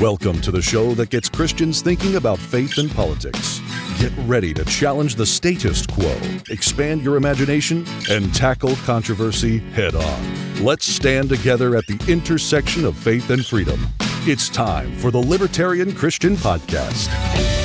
Welcome 0.00 0.40
to 0.42 0.52
the 0.52 0.62
show 0.62 0.94
that 0.94 1.10
gets 1.10 1.28
Christians 1.28 1.82
thinking 1.82 2.14
about 2.14 2.38
faith 2.38 2.78
and 2.78 2.88
politics. 2.88 3.60
Get 3.98 4.12
ready 4.28 4.54
to 4.54 4.64
challenge 4.64 5.16
the 5.16 5.26
status 5.26 5.84
quo, 5.88 6.16
expand 6.50 7.02
your 7.02 7.16
imagination, 7.16 7.84
and 8.08 8.32
tackle 8.32 8.76
controversy 8.84 9.58
head 9.58 9.96
on. 9.96 10.64
Let's 10.64 10.86
stand 10.86 11.28
together 11.28 11.74
at 11.74 11.84
the 11.88 11.98
intersection 12.06 12.84
of 12.84 12.96
faith 12.96 13.30
and 13.30 13.44
freedom. 13.44 13.88
It's 14.22 14.48
time 14.48 14.96
for 14.98 15.10
the 15.10 15.18
Libertarian 15.18 15.92
Christian 15.92 16.36
Podcast. 16.36 17.57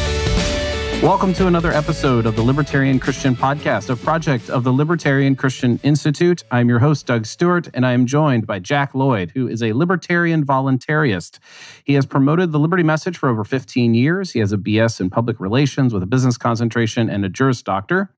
Welcome 1.03 1.33
to 1.33 1.47
another 1.47 1.73
episode 1.73 2.25
of 2.25 2.37
the 2.37 2.41
Libertarian 2.41 2.97
Christian 2.97 3.35
Podcast, 3.35 3.89
a 3.89 3.95
project 3.97 4.49
of 4.49 4.63
the 4.63 4.71
Libertarian 4.71 5.35
Christian 5.35 5.77
Institute. 5.83 6.45
I'm 6.49 6.69
your 6.69 6.79
host, 6.79 7.05
Doug 7.07 7.25
Stewart, 7.25 7.67
and 7.73 7.85
I 7.85 7.91
am 7.91 8.05
joined 8.05 8.47
by 8.47 8.59
Jack 8.59 8.95
Lloyd, 8.95 9.29
who 9.31 9.49
is 9.49 9.61
a 9.61 9.73
libertarian 9.73 10.45
voluntaryist. 10.45 11.39
He 11.83 11.95
has 11.95 12.05
promoted 12.05 12.53
the 12.53 12.57
liberty 12.57 12.83
message 12.83 13.17
for 13.17 13.27
over 13.27 13.43
15 13.43 13.93
years. 13.93 14.31
He 14.31 14.39
has 14.39 14.53
a 14.53 14.57
BS 14.57 15.01
in 15.01 15.09
public 15.09 15.41
relations 15.41 15.93
with 15.93 16.03
a 16.03 16.05
business 16.05 16.37
concentration 16.37 17.09
and 17.09 17.25
a 17.25 17.29
Juris 17.29 17.61
Doctor. 17.61 18.15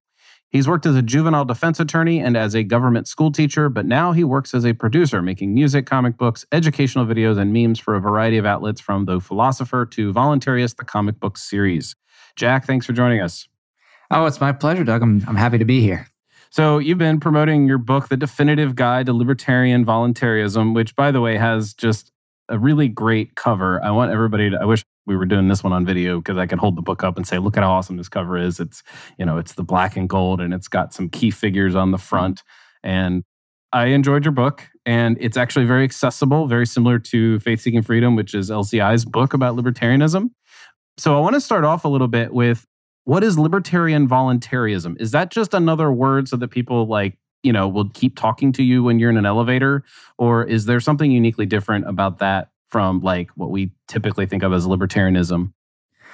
He's 0.52 0.68
worked 0.68 0.86
as 0.86 0.96
a 0.96 1.02
juvenile 1.02 1.44
defense 1.44 1.80
attorney 1.80 2.20
and 2.20 2.38
as 2.38 2.54
a 2.54 2.62
government 2.62 3.08
school 3.08 3.32
teacher, 3.32 3.68
but 3.68 3.88
now 3.88 4.12
he 4.12 4.24
works 4.24 4.54
as 4.54 4.64
a 4.64 4.74
producer, 4.74 5.24
making 5.24 5.56
music, 5.56 5.88
comic 5.88 6.18
books, 6.18 6.46
educational 6.52 7.08
videos, 7.08 7.40
and 7.40 7.52
memes 7.52 7.80
for 7.80 7.96
a 7.96 8.00
variety 8.00 8.38
of 8.38 8.46
outlets 8.46 8.80
from 8.80 9.06
The 9.06 9.20
Philosopher 9.20 9.88
to 9.88 10.14
Voluntaryist, 10.14 10.76
the 10.76 10.86
comic 10.86 11.20
book 11.20 11.40
series. 11.40 11.96
Jack, 12.36 12.66
thanks 12.66 12.86
for 12.86 12.94
joining 12.94 13.22
us. 13.22 13.48
Oh, 14.12 14.26
it's 14.26 14.42
my 14.42 14.52
pleasure, 14.52 14.84
Doug. 14.84 15.02
I'm, 15.02 15.24
I'm 15.28 15.36
happy 15.36 15.58
to 15.58 15.66
be 15.66 15.82
here. 15.82 16.08
So, 16.50 16.78
you've 16.78 16.98
been 16.98 17.20
promoting 17.20 17.68
your 17.68 17.78
book, 17.78 18.10
The 18.10 18.18
Definitive 18.18 18.76
Guide 18.76 19.08
to 19.08 19.14
Libertarian 19.14 19.86
Voluntaryism, 19.86 20.74
which, 20.74 20.96
by 20.96 21.12
the 21.12 21.22
way, 21.22 21.38
has 21.38 21.74
just 21.74 22.12
a 22.50 22.60
really 22.60 22.88
great 22.88 23.36
cover. 23.36 23.84
I 23.84 23.92
want 23.92 24.12
everybody 24.12 24.50
to, 24.52 24.58
I 24.62 24.66
wish 24.66 24.86
we 25.06 25.16
were 25.16 25.26
doing 25.26 25.48
this 25.48 25.64
one 25.64 25.74
on 25.74 25.86
video 25.86 26.20
because 26.20 26.38
I 26.38 26.46
could 26.46 26.60
hold 26.60 26.76
the 26.76 26.82
book 26.82 27.04
up 27.04 27.18
and 27.18 27.28
say, 27.28 27.38
look 27.38 27.58
at 27.58 27.64
how 27.64 27.72
awesome 27.72 27.98
this 27.98 28.10
cover 28.10 28.38
is. 28.38 28.60
It's, 28.60 28.84
you 29.18 29.26
know, 29.26 29.38
it's 29.38 29.54
the 29.54 29.64
black 29.64 29.96
and 29.96 30.10
gold 30.10 30.42
and 30.42 30.54
it's 30.54 30.68
got 30.68 30.94
some 30.94 31.10
key 31.10 31.32
figures 31.32 31.76
on 31.76 31.92
the 31.92 31.98
front. 31.98 32.44
And 32.84 33.24
I 33.74 33.88
enjoyed 33.88 34.24
your 34.24 34.32
book 34.32 34.68
and 34.86 35.18
it's 35.20 35.38
actually 35.38 35.66
very 35.66 35.84
accessible, 35.84 36.48
very 36.48 36.66
similar 36.66 37.00
to 37.00 37.40
Faith 37.40 37.62
Seeking 37.62 37.82
Freedom, 37.82 38.16
which 38.16 38.34
is 38.34 38.50
LCI's 38.50 39.06
book 39.06 39.34
about 39.34 39.56
libertarianism. 39.56 40.30
So 40.98 41.18
I 41.18 41.20
want 41.20 41.36
to 41.36 41.42
start 41.42 41.64
off 41.64 41.86
a 41.86 41.88
little 41.88 42.08
bit 42.08 42.34
with 42.34 42.66
what 43.04 43.24
is 43.24 43.38
libertarian 43.38 44.08
voluntaryism? 44.08 45.00
Is 45.00 45.12
that 45.12 45.30
just 45.30 45.54
another 45.54 45.92
word 45.92 46.28
so 46.28 46.38
that 46.38 46.50
people 46.50 46.88
like, 46.88 47.18
you 47.44 47.54
know, 47.54 47.68
will 47.68 47.90
keep 47.90 48.18
talking 48.18 48.52
to 48.54 48.64
you 48.64 48.84
when 48.84 49.00
you're 49.00 49.10
in 49.10 49.18
an 49.18 49.26
elevator? 49.26 49.84
Or 50.18 50.44
is 50.44 50.66
there 50.66 50.80
something 50.80 51.12
uniquely 51.12 51.46
different 51.46 51.88
about 51.88 52.20
that 52.20 52.50
from 52.70 53.02
like 53.02 53.30
what 53.36 53.52
we 53.52 53.72
typically 53.88 54.26
think 54.26 54.42
of 54.42 54.54
as 54.54 54.66
libertarianism? 54.66 55.54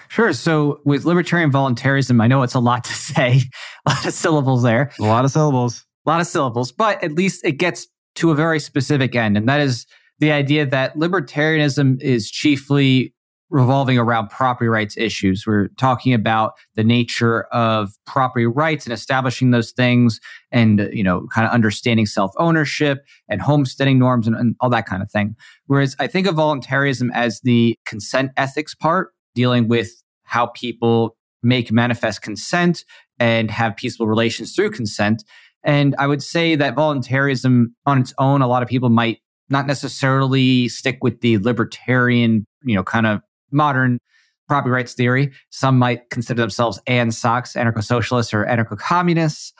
Sure. 0.09 0.34
So 0.34 0.82
with 0.84 1.06
libertarian 1.06 1.52
voluntaryism, 1.52 2.22
I 2.22 2.28
know 2.28 2.44
it's 2.44 2.54
a 2.54 2.59
lot 2.59 2.84
to 2.84 2.94
say, 2.94 3.42
a 3.86 3.90
lot 3.92 4.06
of 4.06 4.14
syllables 4.14 4.64
there. 4.64 4.92
A 5.00 5.04
lot 5.04 5.24
of 5.24 5.32
syllables. 5.32 5.86
A 6.06 6.09
lot 6.09 6.20
of 6.20 6.28
syllables, 6.28 6.72
but 6.72 7.02
at 7.04 7.14
least 7.14 7.46
it 7.46 7.54
gets 7.54 7.88
to 8.16 8.32
a 8.32 8.36
very 8.36 8.59
specific 8.59 9.16
end. 9.16 9.38
And 9.38 9.48
that 9.48 9.62
is 9.62 9.86
the 10.20 10.32
idea 10.32 10.66
that 10.66 10.96
libertarianism 10.96 12.02
is 12.02 12.30
chiefly 12.30 13.14
revolving 13.52 13.97
around 13.97 14.30
property 14.30 14.69
rights 14.69 14.97
issues. 14.97 15.45
We're 15.45 15.67
talking 15.77 16.13
about 16.13 16.53
the 16.75 16.83
nature 16.83 17.44
of 17.52 17.91
property 18.05 18.45
rights 18.45 18.85
and 18.85 18.94
establishing 18.94 19.52
those 19.52 19.71
things 19.71 20.19
and, 20.52 20.89
you 20.94 21.03
know, 21.03 21.27
kind 21.33 21.45
of 21.45 21.53
understanding 21.53 22.05
self 22.05 22.31
ownership 22.38 23.05
and 23.27 23.41
homesteading 23.41 23.99
norms 23.99 24.25
and, 24.25 24.35
and, 24.35 24.55
all 24.61 24.69
that 24.69 24.85
kind 24.85 25.03
of 25.03 25.11
thing. 25.11 25.35
Whereas 25.67 25.95
I 25.99 26.07
think 26.07 26.27
of 26.27 26.35
voluntaryism 26.35 27.09
as 27.13 27.41
the 27.41 27.77
consent 27.85 28.31
ethics 28.38 28.73
part, 28.73 29.13
dealing 29.35 29.67
with 29.67 29.91
how 30.23 30.47
people 30.47 31.17
make 31.44 31.72
manifest 31.72 32.22
consent 32.22 32.85
and 33.19 33.51
have 33.51 33.75
peaceful 33.75 34.07
relations 34.07 34.56
through 34.56 34.72
consent. 34.72 35.23
And 35.63 35.95
I 36.00 36.07
would 36.07 36.23
say 36.23 36.56
that 36.56 36.75
voluntaryism 36.75 37.67
on 37.85 38.00
its 38.00 38.13
own, 38.17 38.41
a 38.41 38.47
lot 38.47 38.63
of 38.63 38.69
people 38.69 38.90
might 38.90 39.19
not 39.50 39.67
necessarily 39.67 40.69
stick 40.69 41.00
with 41.01 41.19
the 41.22 41.38
libertarian, 41.40 42.47
you 42.63 42.75
know, 42.75 42.84
kind 42.84 43.06
of 43.06 43.22
modern 43.51 44.00
property 44.47 44.72
rights 44.72 44.94
theory. 44.94 45.31
Some 45.50 45.79
might 45.79 46.09
consider 46.09 46.41
themselves 46.41 46.81
ANSOCs, 46.88 47.56
anarcho 47.56 47.84
socialists, 47.84 48.34
or 48.34 48.45
anarcho 48.45 48.78
communists, 48.78 49.53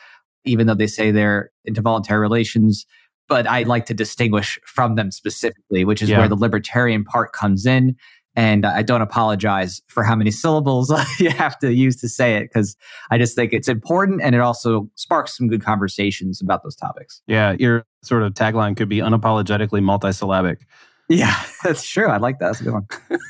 even 0.44 0.68
though 0.68 0.76
they 0.76 0.88
say 0.88 1.12
they're 1.12 1.50
into 1.66 1.82
voluntary 1.82 2.20
relations. 2.20 2.86
But 3.30 3.48
I 3.48 3.64
like 3.64 3.86
to 3.86 3.94
distinguish 3.94 4.60
from 4.66 4.96
them 4.96 5.12
specifically, 5.12 5.86
which 5.86 6.02
is 6.02 6.10
yeah. 6.10 6.20
where 6.20 6.28
the 6.28 6.36
libertarian 6.36 7.06
part 7.06 7.32
comes 7.32 7.66
in. 7.66 7.96
And 8.36 8.66
I 8.66 8.82
don't 8.82 9.02
apologize 9.02 9.82
for 9.88 10.04
how 10.04 10.16
many 10.16 10.32
syllables 10.44 10.94
you 11.20 11.30
have 11.30 11.58
to 11.60 11.74
use 11.74 11.96
to 12.02 12.10
say 12.10 12.36
it 12.36 12.50
because 12.54 12.76
I 13.12 13.18
just 13.18 13.36
think 13.36 13.54
it's 13.54 13.68
important 13.68 14.22
and 14.22 14.36
it 14.36 14.42
also 14.42 14.90
sparks 14.96 15.38
some 15.38 15.48
good 15.48 15.64
conversations 15.64 16.42
about 16.42 16.64
those 16.64 16.76
topics. 16.76 17.22
Yeah, 17.28 17.56
your 17.60 17.86
sort 18.04 18.24
of 18.24 18.34
tagline 18.34 18.76
could 18.76 18.90
be 18.90 18.98
unapologetically 18.98 19.82
multisyllabic. 19.82 20.58
Yeah, 21.10 21.42
that's 21.64 21.88
true. 21.88 22.08
I 22.08 22.18
like 22.18 22.40
that. 22.40 22.48
That's 22.48 22.62
a 22.62 22.64
good 22.64 22.74
one. 22.74 22.88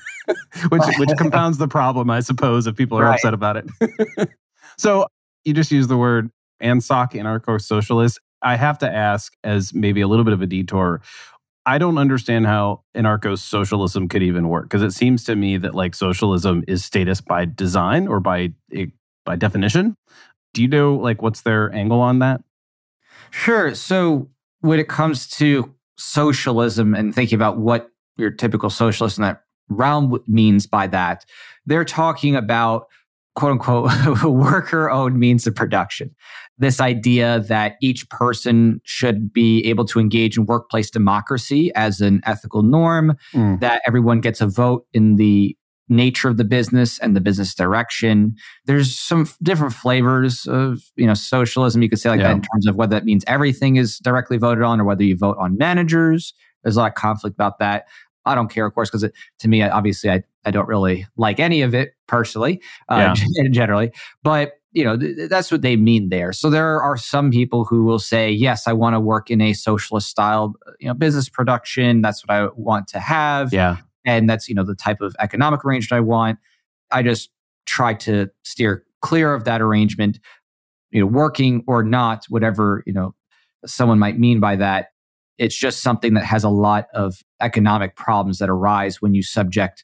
which 0.69 0.83
which 0.97 1.09
compounds 1.17 1.57
the 1.57 1.67
problem, 1.67 2.09
I 2.09 2.19
suppose, 2.19 2.67
if 2.67 2.75
people 2.75 2.99
are 2.99 3.03
right. 3.03 3.15
upset 3.15 3.33
about 3.33 3.57
it. 3.57 4.29
so 4.77 5.07
you 5.45 5.53
just 5.53 5.71
use 5.71 5.87
the 5.87 5.97
word 5.97 6.29
ANSOC, 6.61 7.13
anarcho-socialist. 7.13 8.19
I 8.41 8.55
have 8.55 8.77
to 8.79 8.91
ask, 8.91 9.33
as 9.43 9.73
maybe 9.73 10.01
a 10.01 10.07
little 10.07 10.25
bit 10.25 10.33
of 10.33 10.41
a 10.41 10.47
detour, 10.47 11.01
I 11.65 11.77
don't 11.77 11.97
understand 11.97 12.47
how 12.47 12.83
anarcho 12.95 13.37
socialism 13.37 14.07
could 14.07 14.23
even 14.23 14.49
work 14.49 14.65
because 14.65 14.81
it 14.81 14.91
seems 14.91 15.23
to 15.25 15.35
me 15.35 15.57
that 15.57 15.75
like 15.75 15.93
socialism 15.93 16.63
is 16.67 16.83
statist 16.83 17.25
by 17.25 17.45
design 17.45 18.07
or 18.07 18.19
by 18.19 18.51
eh, 18.73 18.87
by 19.25 19.35
definition. 19.35 19.95
Do 20.53 20.61
you 20.61 20.67
know 20.67 20.95
like 20.95 21.21
what's 21.21 21.41
their 21.41 21.73
angle 21.73 22.01
on 22.01 22.19
that? 22.19 22.41
Sure. 23.29 23.75
So 23.75 24.29
when 24.61 24.79
it 24.79 24.89
comes 24.89 25.27
to 25.37 25.73
socialism 25.97 26.95
and 26.95 27.13
thinking 27.13 27.35
about 27.35 27.57
what 27.57 27.89
your 28.17 28.31
typical 28.31 28.69
socialist 28.69 29.17
in 29.17 29.21
that 29.23 29.43
realm 29.71 30.19
means 30.27 30.67
by 30.67 30.87
that, 30.87 31.25
they're 31.65 31.85
talking 31.85 32.35
about 32.35 32.87
quote 33.35 33.51
unquote 33.53 34.23
worker 34.23 34.89
owned 34.89 35.19
means 35.19 35.47
of 35.47 35.55
production. 35.55 36.13
This 36.57 36.79
idea 36.79 37.39
that 37.47 37.75
each 37.81 38.07
person 38.09 38.81
should 38.83 39.33
be 39.33 39.65
able 39.65 39.85
to 39.85 39.99
engage 39.99 40.37
in 40.37 40.45
workplace 40.45 40.91
democracy 40.91 41.71
as 41.75 42.01
an 42.01 42.21
ethical 42.25 42.61
norm, 42.61 43.17
mm. 43.33 43.59
that 43.61 43.81
everyone 43.87 44.21
gets 44.21 44.41
a 44.41 44.47
vote 44.47 44.85
in 44.93 45.15
the 45.15 45.57
nature 45.89 46.29
of 46.29 46.37
the 46.37 46.43
business 46.43 46.97
and 46.99 47.15
the 47.15 47.21
business 47.21 47.53
direction. 47.53 48.35
There's 48.65 48.97
some 48.97 49.27
different 49.43 49.73
flavors 49.73 50.45
of, 50.47 50.81
you 50.95 51.05
know, 51.05 51.13
socialism. 51.13 51.81
You 51.81 51.89
could 51.89 51.99
say 51.99 52.09
like 52.09 52.19
yeah. 52.19 52.29
that 52.29 52.35
in 52.35 52.41
terms 52.41 52.67
of 52.67 52.75
whether 52.75 52.95
that 52.95 53.05
means 53.05 53.23
everything 53.27 53.75
is 53.75 53.99
directly 53.99 54.37
voted 54.37 54.63
on 54.63 54.79
or 54.79 54.85
whether 54.85 55.03
you 55.03 55.17
vote 55.17 55.37
on 55.39 55.57
managers. 55.57 56.33
There's 56.63 56.77
a 56.77 56.79
lot 56.79 56.91
of 56.91 56.95
conflict 56.95 57.35
about 57.35 57.59
that. 57.59 57.87
I 58.25 58.35
don't 58.35 58.49
care, 58.49 58.65
of 58.65 58.73
course, 58.73 58.89
because 58.89 59.09
to 59.39 59.47
me, 59.47 59.63
obviously, 59.63 60.09
I, 60.09 60.23
I 60.45 60.51
don't 60.51 60.67
really 60.67 61.07
like 61.17 61.39
any 61.39 61.61
of 61.61 61.73
it 61.73 61.95
personally, 62.07 62.61
uh, 62.89 63.15
yeah. 63.17 63.49
generally. 63.51 63.91
But 64.23 64.53
you 64.73 64.83
know, 64.83 64.97
th- 64.97 65.29
that's 65.29 65.51
what 65.51 65.61
they 65.61 65.75
mean 65.75 66.09
there. 66.09 66.31
So 66.31 66.49
there 66.49 66.81
are 66.81 66.95
some 66.95 67.31
people 67.31 67.65
who 67.65 67.83
will 67.83 67.99
say, 67.99 68.31
yes, 68.31 68.67
I 68.67 68.73
want 68.73 68.95
to 68.95 68.99
work 68.99 69.29
in 69.29 69.41
a 69.41 69.53
socialist 69.53 70.07
style, 70.09 70.55
you 70.79 70.87
know, 70.87 70.93
business 70.93 71.29
production. 71.29 72.01
That's 72.01 72.25
what 72.25 72.33
I 72.33 72.47
want 72.55 72.87
to 72.89 72.99
have. 72.99 73.51
Yeah. 73.51 73.77
And 74.05 74.29
that's, 74.29 74.47
you 74.47 74.55
know, 74.55 74.63
the 74.63 74.75
type 74.75 75.01
of 75.01 75.15
economic 75.19 75.65
arrangement 75.65 75.97
I 75.97 76.01
want. 76.01 76.39
I 76.91 77.03
just 77.03 77.29
try 77.65 77.93
to 77.95 78.29
steer 78.43 78.85
clear 79.01 79.33
of 79.33 79.43
that 79.43 79.61
arrangement, 79.61 80.19
you 80.91 81.01
know, 81.01 81.07
working 81.07 81.63
or 81.67 81.83
not, 81.83 82.25
whatever, 82.29 82.83
you 82.85 82.93
know, 82.93 83.13
someone 83.65 83.99
might 83.99 84.17
mean 84.17 84.39
by 84.39 84.55
that. 84.55 84.90
It's 85.41 85.57
just 85.57 85.81
something 85.81 86.13
that 86.13 86.23
has 86.23 86.43
a 86.43 86.49
lot 86.49 86.85
of 86.93 87.23
economic 87.41 87.95
problems 87.95 88.37
that 88.37 88.49
arise 88.49 89.01
when 89.01 89.15
you 89.15 89.23
subject 89.23 89.83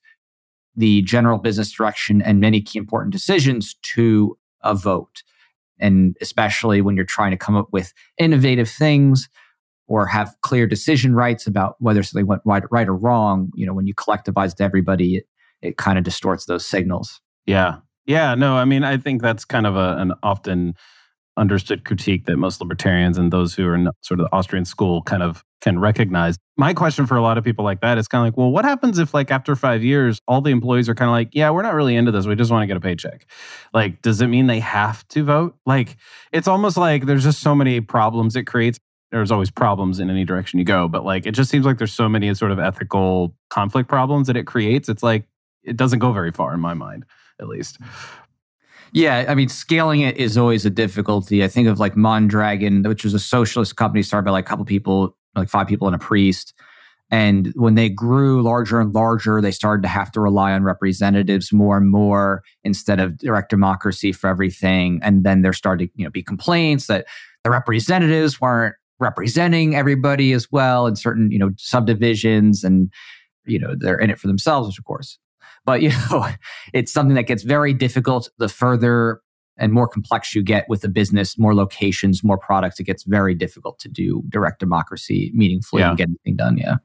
the 0.75 1.01
general 1.01 1.39
business 1.39 1.71
direction 1.71 2.21
and 2.21 2.39
many 2.39 2.61
key 2.61 2.77
important 2.77 3.11
decisions 3.11 3.73
to 3.81 4.37
a 4.61 4.75
vote. 4.75 5.23
And 5.79 6.15
especially 6.21 6.81
when 6.81 6.95
you're 6.95 7.05
trying 7.05 7.31
to 7.31 7.37
come 7.37 7.55
up 7.55 7.69
with 7.71 7.91
innovative 8.19 8.69
things 8.69 9.29
or 9.87 10.05
have 10.05 10.35
clear 10.43 10.67
decision 10.67 11.15
rights 11.15 11.47
about 11.47 11.75
whether 11.79 12.03
something 12.03 12.27
went 12.27 12.43
right, 12.45 12.63
right 12.69 12.87
or 12.87 12.95
wrong, 12.95 13.49
you 13.55 13.65
know, 13.65 13.73
when 13.73 13.87
you 13.87 13.95
collectivize 13.95 14.53
to 14.57 14.63
everybody, 14.63 15.15
it, 15.15 15.25
it 15.63 15.77
kind 15.77 15.97
of 15.97 16.03
distorts 16.03 16.45
those 16.45 16.67
signals. 16.67 17.19
Yeah. 17.47 17.77
Yeah. 18.05 18.35
No, 18.35 18.57
I 18.57 18.65
mean, 18.65 18.83
I 18.83 18.97
think 18.97 19.23
that's 19.23 19.43
kind 19.43 19.65
of 19.65 19.75
a, 19.75 19.97
an 19.97 20.13
often 20.21 20.75
understood 21.35 21.83
critique 21.83 22.25
that 22.25 22.37
most 22.37 22.61
libertarians 22.61 23.17
and 23.17 23.33
those 23.33 23.55
who 23.55 23.65
are 23.65 23.73
in 23.73 23.89
sort 24.01 24.19
of 24.19 24.27
the 24.27 24.35
Austrian 24.35 24.65
school 24.65 25.01
kind 25.01 25.23
of 25.23 25.43
can 25.61 25.79
recognize. 25.79 26.37
My 26.55 26.73
question 26.73 27.05
for 27.07 27.17
a 27.17 27.21
lot 27.21 27.37
of 27.37 27.43
people 27.43 27.65
like 27.65 27.81
that 27.81 27.97
is 27.97 28.07
kind 28.07 28.21
of 28.21 28.33
like, 28.33 28.37
well, 28.37 28.51
what 28.51 28.65
happens 28.65 28.99
if 28.99 29.13
like 29.13 29.31
after 29.31 29.55
five 29.55 29.83
years, 29.83 30.21
all 30.27 30.41
the 30.41 30.51
employees 30.51 30.87
are 30.87 30.95
kind 30.95 31.09
of 31.09 31.13
like, 31.13 31.29
yeah, 31.33 31.49
we're 31.49 31.63
not 31.63 31.73
really 31.73 31.95
into 31.95 32.11
this. 32.11 32.25
We 32.27 32.35
just 32.35 32.51
want 32.51 32.63
to 32.63 32.67
get 32.67 32.77
a 32.77 32.79
paycheck. 32.79 33.25
Like, 33.73 34.01
does 34.01 34.21
it 34.21 34.27
mean 34.27 34.47
they 34.47 34.59
have 34.59 35.07
to 35.09 35.23
vote? 35.23 35.55
Like, 35.65 35.97
it's 36.31 36.47
almost 36.47 36.77
like 36.77 37.05
there's 37.05 37.23
just 37.23 37.41
so 37.41 37.55
many 37.55 37.81
problems 37.81 38.35
it 38.35 38.43
creates. 38.43 38.79
there's 39.11 39.31
always 39.31 39.49
problems 39.51 39.99
in 39.99 40.09
any 40.09 40.25
direction 40.25 40.59
you 40.59 40.65
go, 40.65 40.87
but 40.87 41.05
like 41.05 41.25
it 41.25 41.31
just 41.31 41.49
seems 41.49 41.65
like 41.65 41.77
there's 41.77 41.93
so 41.93 42.09
many 42.09 42.33
sort 42.33 42.51
of 42.51 42.59
ethical 42.59 43.35
conflict 43.49 43.89
problems 43.89 44.27
that 44.27 44.35
it 44.35 44.45
creates. 44.45 44.89
It's 44.89 45.03
like 45.03 45.25
it 45.63 45.77
doesn't 45.77 45.99
go 45.99 46.11
very 46.11 46.31
far 46.31 46.53
in 46.53 46.59
my 46.59 46.73
mind, 46.73 47.05
at 47.39 47.47
least. 47.47 47.77
Yeah, 48.93 49.25
I 49.27 49.35
mean, 49.35 49.49
scaling 49.49 50.01
it 50.01 50.15
is 50.17 50.37
always 50.37 50.65
a 50.65 50.69
difficulty. 50.69 51.43
I 51.43 51.49
think 51.49 51.67
of 51.67 51.79
like 51.79 51.97
Mondragon, 51.97 52.83
which 52.83 53.03
was 53.03 53.13
a 53.13 53.19
socialist 53.19 53.75
company 53.75 54.01
started 54.01 54.25
by 54.25 54.31
like 54.31 54.45
a 54.45 54.47
couple 54.47 54.63
people, 54.63 55.16
like 55.37 55.49
five 55.49 55.67
people 55.67 55.87
and 55.87 55.95
a 55.95 55.99
priest. 55.99 56.53
And 57.09 57.53
when 57.55 57.75
they 57.75 57.87
grew 57.87 58.41
larger 58.41 58.81
and 58.81 58.93
larger, 58.93 59.39
they 59.39 59.51
started 59.51 59.81
to 59.83 59.87
have 59.87 60.11
to 60.11 60.19
rely 60.19 60.51
on 60.51 60.63
representatives 60.63 61.53
more 61.53 61.77
and 61.77 61.89
more 61.89 62.43
instead 62.65 62.99
of 62.99 63.17
direct 63.17 63.49
democracy 63.49 64.11
for 64.11 64.29
everything. 64.29 64.99
And 65.01 65.23
then 65.23 65.41
there 65.41 65.53
started 65.53 65.87
to 65.87 65.91
you 65.95 66.03
know, 66.03 66.11
be 66.11 66.21
complaints 66.21 66.87
that 66.87 67.05
the 67.45 67.49
representatives 67.49 68.41
weren't 68.41 68.75
representing 68.99 69.75
everybody 69.75 70.33
as 70.33 70.51
well 70.51 70.87
in 70.87 70.95
certain 70.95 71.31
you 71.31 71.37
know 71.37 71.51
subdivisions 71.57 72.63
and 72.63 72.91
you 73.45 73.59
know 73.59 73.75
they're 73.77 73.99
in 73.99 74.09
it 74.09 74.19
for 74.19 74.27
themselves 74.27 74.77
of 74.77 74.83
course 74.85 75.19
but 75.65 75.81
you 75.83 75.89
know 75.89 76.27
it's 76.73 76.91
something 76.91 77.15
that 77.15 77.23
gets 77.23 77.43
very 77.43 77.73
difficult 77.73 78.29
the 78.37 78.49
further 78.49 79.21
and 79.57 79.73
more 79.73 79.87
complex 79.87 80.35
you 80.35 80.43
get 80.43 80.67
with 80.69 80.81
the 80.81 80.89
business 80.89 81.37
more 81.37 81.55
locations 81.55 82.23
more 82.23 82.37
products 82.37 82.79
it 82.79 82.83
gets 82.83 83.03
very 83.03 83.33
difficult 83.33 83.79
to 83.79 83.89
do 83.89 84.23
direct 84.29 84.59
democracy 84.59 85.31
meaningfully 85.33 85.81
yeah. 85.81 85.89
and 85.89 85.97
get 85.97 86.07
anything 86.07 86.35
done 86.35 86.57
yeah 86.57 86.75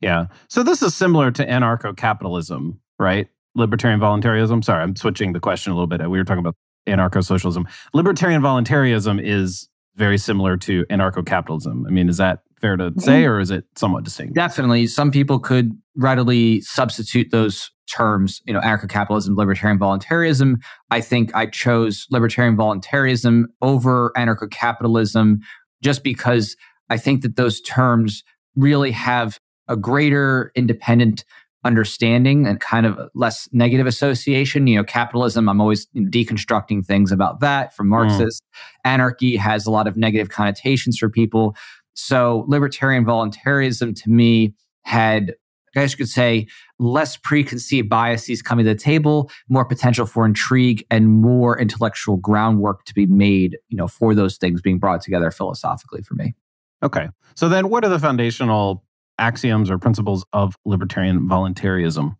yeah 0.00 0.26
so 0.48 0.62
this 0.62 0.82
is 0.82 0.94
similar 0.94 1.30
to 1.30 1.44
anarcho-capitalism 1.46 2.78
right 2.98 3.28
libertarian 3.54 4.00
voluntaryism 4.00 4.64
sorry 4.64 4.82
i'm 4.82 4.96
switching 4.96 5.32
the 5.32 5.40
question 5.40 5.72
a 5.72 5.74
little 5.74 5.86
bit 5.86 6.00
we 6.10 6.18
were 6.18 6.24
talking 6.24 6.40
about 6.40 6.56
anarcho-socialism 6.88 7.66
libertarian 7.94 8.42
voluntaryism 8.42 9.20
is 9.22 9.68
very 9.96 10.18
similar 10.18 10.56
to 10.56 10.84
anarcho 10.86 11.24
capitalism. 11.24 11.84
I 11.86 11.90
mean, 11.90 12.08
is 12.08 12.16
that 12.16 12.40
fair 12.60 12.76
to 12.76 12.92
say, 12.98 13.24
mm. 13.24 13.28
or 13.28 13.40
is 13.40 13.50
it 13.50 13.64
somewhat 13.76 14.04
distinct? 14.04 14.34
Definitely. 14.34 14.86
Some 14.86 15.10
people 15.10 15.38
could 15.38 15.76
readily 15.96 16.60
substitute 16.62 17.30
those 17.30 17.70
terms, 17.92 18.40
you 18.46 18.52
know, 18.52 18.60
anarcho 18.60 18.88
capitalism, 18.88 19.36
libertarian 19.36 19.78
voluntaryism. 19.78 20.56
I 20.90 21.00
think 21.00 21.34
I 21.34 21.46
chose 21.46 22.06
libertarian 22.10 22.56
voluntaryism 22.56 23.44
over 23.60 24.12
anarcho 24.16 24.50
capitalism 24.50 25.40
just 25.82 26.02
because 26.02 26.56
I 26.90 26.96
think 26.96 27.22
that 27.22 27.36
those 27.36 27.60
terms 27.62 28.22
really 28.56 28.90
have 28.90 29.38
a 29.68 29.76
greater 29.76 30.52
independent 30.54 31.24
understanding 31.64 32.46
and 32.46 32.60
kind 32.60 32.86
of 32.86 32.98
less 33.14 33.48
negative 33.52 33.86
association. 33.86 34.66
You 34.66 34.76
know, 34.76 34.84
capitalism, 34.84 35.48
I'm 35.48 35.60
always 35.60 35.86
deconstructing 35.94 36.84
things 36.84 37.12
about 37.12 37.40
that 37.40 37.74
from 37.74 37.86
hmm. 37.86 37.92
Marxists. 37.92 38.40
Mm. 38.40 38.90
Anarchy 38.90 39.36
has 39.36 39.66
a 39.66 39.70
lot 39.70 39.86
of 39.86 39.96
negative 39.96 40.28
connotations 40.28 40.98
for 40.98 41.08
people. 41.08 41.56
So 41.94 42.44
libertarian 42.48 43.04
voluntaryism 43.04 44.00
to 44.02 44.10
me 44.10 44.54
had, 44.84 45.34
guess 45.80 45.92
you 45.92 45.96
could 45.96 46.08
say, 46.08 46.46
less 46.78 47.16
preconceived 47.16 47.88
biases 47.88 48.42
coming 48.42 48.64
to 48.64 48.74
the 48.74 48.78
table, 48.78 49.30
more 49.48 49.64
potential 49.64 50.06
for 50.06 50.26
intrigue 50.26 50.84
and 50.90 51.08
more 51.08 51.58
intellectual 51.58 52.16
groundwork 52.16 52.84
to 52.84 52.94
be 52.94 53.06
made, 53.06 53.58
you 53.68 53.76
know, 53.76 53.88
for 53.88 54.14
those 54.14 54.36
things 54.36 54.60
being 54.60 54.78
brought 54.78 55.00
together 55.00 55.30
philosophically 55.30 56.02
for 56.02 56.14
me. 56.14 56.34
Okay. 56.82 57.08
So 57.34 57.48
then 57.48 57.68
what 57.68 57.84
are 57.84 57.88
the 57.88 57.98
foundational 57.98 58.84
axioms 59.18 59.70
or 59.70 59.78
principles 59.78 60.24
of 60.32 60.56
libertarian 60.64 61.28
voluntaryism? 61.28 62.16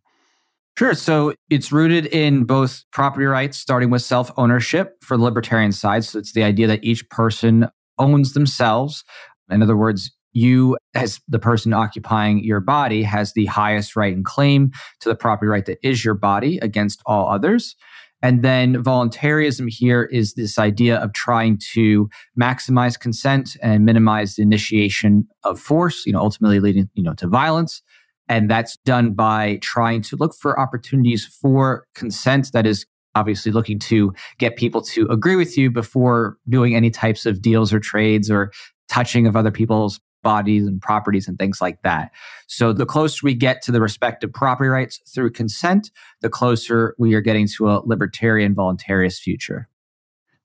Sure. 0.79 0.95
So 0.95 1.35
it's 1.51 1.71
rooted 1.71 2.07
in 2.07 2.45
both 2.45 2.85
property 2.93 3.27
rights, 3.27 3.59
starting 3.59 3.91
with 3.91 4.03
self 4.03 4.31
ownership 4.39 4.97
for 5.03 5.17
the 5.17 5.23
libertarian 5.23 5.73
side. 5.73 6.05
So 6.05 6.19
it's 6.19 6.33
the 6.33 6.45
idea 6.45 6.67
that 6.69 6.83
each 6.83 7.09
person 7.11 7.69
owns 7.99 8.33
themselves. 8.33 9.05
In 9.51 9.63
other 9.63 9.77
words, 9.77 10.11
you, 10.33 10.77
as 10.95 11.21
the 11.29 11.39
person 11.39 11.73
occupying 11.73 12.43
your 12.43 12.61
body, 12.61 13.03
has 13.03 13.33
the 13.33 13.47
highest 13.47 13.97
right 13.97 14.15
and 14.15 14.25
claim 14.25 14.71
to 15.01 15.09
the 15.09 15.15
property 15.15 15.49
right 15.49 15.67
that 15.67 15.79
is 15.83 16.05
your 16.05 16.15
body 16.15 16.59
against 16.59 17.03
all 17.07 17.29
others. 17.29 17.77
And 18.23 18.43
then 18.43 18.83
voluntaryism 18.83 19.69
here 19.69 20.05
is 20.05 20.35
this 20.35 20.59
idea 20.59 20.97
of 20.99 21.13
trying 21.13 21.59
to 21.73 22.09
maximize 22.41 22.99
consent 22.99 23.57
and 23.61 23.85
minimize 23.85 24.37
the 24.37 24.43
initiation 24.43 25.27
of 25.43 25.59
force, 25.59 26.07
you 26.07 26.13
know, 26.13 26.21
ultimately 26.21 26.61
leading, 26.61 26.89
you 26.95 27.03
know, 27.03 27.15
to 27.15 27.27
violence. 27.27 27.83
And 28.29 28.49
that's 28.49 28.77
done 28.85 29.13
by 29.15 29.59
trying 29.61 30.03
to 30.03 30.17
look 30.17 30.35
for 30.37 30.59
opportunities 30.59 31.27
for 31.27 31.87
consent 31.95 32.53
that 32.53 32.65
is 32.65 32.87
obviously 33.15 33.53
looking 33.53 33.79
to 33.79 34.13
get 34.39 34.57
people 34.57 34.81
to 34.81 35.07
agree 35.09 35.37
with 35.37 35.59
you 35.59 35.71
before 35.71 36.39
doing 36.49 36.75
any 36.75 36.91
types 36.91 37.27
of 37.27 37.43
deals 37.43 37.73
or 37.73 37.81
trades 37.81 38.31
or 38.31 38.53
touching 38.89 39.27
of 39.27 39.37
other 39.37 39.51
people's 39.51 40.01
bodies 40.23 40.67
and 40.67 40.81
properties 40.81 41.29
and 41.29 41.39
things 41.39 41.61
like 41.61 41.83
that. 41.83 42.11
So 42.47 42.73
the 42.73 42.87
closer 42.87 43.21
we 43.23 43.35
get 43.35 43.63
to 43.63 43.73
the 43.73 43.81
respective 43.81 44.33
property 44.33 44.69
rights 44.69 45.01
through 45.13 45.33
consent, 45.33 45.91
the 46.21 46.31
closer 46.31 46.95
we 46.99 47.15
are 47.15 47.21
getting 47.21 47.49
to 47.57 47.71
a 47.71 47.83
libertarian 47.85 48.55
voluntaryist 48.55 49.21
future. 49.21 49.69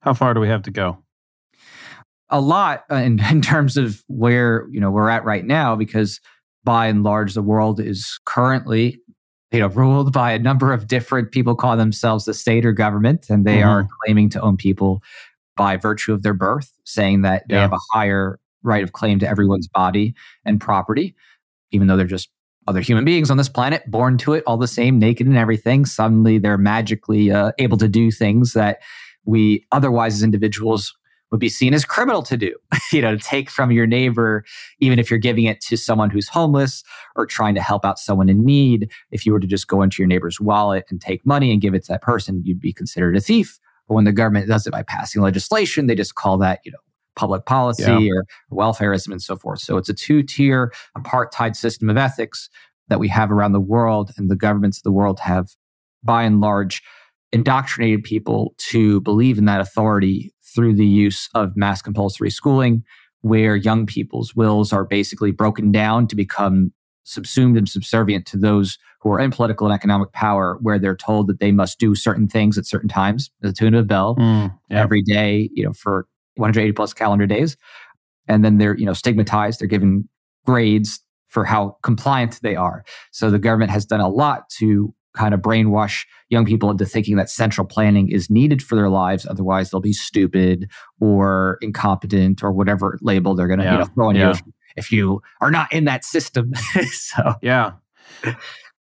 How 0.01 0.13
far 0.13 0.33
do 0.33 0.39
we 0.39 0.47
have 0.47 0.63
to 0.63 0.71
go? 0.71 0.97
A 2.29 2.41
lot 2.41 2.83
uh, 2.91 2.95
in, 2.95 3.19
in 3.31 3.41
terms 3.41 3.77
of 3.77 4.03
where 4.07 4.67
you 4.71 4.79
know 4.79 4.91
we're 4.91 5.09
at 5.09 5.23
right 5.23 5.45
now, 5.45 5.75
because 5.75 6.19
by 6.63 6.87
and 6.87 7.03
large 7.03 7.33
the 7.33 7.41
world 7.41 7.79
is 7.79 8.19
currently 8.25 8.99
you 9.51 9.59
know 9.59 9.67
ruled 9.75 10.11
by 10.11 10.31
a 10.31 10.39
number 10.39 10.73
of 10.73 10.87
different 10.87 11.31
people 11.31 11.55
call 11.55 11.77
themselves 11.77 12.25
the 12.25 12.33
state 12.33 12.65
or 12.65 12.73
government, 12.73 13.29
and 13.29 13.45
they 13.45 13.57
mm-hmm. 13.57 13.69
are 13.69 13.87
claiming 14.03 14.29
to 14.29 14.41
own 14.41 14.57
people 14.57 15.01
by 15.55 15.75
virtue 15.75 16.13
of 16.13 16.23
their 16.23 16.33
birth, 16.33 16.71
saying 16.83 17.23
that 17.23 17.43
they 17.49 17.55
yeah. 17.55 17.61
have 17.61 17.73
a 17.73 17.79
higher 17.91 18.39
right 18.67 18.83
of 18.83 18.93
claim 18.93 19.19
to 19.19 19.27
everyone's 19.27 19.67
body 19.67 20.13
and 20.45 20.61
property, 20.61 21.15
even 21.71 21.87
though 21.87 21.97
they're 21.97 22.05
just 22.05 22.29
other 22.67 22.81
human 22.81 23.05
beings 23.05 23.31
on 23.31 23.37
this 23.37 23.49
planet, 23.49 23.89
born 23.89 24.17
to 24.19 24.33
it, 24.33 24.43
all 24.45 24.57
the 24.57 24.67
same, 24.67 24.99
naked 24.99 25.25
and 25.25 25.37
everything. 25.37 25.85
Suddenly 25.85 26.37
they're 26.37 26.57
magically 26.57 27.31
uh, 27.31 27.53
able 27.59 27.77
to 27.77 27.87
do 27.87 28.11
things 28.11 28.53
that 28.53 28.79
we 29.25 29.65
otherwise 29.71 30.15
as 30.15 30.23
individuals 30.23 30.93
would 31.31 31.39
be 31.39 31.49
seen 31.49 31.73
as 31.73 31.85
criminal 31.85 32.23
to 32.23 32.37
do. 32.37 32.55
you 32.91 33.01
know, 33.01 33.15
to 33.15 33.21
take 33.21 33.49
from 33.49 33.71
your 33.71 33.87
neighbor, 33.87 34.43
even 34.79 34.99
if 34.99 35.09
you're 35.09 35.19
giving 35.19 35.45
it 35.45 35.61
to 35.61 35.77
someone 35.77 36.09
who's 36.09 36.29
homeless 36.29 36.83
or 37.15 37.25
trying 37.25 37.55
to 37.55 37.61
help 37.61 37.85
out 37.85 37.99
someone 37.99 38.29
in 38.29 38.45
need. 38.45 38.91
If 39.11 39.25
you 39.25 39.33
were 39.33 39.39
to 39.39 39.47
just 39.47 39.67
go 39.67 39.81
into 39.81 40.01
your 40.01 40.07
neighbor's 40.07 40.39
wallet 40.39 40.85
and 40.89 41.01
take 41.01 41.25
money 41.25 41.51
and 41.51 41.61
give 41.61 41.73
it 41.73 41.83
to 41.85 41.93
that 41.93 42.01
person, 42.01 42.41
you'd 42.45 42.61
be 42.61 42.73
considered 42.73 43.15
a 43.17 43.21
thief. 43.21 43.59
But 43.87 43.95
when 43.95 44.05
the 44.05 44.11
government 44.11 44.47
does 44.47 44.67
it 44.67 44.71
by 44.71 44.83
passing 44.83 45.21
legislation, 45.21 45.87
they 45.87 45.95
just 45.95 46.15
call 46.15 46.37
that, 46.39 46.59
you 46.63 46.71
know, 46.71 46.79
public 47.17 47.45
policy 47.45 47.83
yeah. 47.83 48.11
or 48.11 48.25
welfareism 48.51 49.11
and 49.11 49.21
so 49.21 49.35
forth. 49.35 49.59
So 49.59 49.75
it's 49.75 49.89
a 49.89 49.93
two 49.93 50.23
tier 50.23 50.71
apartheid 50.97 51.55
system 51.55 51.89
of 51.89 51.97
ethics 51.97 52.49
that 52.87 52.99
we 52.99 53.09
have 53.09 53.31
around 53.31 53.51
the 53.51 53.59
world, 53.59 54.11
and 54.17 54.29
the 54.29 54.35
governments 54.35 54.77
of 54.77 54.83
the 54.83 54.91
world 54.91 55.19
have, 55.19 55.49
by 56.03 56.23
and 56.23 56.39
large, 56.39 56.81
indoctrinated 57.33 58.03
people 58.03 58.53
to 58.57 59.01
believe 59.01 59.37
in 59.37 59.45
that 59.45 59.59
authority 59.59 60.33
through 60.55 60.73
the 60.73 60.85
use 60.85 61.29
of 61.35 61.57
mass 61.57 61.81
compulsory 61.81 62.29
schooling, 62.29 62.83
where 63.21 63.57
young 63.57 63.85
people's 63.85 64.35
wills 64.35 64.71
are 64.71 64.85
basically 64.85 65.31
broken 65.31 65.71
down 65.71 66.07
to 66.07 66.15
become 66.15 66.71
subsumed 67.03 67.57
and 67.57 67.67
subservient 67.67 68.25
to 68.25 68.37
those 68.37 68.77
who 69.01 69.11
are 69.11 69.19
in 69.19 69.31
political 69.31 69.67
and 69.67 69.73
economic 69.73 70.11
power, 70.13 70.57
where 70.61 70.79
they're 70.79 70.95
told 70.95 71.27
that 71.27 71.39
they 71.39 71.51
must 71.51 71.79
do 71.79 71.93
certain 71.93 72.27
things 72.27 72.57
at 72.57 72.65
certain 72.65 72.89
times, 72.89 73.29
the 73.41 73.53
tune 73.53 73.73
of 73.73 73.83
a 73.83 73.87
bell, 73.87 74.15
mm, 74.15 74.53
yeah. 74.69 74.81
every 74.81 75.01
day, 75.01 75.49
you 75.53 75.63
know, 75.63 75.73
for 75.73 76.07
180 76.37 76.73
plus 76.73 76.93
calendar 76.93 77.25
days. 77.25 77.57
And 78.27 78.43
then 78.43 78.57
they're, 78.57 78.77
you 78.77 78.85
know, 78.85 78.93
stigmatized. 78.93 79.59
They're 79.59 79.67
given 79.67 80.07
grades 80.45 80.99
for 81.27 81.45
how 81.45 81.77
compliant 81.83 82.39
they 82.41 82.55
are. 82.55 82.83
So 83.11 83.29
the 83.29 83.39
government 83.39 83.71
has 83.71 83.85
done 83.85 83.99
a 83.99 84.09
lot 84.09 84.49
to 84.57 84.93
kind 85.15 85.33
of 85.33 85.41
brainwash 85.41 86.05
young 86.29 86.45
people 86.45 86.69
into 86.69 86.85
thinking 86.85 87.17
that 87.17 87.29
central 87.29 87.65
planning 87.65 88.09
is 88.09 88.29
needed 88.29 88.61
for 88.61 88.75
their 88.75 88.89
lives. 88.89 89.25
Otherwise, 89.25 89.71
they'll 89.71 89.81
be 89.81 89.93
stupid 89.93 90.69
or 90.99 91.57
incompetent 91.61 92.43
or 92.43 92.51
whatever 92.51 92.99
label 93.01 93.33
they're 93.33 93.47
going 93.47 93.59
to 93.59 93.65
yeah. 93.65 93.73
you 93.73 93.79
know, 93.79 93.85
throw 93.85 94.09
on 94.09 94.15
yeah. 94.15 94.25
you 94.25 94.29
if, 94.31 94.41
if 94.75 94.91
you 94.91 95.21
are 95.41 95.51
not 95.51 95.71
in 95.73 95.85
that 95.85 96.05
system. 96.05 96.53
so 96.91 97.33
yeah, 97.41 97.71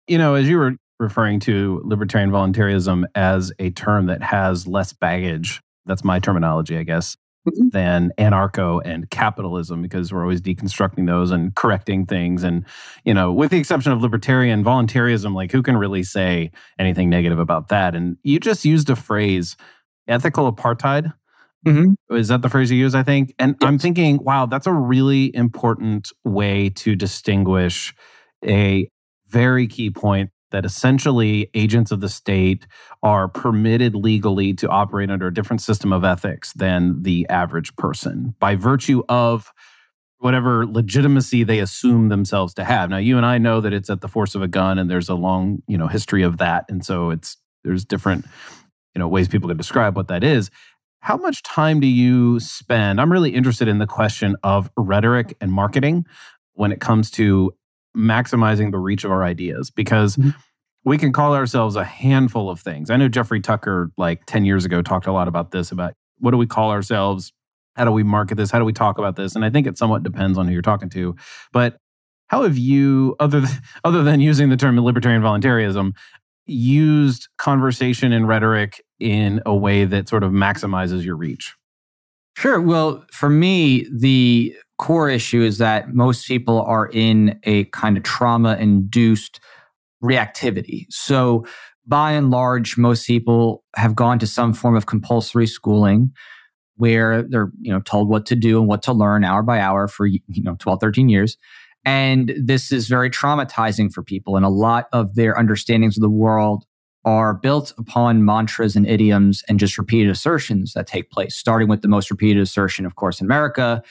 you 0.08 0.18
know, 0.18 0.34
as 0.34 0.50
you 0.50 0.58
were 0.58 0.76
referring 1.00 1.40
to 1.42 1.82
libertarian 1.84 2.32
voluntaryism 2.32 3.04
as 3.16 3.52
a 3.60 3.70
term 3.72 4.08
that 4.08 4.24
has 4.24 4.68
less 4.68 4.94
baggage. 4.94 5.62
That's 5.86 6.04
my 6.04 6.20
terminology, 6.20 6.78
I 6.78 6.84
guess. 6.84 7.18
Mm-hmm. 7.48 7.70
than 7.70 8.12
anarcho 8.18 8.82
and 8.84 9.08
capitalism 9.12 9.84
because 9.84 10.12
we're 10.12 10.24
always 10.24 10.42
deconstructing 10.42 11.06
those 11.06 11.30
and 11.30 11.54
correcting 11.54 12.08
things 12.08 12.44
and 12.44 12.66
you 13.04 13.14
know 13.14 13.32
with 13.32 13.52
the 13.52 13.60
exception 13.60 13.92
of 13.92 14.02
libertarian 14.02 14.64
voluntaryism 14.64 15.36
like 15.36 15.52
who 15.52 15.62
can 15.62 15.78
really 15.78 16.02
say 16.02 16.52
anything 16.80 17.08
negative 17.08 17.38
about 17.38 17.68
that 17.68 17.94
and 17.94 18.18
you 18.24 18.40
just 18.40 18.66
used 18.66 18.90
a 18.90 18.96
phrase 18.96 19.58
ethical 20.08 20.52
apartheid 20.52 21.14
mm-hmm. 21.68 22.16
is 22.16 22.30
that 22.30 22.42
the 22.42 22.50
phrase 22.50 22.72
you 22.72 22.80
use 22.80 22.96
i 22.96 23.04
think 23.04 23.36
and 23.38 23.56
yes. 23.62 23.68
i'm 23.68 23.78
thinking 23.78 24.18
wow 24.24 24.48
that's 24.48 24.66
a 24.66 24.74
really 24.74 25.36
important 25.36 26.12
way 26.24 26.70
to 26.70 26.96
distinguish 26.96 27.94
a 28.44 28.90
very 29.28 29.68
key 29.68 29.92
point 29.92 30.32
that 30.52 30.66
essentially 30.66 31.50
agents 31.54 31.92
of 31.92 32.02
the 32.02 32.10
state 32.10 32.68
are 33.04 33.28
permitted 33.28 33.96
legally 33.96 34.54
to 34.54 34.70
operate 34.70 35.10
under 35.10 35.28
a 35.28 35.34
different 35.34 35.62
system 35.62 35.92
of 35.92 36.04
ethics 36.04 36.54
than 36.54 37.04
the 37.04 37.28
average 37.30 37.76
person 37.76 38.36
by 38.40 38.56
virtue 38.56 39.04
of 39.10 39.52
whatever 40.20 40.66
legitimacy 40.66 41.44
they 41.44 41.60
assume 41.60 42.10
themselves 42.10 42.54
to 42.54 42.64
have. 42.64 42.90
Now, 42.90 42.98
you 42.98 43.18
and 43.18 43.26
I 43.26 43.38
know 43.38 43.62
that 43.62 43.74
it's 43.74 43.90
at 43.90 44.02
the 44.02 44.08
force 44.08 44.34
of 44.34 44.42
a 44.42 44.48
gun 44.48 44.80
and 44.80 44.90
there's 44.90 45.10
a 45.10 45.16
long, 45.16 45.62
you 45.68 45.78
know, 45.78 45.88
history 45.88 46.24
of 46.24 46.38
that. 46.38 46.66
And 46.70 46.86
so 46.86 47.10
it's, 47.10 47.38
there's 47.64 47.86
different, 47.86 48.26
you 48.94 49.00
know, 49.00 49.08
ways 49.08 49.28
people 49.28 49.50
can 49.50 49.58
describe 49.58 49.96
what 49.96 50.08
that 50.08 50.24
is. 50.24 50.50
How 51.00 51.18
much 51.18 51.44
time 51.44 51.80
do 51.80 51.88
you 51.88 52.40
spend? 52.40 53.00
I'm 53.00 53.12
really 53.12 53.36
interested 53.36 53.68
in 53.68 53.78
the 53.78 53.86
question 53.86 54.36
of 54.42 54.72
rhetoric 54.78 55.36
and 55.42 55.52
marketing 55.52 56.06
when 56.54 56.72
it 56.72 56.80
comes 56.80 57.12
to 57.12 57.54
maximizing 57.96 58.72
the 58.72 58.78
reach 58.78 59.04
of 59.04 59.12
our 59.12 59.24
ideas 59.24 59.70
because 59.72 60.16
mm-hmm. 60.16 60.32
we 60.84 60.98
can 60.98 61.14
call 61.14 61.34
ourselves 61.34 61.76
a 61.76 61.84
handful 61.84 62.50
of 62.50 62.60
things. 62.60 62.90
I 62.90 62.98
know 62.98 63.08
Jeffrey 63.08 63.42
Tucker, 63.42 63.92
like 63.98 64.26
10 64.26 64.46
years 64.46 64.66
ago, 64.66 64.82
talked 64.82 65.08
a 65.08 65.12
lot 65.12 65.28
about 65.28 65.52
this 65.52 65.72
about 65.72 65.94
what 66.20 66.32
do 66.32 66.38
we 66.38 66.48
call 66.48 66.72
ourselves? 66.72 67.34
How 67.76 67.86
do 67.86 67.92
we 67.92 68.04
market 68.04 68.36
this? 68.36 68.52
How 68.52 68.60
do 68.60 68.66
we 68.66 68.74
talk 68.74 68.98
about 68.98 69.16
this? 69.16 69.36
And 69.36 69.44
I 69.44 69.50
think 69.50 69.68
it 69.68 69.78
somewhat 69.78 70.04
depends 70.04 70.38
on 70.38 70.48
who 70.48 70.54
you're 70.54 70.62
talking 70.62 70.90
to. 70.92 71.16
But 71.52 71.78
how 72.28 72.44
have 72.44 72.58
you, 72.58 73.16
other 73.20 73.42
than, 73.42 73.52
other 73.84 74.04
than 74.04 74.20
using 74.20 74.50
the 74.50 74.58
term 74.58 74.80
libertarian 74.80 75.22
voluntaryism, 75.22 75.94
used 76.46 77.28
conversation 77.38 78.12
and 78.14 78.28
rhetoric 78.28 78.84
in 79.00 79.42
a 79.46 79.56
way 79.56 79.86
that 79.86 80.08
sort 80.08 80.24
of 80.24 80.32
maximizes 80.32 81.04
your 81.04 81.16
reach? 81.16 81.56
Sure. 82.36 82.60
Well, 82.60 83.06
for 83.12 83.30
me, 83.30 83.88
the 83.92 84.56
core 84.78 85.10
issue 85.10 85.42
is 85.42 85.58
that 85.58 85.94
most 85.94 86.28
people 86.28 86.62
are 86.62 86.90
in 86.92 87.40
a 87.44 87.64
kind 87.66 87.96
of 87.98 88.04
trauma 88.04 88.58
induced 88.58 89.40
reactivity. 90.04 90.86
So, 90.90 91.46
by 91.88 92.12
and 92.14 92.32
large, 92.32 92.78
most 92.78 93.08
people 93.08 93.64
have 93.76 93.96
gone 93.96 94.20
to 94.20 94.28
some 94.28 94.54
form 94.54 94.76
of 94.76 94.86
compulsory 94.88 95.48
schooling 95.48 96.12
where 96.78 97.24
they're 97.24 97.52
you 97.62 97.72
know 97.72 97.82
told 97.82 98.10
what 98.10 98.26
to 98.28 98.36
do 98.36 98.60
and 98.60 98.68
what 98.68 98.84
to 98.84 98.94
learn 98.94 99.24
hour 99.24 99.44
by 99.44 99.60
hour 99.60 99.88
for 99.88 100.08
you 100.08 100.20
know 100.30 100.56
12 100.60 100.80
13 100.82 101.10
years 101.10 101.38
and 101.86 102.34
this 102.38 102.72
is 102.72 102.88
very 102.88 103.10
traumatizing 103.10 103.92
for 103.94 104.04
people 104.04 104.36
and 104.36 104.46
a 104.46 104.50
lot 104.50 104.88
of 104.94 105.16
their 105.16 105.38
understandings 105.38 105.98
of 105.98 106.02
the 106.02 106.10
world 106.10 106.66
are 107.06 107.34
built 107.34 107.72
upon 107.78 108.26
mantras 108.26 108.76
and 108.76 108.88
idioms 108.88 109.44
and 109.48 109.60
just 109.60 109.78
repeated 109.78 110.10
assertions 110.10 110.74
that 110.74 110.88
take 110.88 111.10
place. 111.12 111.36
Starting 111.36 111.70
with 111.70 111.82
the 111.82 111.88
most 111.88 112.12
repeated 112.12 112.42
assertion 112.42 112.86
of 112.86 112.96
course 112.96 113.22
in 113.22 113.26
america 113.26 113.82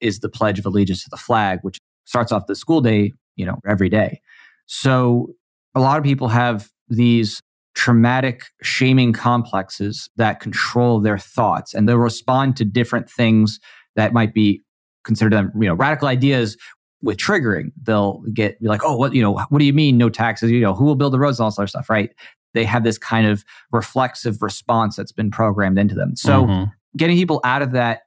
is 0.00 0.20
the 0.20 0.28
pledge 0.28 0.58
of 0.58 0.64
allegiance 0.64 1.04
to 1.04 1.10
the 1.10 1.16
flag 1.16 1.58
which 1.62 1.78
starts 2.04 2.32
off 2.32 2.46
the 2.46 2.56
school 2.56 2.80
day 2.80 3.12
you 3.36 3.46
know 3.46 3.58
every 3.66 3.88
day. 3.88 4.20
So 4.66 5.30
a 5.74 5.80
lot 5.80 5.98
of 5.98 6.04
people 6.04 6.28
have 6.28 6.68
these 6.88 7.40
traumatic 7.74 8.44
shaming 8.62 9.12
complexes 9.12 10.10
that 10.16 10.40
control 10.40 11.00
their 11.00 11.18
thoughts 11.18 11.72
and 11.72 11.88
they'll 11.88 11.96
respond 11.96 12.56
to 12.56 12.64
different 12.64 13.08
things 13.08 13.60
that 13.96 14.12
might 14.12 14.34
be 14.34 14.60
considered 15.04 15.32
them 15.32 15.52
you 15.54 15.66
know 15.66 15.74
radical 15.74 16.08
ideas 16.08 16.56
with 17.02 17.16
triggering. 17.16 17.72
They'll 17.82 18.22
get 18.34 18.60
be 18.60 18.68
like 18.68 18.82
oh 18.84 18.96
what 18.96 19.14
you 19.14 19.22
know 19.22 19.32
what 19.48 19.58
do 19.58 19.64
you 19.64 19.72
mean? 19.72 19.96
No 19.96 20.10
taxes 20.10 20.50
you 20.50 20.60
know 20.60 20.74
who 20.74 20.84
will 20.84 20.96
build 20.96 21.12
the 21.12 21.18
roads 21.18 21.40
and 21.40 21.44
all 21.44 21.50
that 21.50 21.68
stuff 21.68 21.88
right 21.88 22.10
they 22.54 22.64
have 22.64 22.84
this 22.84 22.98
kind 22.98 23.26
of 23.26 23.44
reflexive 23.72 24.42
response 24.42 24.96
that's 24.96 25.12
been 25.12 25.30
programmed 25.30 25.78
into 25.78 25.94
them 25.94 26.16
so 26.16 26.44
mm-hmm. 26.44 26.64
getting 26.96 27.16
people 27.16 27.40
out 27.44 27.62
of 27.62 27.72
that 27.72 28.02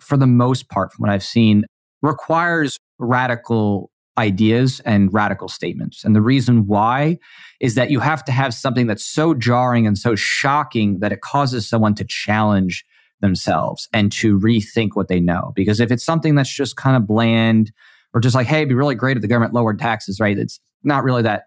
for 0.00 0.16
the 0.16 0.26
most 0.26 0.68
part 0.68 0.92
from 0.92 1.02
what 1.02 1.10
i've 1.10 1.24
seen 1.24 1.64
requires 2.02 2.78
radical 2.98 3.90
ideas 4.16 4.80
and 4.84 5.12
radical 5.12 5.48
statements. 5.48 6.04
And 6.04 6.14
the 6.14 6.20
reason 6.20 6.66
why 6.66 7.18
is 7.60 7.74
that 7.74 7.90
you 7.90 8.00
have 8.00 8.24
to 8.24 8.32
have 8.32 8.54
something 8.54 8.86
that's 8.86 9.04
so 9.04 9.34
jarring 9.34 9.86
and 9.86 9.98
so 9.98 10.14
shocking 10.14 11.00
that 11.00 11.12
it 11.12 11.20
causes 11.20 11.68
someone 11.68 11.94
to 11.96 12.04
challenge 12.04 12.84
themselves 13.20 13.88
and 13.92 14.12
to 14.12 14.38
rethink 14.38 14.90
what 14.94 15.08
they 15.08 15.20
know. 15.20 15.52
Because 15.56 15.80
if 15.80 15.90
it's 15.90 16.04
something 16.04 16.34
that's 16.34 16.54
just 16.54 16.76
kind 16.76 16.96
of 16.96 17.06
bland 17.06 17.72
or 18.12 18.20
just 18.20 18.34
like, 18.34 18.46
hey, 18.46 18.58
it'd 18.58 18.68
be 18.68 18.74
really 18.74 18.94
great 18.94 19.16
if 19.16 19.22
the 19.22 19.28
government 19.28 19.54
lowered 19.54 19.78
taxes, 19.78 20.20
right? 20.20 20.38
It's 20.38 20.60
not 20.84 21.02
really 21.02 21.22
that 21.22 21.44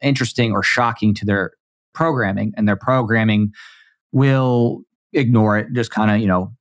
interesting 0.00 0.52
or 0.52 0.62
shocking 0.62 1.14
to 1.14 1.24
their 1.24 1.52
programming, 1.96 2.52
and 2.56 2.68
their 2.68 2.76
programming 2.76 3.52
will 4.12 4.82
ignore 5.12 5.58
it, 5.58 5.68
just 5.72 5.90
kind 5.90 6.10
of, 6.10 6.20
you 6.20 6.26
know, 6.28 6.52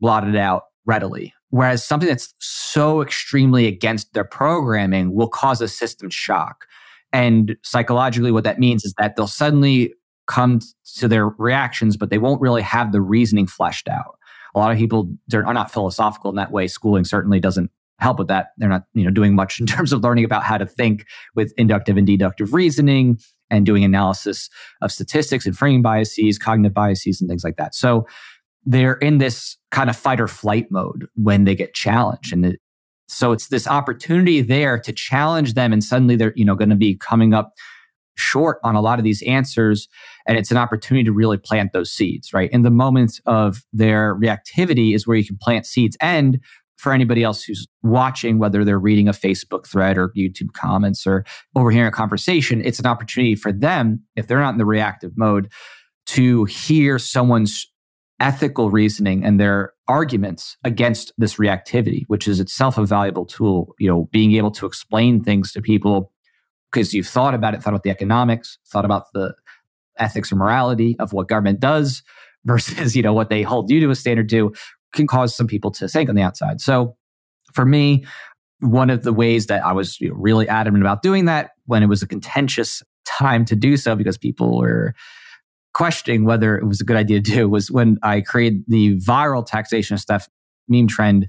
blot 0.00 0.26
it 0.26 0.36
out 0.36 0.64
readily. 0.86 1.34
Whereas 1.50 1.84
something 1.84 2.08
that's 2.08 2.34
so 2.38 3.02
extremely 3.02 3.66
against 3.66 4.12
their 4.14 4.24
programming 4.24 5.14
will 5.14 5.28
cause 5.28 5.60
a 5.60 5.68
system 5.68 6.10
shock. 6.10 6.66
And 7.12 7.56
psychologically, 7.62 8.32
what 8.32 8.44
that 8.44 8.58
means 8.58 8.84
is 8.84 8.94
that 8.98 9.16
they'll 9.16 9.26
suddenly 9.26 9.94
come 10.26 10.60
to 10.96 11.08
their 11.08 11.28
reactions, 11.28 11.96
but 11.96 12.10
they 12.10 12.18
won't 12.18 12.40
really 12.40 12.62
have 12.62 12.92
the 12.92 13.00
reasoning 13.00 13.46
fleshed 13.46 13.88
out. 13.88 14.18
A 14.54 14.58
lot 14.58 14.72
of 14.72 14.78
people 14.78 15.10
are 15.32 15.54
not 15.54 15.70
philosophical 15.70 16.30
in 16.30 16.36
that 16.36 16.52
way. 16.52 16.66
Schooling 16.68 17.04
certainly 17.04 17.40
doesn't 17.40 17.70
help 17.98 18.18
with 18.18 18.28
that. 18.28 18.48
They're 18.58 18.68
not, 18.68 18.84
you 18.94 19.04
know, 19.04 19.10
doing 19.10 19.34
much 19.34 19.58
in 19.60 19.66
terms 19.66 19.92
of 19.92 20.02
learning 20.02 20.24
about 20.24 20.44
how 20.44 20.58
to 20.58 20.66
think 20.66 21.06
with 21.34 21.52
inductive 21.56 21.96
and 21.96 22.06
deductive 22.06 22.52
reasoning 22.52 23.18
and 23.50 23.66
doing 23.66 23.84
analysis 23.84 24.48
of 24.82 24.92
statistics 24.92 25.46
and 25.46 25.56
framing 25.56 25.82
biases, 25.82 26.38
cognitive 26.38 26.74
biases, 26.74 27.20
and 27.20 27.28
things 27.28 27.44
like 27.44 27.56
that. 27.56 27.74
So 27.74 28.06
they're 28.64 28.94
in 28.94 29.18
this 29.18 29.56
kind 29.70 29.88
of 29.88 29.96
fight 29.96 30.20
or 30.20 30.28
flight 30.28 30.66
mode 30.70 31.06
when 31.14 31.44
they 31.44 31.54
get 31.54 31.74
challenged. 31.74 32.32
And 32.32 32.44
it, 32.44 32.60
so 33.06 33.32
it's 33.32 33.48
this 33.48 33.66
opportunity 33.66 34.42
there 34.42 34.78
to 34.78 34.92
challenge 34.92 35.54
them. 35.54 35.72
And 35.72 35.82
suddenly 35.82 36.16
they're, 36.16 36.34
you 36.36 36.44
know, 36.44 36.54
going 36.54 36.68
to 36.68 36.76
be 36.76 36.96
coming 36.96 37.32
up 37.32 37.54
short 38.16 38.58
on 38.64 38.74
a 38.74 38.80
lot 38.80 38.98
of 38.98 39.04
these 39.04 39.22
answers. 39.22 39.88
And 40.26 40.36
it's 40.36 40.50
an 40.50 40.56
opportunity 40.56 41.04
to 41.04 41.12
really 41.12 41.38
plant 41.38 41.72
those 41.72 41.90
seeds, 41.90 42.34
right? 42.34 42.50
In 42.50 42.62
the 42.62 42.70
moments 42.70 43.20
of 43.24 43.64
their 43.72 44.16
reactivity 44.16 44.94
is 44.94 45.06
where 45.06 45.16
you 45.16 45.24
can 45.24 45.38
plant 45.38 45.64
seeds. 45.64 45.96
And 46.00 46.40
for 46.78 46.92
anybody 46.92 47.24
else 47.24 47.42
who's 47.42 47.66
watching, 47.82 48.38
whether 48.38 48.64
they're 48.64 48.78
reading 48.78 49.08
a 49.08 49.12
Facebook 49.12 49.66
thread 49.66 49.98
or 49.98 50.12
YouTube 50.16 50.52
comments 50.52 51.06
or 51.06 51.24
overhearing 51.56 51.88
a 51.88 51.92
conversation, 51.92 52.62
it's 52.64 52.78
an 52.78 52.86
opportunity 52.86 53.34
for 53.34 53.52
them, 53.52 54.02
if 54.16 54.28
they're 54.28 54.40
not 54.40 54.54
in 54.54 54.58
the 54.58 54.64
reactive 54.64 55.12
mode, 55.16 55.50
to 56.06 56.44
hear 56.44 56.98
someone's 56.98 57.66
ethical 58.20 58.70
reasoning 58.70 59.24
and 59.24 59.38
their 59.40 59.72
arguments 59.88 60.56
against 60.64 61.12
this 61.18 61.34
reactivity, 61.36 62.04
which 62.06 62.28
is 62.28 62.40
itself 62.40 62.78
a 62.78 62.86
valuable 62.86 63.26
tool. 63.26 63.74
You 63.78 63.88
know, 63.88 64.08
being 64.12 64.32
able 64.34 64.52
to 64.52 64.66
explain 64.66 65.22
things 65.22 65.52
to 65.52 65.60
people 65.60 66.12
because 66.70 66.94
you've 66.94 67.08
thought 67.08 67.34
about 67.34 67.54
it, 67.54 67.62
thought 67.62 67.70
about 67.70 67.82
the 67.82 67.90
economics, 67.90 68.58
thought 68.68 68.84
about 68.84 69.12
the 69.12 69.34
ethics 69.98 70.30
or 70.30 70.36
morality 70.36 70.96
of 71.00 71.12
what 71.12 71.28
government 71.28 71.58
does 71.58 72.02
versus, 72.44 72.94
you 72.96 73.02
know, 73.02 73.12
what 73.12 73.30
they 73.30 73.42
hold 73.42 73.68
you 73.70 73.80
to 73.80 73.90
a 73.90 73.96
standard 73.96 74.28
to 74.28 74.52
can 74.92 75.06
cause 75.06 75.34
some 75.34 75.46
people 75.46 75.70
to 75.72 75.88
sink 75.88 76.08
on 76.08 76.14
the 76.14 76.22
outside. 76.22 76.60
So 76.60 76.96
for 77.52 77.64
me, 77.64 78.04
one 78.60 78.90
of 78.90 79.02
the 79.02 79.12
ways 79.12 79.46
that 79.46 79.64
I 79.64 79.72
was 79.72 80.00
you 80.00 80.08
know, 80.08 80.14
really 80.16 80.48
adamant 80.48 80.82
about 80.82 81.02
doing 81.02 81.26
that 81.26 81.50
when 81.66 81.82
it 81.82 81.86
was 81.86 82.02
a 82.02 82.06
contentious 82.06 82.82
time 83.06 83.44
to 83.46 83.56
do 83.56 83.76
so 83.76 83.94
because 83.94 84.18
people 84.18 84.58
were 84.58 84.94
questioning 85.74 86.24
whether 86.24 86.58
it 86.58 86.66
was 86.66 86.80
a 86.80 86.84
good 86.84 86.96
idea 86.96 87.20
to 87.20 87.30
do 87.30 87.48
was 87.48 87.70
when 87.70 87.98
I 88.02 88.20
created 88.20 88.64
the 88.66 88.96
viral 88.96 89.46
taxation 89.46 89.96
stuff 89.98 90.28
meme 90.66 90.88
trend 90.88 91.28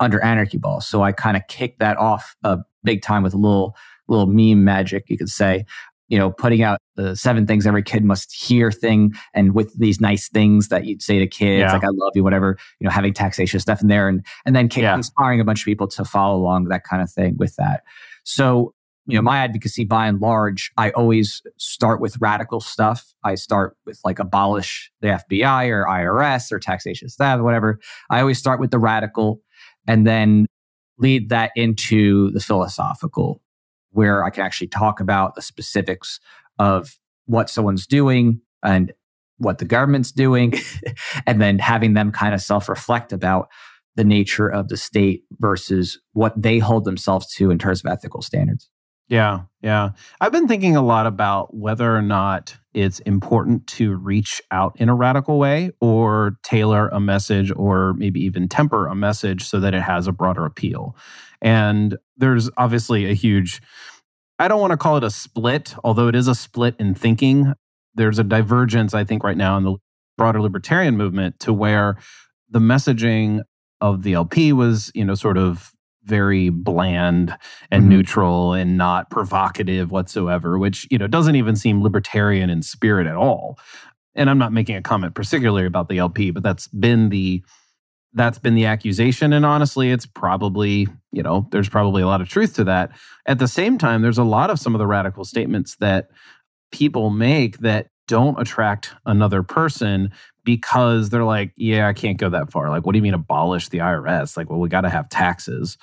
under 0.00 0.22
Anarchy 0.22 0.58
Ball. 0.58 0.80
So 0.80 1.02
I 1.02 1.12
kind 1.12 1.36
of 1.36 1.42
kicked 1.48 1.78
that 1.80 1.96
off 1.96 2.36
a 2.44 2.58
big 2.84 3.02
time 3.02 3.22
with 3.22 3.34
a 3.34 3.38
little 3.38 3.76
little 4.08 4.26
meme 4.26 4.64
magic, 4.64 5.04
you 5.08 5.16
could 5.16 5.28
say. 5.28 5.64
You 6.10 6.18
know, 6.18 6.30
putting 6.30 6.62
out 6.62 6.78
the 6.96 7.16
seven 7.16 7.46
things 7.46 7.66
every 7.66 7.82
kid 7.82 8.04
must 8.04 8.32
hear 8.32 8.70
thing, 8.70 9.14
and 9.32 9.54
with 9.54 9.72
these 9.78 10.00
nice 10.00 10.28
things 10.28 10.68
that 10.68 10.84
you'd 10.84 11.00
say 11.00 11.18
to 11.18 11.26
kids, 11.26 11.60
yeah. 11.60 11.72
like 11.72 11.84
"I 11.84 11.88
love 11.88 12.12
you," 12.14 12.22
whatever. 12.22 12.58
You 12.78 12.84
know, 12.84 12.90
having 12.90 13.14
taxation 13.14 13.58
stuff 13.60 13.80
in 13.80 13.88
there, 13.88 14.08
and 14.08 14.24
and 14.44 14.54
then 14.54 14.68
yeah. 14.76 14.94
inspiring 14.94 15.40
a 15.40 15.44
bunch 15.44 15.62
of 15.62 15.64
people 15.64 15.88
to 15.88 16.04
follow 16.04 16.36
along 16.36 16.64
that 16.64 16.84
kind 16.84 17.02
of 17.02 17.10
thing 17.10 17.36
with 17.38 17.56
that. 17.56 17.84
So 18.24 18.74
you 19.10 19.16
know, 19.16 19.22
my 19.22 19.38
advocacy 19.38 19.84
by 19.84 20.06
and 20.06 20.20
large, 20.20 20.70
I 20.76 20.90
always 20.90 21.42
start 21.56 22.00
with 22.00 22.16
radical 22.20 22.60
stuff. 22.60 23.12
I 23.24 23.34
start 23.34 23.76
with 23.84 23.98
like 24.04 24.18
abolish 24.18 24.90
the 25.00 25.08
FBI 25.08 25.68
or 25.68 25.84
IRS 25.84 26.52
or 26.52 26.58
taxation 26.58 27.08
staff, 27.08 27.40
whatever. 27.40 27.80
I 28.08 28.20
always 28.20 28.38
start 28.38 28.60
with 28.60 28.70
the 28.70 28.78
radical 28.78 29.40
and 29.86 30.06
then 30.06 30.46
lead 30.98 31.30
that 31.30 31.50
into 31.56 32.30
the 32.32 32.40
philosophical, 32.40 33.42
where 33.92 34.24
I 34.24 34.30
can 34.30 34.44
actually 34.44 34.68
talk 34.68 35.00
about 35.00 35.34
the 35.34 35.42
specifics 35.42 36.20
of 36.58 36.98
what 37.26 37.50
someone's 37.50 37.86
doing 37.86 38.40
and 38.62 38.92
what 39.38 39.58
the 39.58 39.64
government's 39.64 40.12
doing, 40.12 40.54
and 41.26 41.40
then 41.40 41.58
having 41.58 41.94
them 41.94 42.12
kind 42.12 42.34
of 42.34 42.40
self 42.40 42.68
reflect 42.68 43.12
about 43.12 43.48
the 43.96 44.04
nature 44.04 44.48
of 44.48 44.68
the 44.68 44.76
state 44.76 45.24
versus 45.40 46.00
what 46.12 46.40
they 46.40 46.58
hold 46.58 46.84
themselves 46.84 47.32
to 47.34 47.50
in 47.50 47.58
terms 47.58 47.84
of 47.84 47.90
ethical 47.90 48.22
standards. 48.22 48.69
Yeah, 49.10 49.40
yeah. 49.60 49.90
I've 50.20 50.30
been 50.30 50.46
thinking 50.46 50.76
a 50.76 50.82
lot 50.82 51.04
about 51.04 51.52
whether 51.52 51.96
or 51.96 52.00
not 52.00 52.56
it's 52.74 53.00
important 53.00 53.66
to 53.66 53.96
reach 53.96 54.40
out 54.52 54.76
in 54.76 54.88
a 54.88 54.94
radical 54.94 55.36
way 55.36 55.72
or 55.80 56.36
tailor 56.44 56.88
a 56.90 57.00
message 57.00 57.52
or 57.56 57.94
maybe 57.94 58.20
even 58.20 58.48
temper 58.48 58.86
a 58.86 58.94
message 58.94 59.48
so 59.48 59.58
that 59.58 59.74
it 59.74 59.82
has 59.82 60.06
a 60.06 60.12
broader 60.12 60.46
appeal. 60.46 60.96
And 61.42 61.98
there's 62.16 62.50
obviously 62.56 63.10
a 63.10 63.12
huge, 63.12 63.60
I 64.38 64.46
don't 64.46 64.60
want 64.60 64.70
to 64.70 64.76
call 64.76 64.96
it 64.96 65.02
a 65.02 65.10
split, 65.10 65.74
although 65.82 66.06
it 66.06 66.14
is 66.14 66.28
a 66.28 66.34
split 66.36 66.76
in 66.78 66.94
thinking. 66.94 67.52
There's 67.96 68.20
a 68.20 68.24
divergence, 68.24 68.94
I 68.94 69.02
think, 69.02 69.24
right 69.24 69.36
now 69.36 69.56
in 69.56 69.64
the 69.64 69.74
broader 70.16 70.40
libertarian 70.40 70.96
movement 70.96 71.40
to 71.40 71.52
where 71.52 71.96
the 72.48 72.60
messaging 72.60 73.40
of 73.80 74.04
the 74.04 74.12
LP 74.12 74.52
was, 74.52 74.92
you 74.94 75.04
know, 75.04 75.16
sort 75.16 75.36
of 75.36 75.72
very 76.04 76.48
bland 76.48 77.36
and 77.70 77.82
mm-hmm. 77.82 77.90
neutral 77.90 78.52
and 78.52 78.76
not 78.76 79.10
provocative 79.10 79.90
whatsoever, 79.90 80.58
which, 80.58 80.86
you 80.90 80.98
know, 80.98 81.06
doesn't 81.06 81.36
even 81.36 81.56
seem 81.56 81.82
libertarian 81.82 82.50
in 82.50 82.62
spirit 82.62 83.06
at 83.06 83.16
all. 83.16 83.58
And 84.14 84.28
I'm 84.28 84.38
not 84.38 84.52
making 84.52 84.76
a 84.76 84.82
comment 84.82 85.14
particularly 85.14 85.66
about 85.66 85.88
the 85.88 85.98
LP, 85.98 86.30
but 86.30 86.42
that's 86.42 86.68
been 86.68 87.10
the 87.10 87.42
that's 88.12 88.40
been 88.40 88.56
the 88.56 88.66
accusation 88.66 89.32
and 89.32 89.46
honestly 89.46 89.92
it's 89.92 90.04
probably 90.04 90.88
you 91.12 91.22
know 91.22 91.46
there's 91.52 91.68
probably 91.68 92.02
a 92.02 92.06
lot 92.08 92.20
of 92.20 92.28
truth 92.28 92.54
to 92.54 92.64
that 92.64 92.90
at 93.26 93.38
the 93.38 93.46
same 93.46 93.78
time 93.78 94.02
there's 94.02 94.18
a 94.18 94.24
lot 94.24 94.50
of 94.50 94.58
some 94.58 94.74
of 94.74 94.80
the 94.80 94.86
radical 94.86 95.24
statements 95.24 95.76
that 95.76 96.10
people 96.72 97.10
make 97.10 97.58
that 97.58 97.86
don't 98.10 98.40
attract 98.40 98.92
another 99.06 99.44
person 99.44 100.10
because 100.44 101.10
they're 101.10 101.24
like 101.24 101.52
yeah 101.56 101.86
i 101.86 101.92
can't 101.92 102.18
go 102.18 102.28
that 102.28 102.50
far. 102.50 102.68
Like 102.68 102.84
what 102.84 102.92
do 102.92 102.98
you 102.98 103.02
mean 103.02 103.14
abolish 103.14 103.68
the 103.68 103.78
irs 103.78 104.36
like 104.36 104.50
well 104.50 104.58
we 104.58 104.68
got 104.68 104.80
to 104.80 104.90
have 104.90 105.08
taxes. 105.08 105.78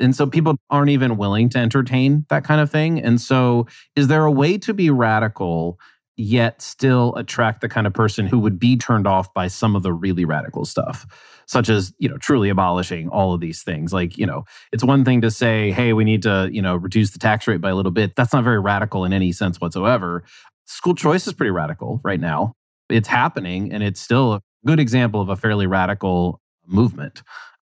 And 0.00 0.16
so 0.16 0.26
people 0.26 0.56
aren't 0.70 0.90
even 0.90 1.16
willing 1.16 1.48
to 1.50 1.58
entertain 1.58 2.24
that 2.30 2.44
kind 2.44 2.60
of 2.60 2.70
thing. 2.70 3.00
And 3.00 3.20
so 3.20 3.66
is 3.96 4.06
there 4.06 4.24
a 4.24 4.30
way 4.30 4.56
to 4.58 4.72
be 4.72 4.90
radical 4.90 5.78
yet 6.16 6.62
still 6.62 7.14
attract 7.16 7.60
the 7.60 7.68
kind 7.68 7.86
of 7.86 7.92
person 7.92 8.26
who 8.26 8.38
would 8.38 8.58
be 8.58 8.76
turned 8.76 9.06
off 9.06 9.32
by 9.34 9.48
some 9.48 9.76
of 9.76 9.82
the 9.82 9.92
really 9.92 10.24
radical 10.24 10.64
stuff 10.64 11.06
such 11.46 11.68
as 11.70 11.94
you 11.98 12.08
know 12.08 12.18
truly 12.18 12.50
abolishing 12.50 13.08
all 13.08 13.34
of 13.34 13.40
these 13.40 13.62
things? 13.62 13.92
Like 13.92 14.16
you 14.16 14.26
know 14.26 14.44
it's 14.72 14.84
one 14.84 15.04
thing 15.04 15.20
to 15.20 15.30
say 15.30 15.70
hey 15.70 15.92
we 15.92 16.04
need 16.04 16.22
to 16.22 16.48
you 16.50 16.62
know 16.62 16.76
reduce 16.76 17.10
the 17.10 17.18
tax 17.18 17.46
rate 17.46 17.60
by 17.60 17.70
a 17.70 17.74
little 17.74 17.92
bit. 17.92 18.16
That's 18.16 18.32
not 18.32 18.44
very 18.44 18.60
radical 18.60 19.04
in 19.04 19.12
any 19.12 19.32
sense 19.32 19.60
whatsoever 19.60 20.24
school 20.68 20.94
choice 20.94 21.26
is 21.26 21.32
pretty 21.32 21.50
radical 21.50 22.00
right 22.04 22.20
now 22.20 22.52
it's 22.88 23.08
happening 23.08 23.72
and 23.72 23.82
it's 23.82 24.00
still 24.00 24.34
a 24.34 24.40
good 24.66 24.80
example 24.80 25.20
of 25.20 25.28
a 25.28 25.36
fairly 25.36 25.66
radical 25.66 26.40
movement 26.66 27.22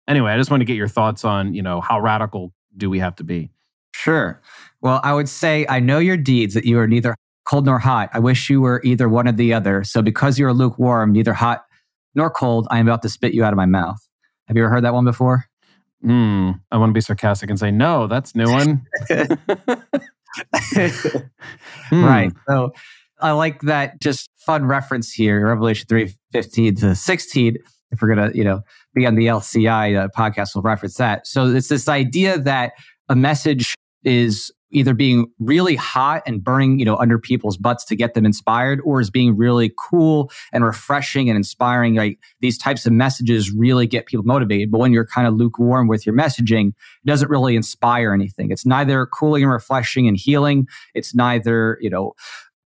anyway 0.07 0.33
i 0.33 0.37
just 0.37 0.50
want 0.50 0.61
to 0.61 0.64
get 0.64 0.76
your 0.76 0.88
thoughts 0.88 1.25
on 1.25 1.55
you 1.55 1.62
know 1.62 1.81
how 1.81 2.00
radical 2.00 2.52
do 2.76 2.90
we 2.90 2.99
have 2.99 3.14
to 3.17 3.25
be 3.25 3.50
sure 3.93 4.40
well 4.81 5.00
i 5.02 5.12
would 5.12 5.28
say 5.28 5.67
i 5.69 5.81
know 5.81 5.99
your 5.99 6.17
deeds 6.17 6.55
that 6.55 6.64
you 6.64 6.78
are 6.78 6.87
neither 6.87 7.14
cold 7.49 7.64
nor 7.64 7.78
hot. 7.78 8.11
I 8.12 8.19
wish 8.19 8.50
you 8.50 8.61
were 8.61 8.83
either 8.85 9.09
one 9.09 9.26
or 9.26 9.33
the 9.33 9.55
other. 9.55 9.83
So 9.83 10.02
because 10.02 10.38
you're 10.38 10.52
lukewarm, 10.52 11.12
neither 11.12 11.33
hot 11.33 11.64
nor 12.14 12.31
cold, 12.31 12.69
I 12.71 12.78
am 12.78 12.87
about 12.87 13.02
to 13.02 13.09
spit 13.09 13.33
you 13.33 13.43
out 13.43 13.52
of 13.52 13.57
my 13.57 13.67
mouth. 13.67 13.97
Have 14.47 14.57
you 14.57 14.64
ever 14.64 14.71
heard 14.71 14.85
that 14.85 14.93
one 14.93 15.05
before? 15.05 15.47
Hmm. 16.02 16.50
I 16.71 16.76
want 16.76 16.90
to 16.90 16.95
be 16.95 17.00
sarcastic 17.00 17.49
and 17.49 17.59
say, 17.59 17.71
no, 17.71 18.07
that's 18.07 18.35
new 18.35 18.50
one. 18.50 18.87
hmm. 20.75 22.05
Right. 22.05 22.33
So 22.49 22.73
I 23.21 23.33
like 23.33 23.63
that 23.63 24.01
just 24.01 24.29
fun 24.39 24.67
reference 24.67 25.13
here, 25.13 25.47
Revelation 25.47 25.87
3 25.89 26.15
15 26.33 26.75
to 26.77 26.95
16. 26.95 27.57
If 27.91 28.03
we're 28.03 28.15
going 28.15 28.31
to, 28.31 28.37
you 28.37 28.45
know, 28.45 28.61
be 28.95 29.07
on 29.07 29.15
the 29.15 29.27
LCI 29.27 29.99
uh, 29.99 30.09
podcast, 30.17 30.55
we'll 30.55 30.63
reference 30.63 30.97
that. 30.97 31.27
So 31.27 31.47
it's 31.47 31.69
this 31.69 31.89
idea 31.89 32.39
that 32.39 32.73
a 33.09 33.17
message 33.17 33.75
is 34.05 34.53
either 34.71 34.95
being 34.95 35.27
really 35.39 35.77
hot 35.77 36.23
and 36.27 36.43
burning, 36.43 36.79
you 36.79 36.85
know, 36.85 36.97
under 36.97 37.19
people's 37.19 37.57
butts 37.57 37.85
to 37.87 37.97
get 37.97 38.15
them 38.15 38.27
inspired, 38.27 38.81
or 38.85 39.01
is 39.01 39.11
being 39.11 39.37
really 39.37 39.73
cool 39.79 40.31
and 40.53 40.65
refreshing 40.65 41.29
and 41.29 41.37
inspiring. 41.37 41.95
Like 41.95 42.19
these 42.41 42.59
types 42.59 42.87
of 42.87 42.93
messages 42.93 43.53
really 43.53 43.87
get 43.87 44.07
people 44.07 44.25
motivated. 44.25 44.71
But 44.71 44.79
when 44.79 44.93
you're 44.93 45.07
kind 45.07 45.27
of 45.27 45.35
lukewarm 45.35 45.89
with 45.89 46.05
your 46.05 46.15
messaging, 46.15 46.69
it 46.69 47.07
doesn't 47.07 47.31
really 47.31 47.57
inspire 47.57 48.13
anything. 48.13 48.51
It's 48.51 48.67
neither 48.67 49.07
cooling 49.07 49.43
and 49.43 49.53
refreshing 49.53 50.07
and 50.07 50.17
healing. 50.17 50.67
It's 50.95 51.15
neither, 51.15 51.79
you 51.81 51.91
know, 51.91 52.15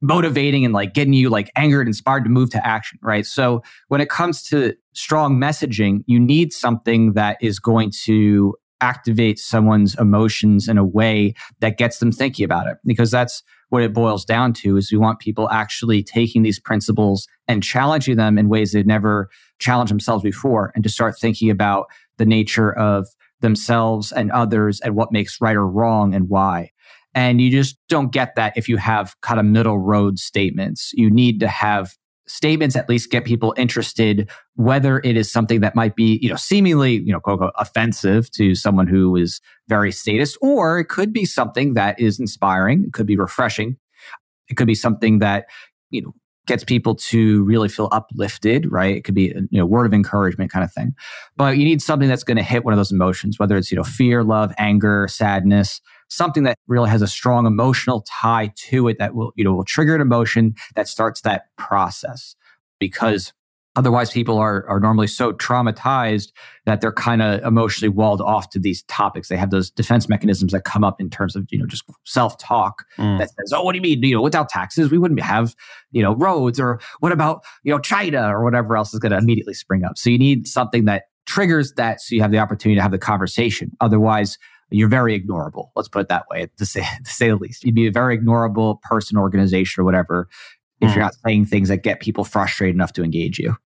motivating 0.03 0.65
and 0.65 0.75
like 0.75 0.95
getting 0.95 1.13
you 1.13 1.31
like 1.31 1.51
angered, 1.55 1.87
inspired 1.87 2.25
to 2.25 2.31
move 2.31 2.51
to 2.51 2.67
action, 2.67 2.99
right? 3.03 3.25
So 3.25 3.63
when 3.87 4.01
it 4.01 4.11
comes 4.11 4.43
to 4.45 4.75
strong 4.95 5.39
messaging, 5.39 6.03
you 6.07 6.19
need 6.19 6.53
something 6.53 7.13
that 7.13 7.39
is 7.41 7.61
going 7.61 7.93
to 8.05 8.55
activate 8.83 9.39
someone's 9.39 9.95
emotions 9.99 10.69
in 10.69 10.77
a 10.77 10.85
way 10.85 11.35
that 11.61 11.79
gets 11.79 11.99
them 11.99 12.13
thinking 12.13 12.45
about 12.45 12.67
it 12.67 12.77
because 12.85 13.11
that's 13.11 13.43
what 13.71 13.83
it 13.83 13.95
boils 13.95 14.25
down 14.25 14.53
to 14.53 14.77
is 14.77 14.93
we 14.93 14.99
want 14.99 15.19
people 15.19 15.49
actually 15.51 16.03
taking 16.03 16.43
these 16.43 16.61
principles 16.61 17.27
and 17.49 17.63
challenging 17.63 18.17
them 18.17 18.37
in 18.37 18.51
ways 18.51 18.73
they've 18.73 18.85
never 18.85 19.31
challenged 19.61 19.91
themselves 19.91 20.23
before 20.23 20.73
and 20.75 20.85
to 20.85 20.91
start 20.91 21.19
thinking 21.19 21.49
about 21.49 21.87
the 22.19 22.27
nature 22.27 22.77
of 22.77 23.07
themselves 23.41 24.13
and 24.13 24.31
others 24.33 24.81
and 24.81 24.95
what 24.95 25.13
makes 25.13 25.41
right 25.41 25.57
or 25.57 25.67
wrong 25.67 26.15
and 26.15 26.29
why. 26.29 26.71
And 27.15 27.41
you 27.41 27.51
just 27.51 27.77
don't 27.89 28.13
get 28.13 28.35
that 28.37 28.53
if 28.57 28.69
you 28.69 28.77
have 28.79 29.19
kind 29.21 29.39
of 29.39 29.47
middle 29.47 29.79
road 29.79 30.19
statements. 30.19 30.93
You 30.95 31.11
need 31.11 31.41
to 31.41 31.49
have 31.49 31.97
statements 32.33 32.75
at 32.77 32.89
least 32.89 33.11
get 33.11 33.27
people 33.27 33.53
interested 33.59 34.31
whether 34.55 35.01
it 35.01 35.19
is 35.19 35.31
something 35.31 35.61
that 35.61 35.75
might 35.75 35.95
be 35.95 36.19
you 36.23 36.31
know 36.31 36.37
seemingly 36.37 36.95
you 37.03 37.13
know 37.13 37.21
quote 37.21 37.53
offensive 37.59 38.31
to 38.31 38.55
someone 38.55 38.87
who 38.87 39.15
is 39.17 39.41
very 39.69 39.93
statist 39.93 40.39
or 40.41 40.79
it 40.79 40.87
could 40.87 41.13
be 41.13 41.27
something 41.27 41.75
that 41.75 41.99
is 42.01 42.19
inspiring 42.19 42.85
it 42.87 42.95
could 42.95 43.07
be 43.07 43.17
refreshing 43.17 43.77
it 44.49 44.57
could 44.57 44.67
be 44.67 44.75
something 44.75 45.19
that 45.19 45.45
you 45.91 46.01
know 46.01 46.15
gets 46.47 46.65
people 46.65 46.95
to 46.97 47.45
really 47.45 47.69
feel 47.69 47.89
uplifted 47.93 48.71
right? 48.71 48.97
It 48.97 49.05
could 49.05 49.15
be 49.15 49.31
a 49.31 49.41
you 49.51 49.59
know 49.59 49.67
word 49.67 49.87
of 49.87 49.95
encouragement 49.95 50.51
kind 50.51 50.65
of 50.65 50.73
thing. 50.73 50.95
But 51.37 51.57
you 51.57 51.65
need 51.65 51.81
something 51.81 52.09
that's 52.09 52.25
going 52.25 52.37
to 52.37 52.43
hit 52.43 52.65
one 52.65 52.75
of 52.75 52.79
those 52.79 52.93
emotions 52.93 53.39
whether 53.39 53.57
it's 53.57 53.71
you 53.71 53.77
know 53.77 53.85
fear 53.85 54.25
love 54.25 54.53
anger 54.59 55.07
sadness 55.09 55.81
something 56.13 56.43
that 56.43 56.59
really 56.67 56.91
has 56.91 57.01
a 57.01 57.07
strong 57.07 57.47
emotional 57.47 58.03
tie 58.03 58.53
to 58.55 58.87
it 58.89 58.99
that 58.99 59.15
will, 59.15 59.33
you 59.35 59.43
know, 59.43 59.55
will 59.55 59.65
trigger 59.65 59.95
an 59.95 60.01
emotion 60.01 60.55
that 60.75 60.87
starts 60.87 61.23
that 61.23 61.47
process. 61.57 62.37
Because 62.79 63.33
otherwise 63.77 64.11
people 64.11 64.39
are, 64.39 64.67
are 64.69 64.81
normally 64.81 65.07
so 65.07 65.33
traumatized 65.33 66.31
that 66.67 66.81
they're 66.81 66.93
kind 66.93 67.23
of 67.23 67.43
emotionally 67.43 67.89
walled 67.89 68.21
off 68.21 68.51
to 68.51 68.59
these 68.59 68.83
topics 68.85 69.29
they 69.29 69.37
have 69.37 69.51
those 69.51 69.71
defense 69.71 70.09
mechanisms 70.09 70.53
that 70.53 70.65
come 70.65 70.85
up 70.85 71.01
in 71.01 71.09
terms 71.09 71.35
of 71.35 71.47
you 71.51 71.59
know 71.59 71.67
just 71.67 71.85
self-talk 72.05 72.85
mm. 72.99 73.19
that 73.19 73.29
says 73.31 73.53
oh 73.53 73.63
what 73.63 73.73
do 73.73 73.79
you 73.79 73.83
mean 73.83 74.03
you 74.03 74.15
know 74.15 74.23
without 74.23 74.49
taxes 74.49 74.91
we 74.91 74.99
wouldn't 74.99 75.21
have 75.21 75.55
you 75.91 76.03
know 76.03 76.15
roads 76.17 76.61
or 76.61 76.81
what 77.01 77.13
about 77.13 77.43
you 77.63 77.73
know 77.73 77.79
china 77.79 78.29
or 78.29 78.45
whatever 78.45 78.77
else 78.77 78.93
is 78.93 79.01
going 79.01 79.13
to 79.13 79.19
immediately 79.19 79.55
spring 79.55 79.85
up 79.85 79.97
so 79.97 80.11
you 80.11 80.19
need 80.19 80.47
something 80.47 80.85
that 80.85 81.05
triggers 81.27 81.73
that 81.75 82.01
so 82.01 82.15
you 82.15 82.21
have 82.21 82.33
the 82.33 82.39
opportunity 82.39 82.77
to 82.77 82.83
have 82.83 82.93
the 82.93 82.99
conversation 82.99 83.71
otherwise 83.81 84.39
you're 84.75 84.89
very 84.89 85.21
ignorable. 85.21 85.69
Let's 85.77 85.89
put 85.89 86.01
it 86.01 86.09
that 86.09 86.25
way, 86.31 86.49
to 86.57 86.65
say 86.65 86.81
to 87.05 87.11
say 87.11 87.29
the 87.29 87.37
least. 87.37 87.63
You'd 87.63 87.75
be 87.75 87.87
a 87.87 87.93
very 87.93 88.19
ignorable 88.19 88.81
person, 88.81 89.19
organization, 89.19 89.83
or 89.83 89.85
whatever 89.85 90.29
if 90.83 90.91
mm. 90.91 90.95
you're 90.95 91.05
not 91.05 91.15
saying 91.25 91.47
things 91.47 91.69
that 91.69 91.83
get 91.83 92.01
people 92.01 92.25
frustrated 92.25 92.75
enough 92.75 92.93
to 92.95 93.03
engage 93.03 93.39
you. 93.39 93.57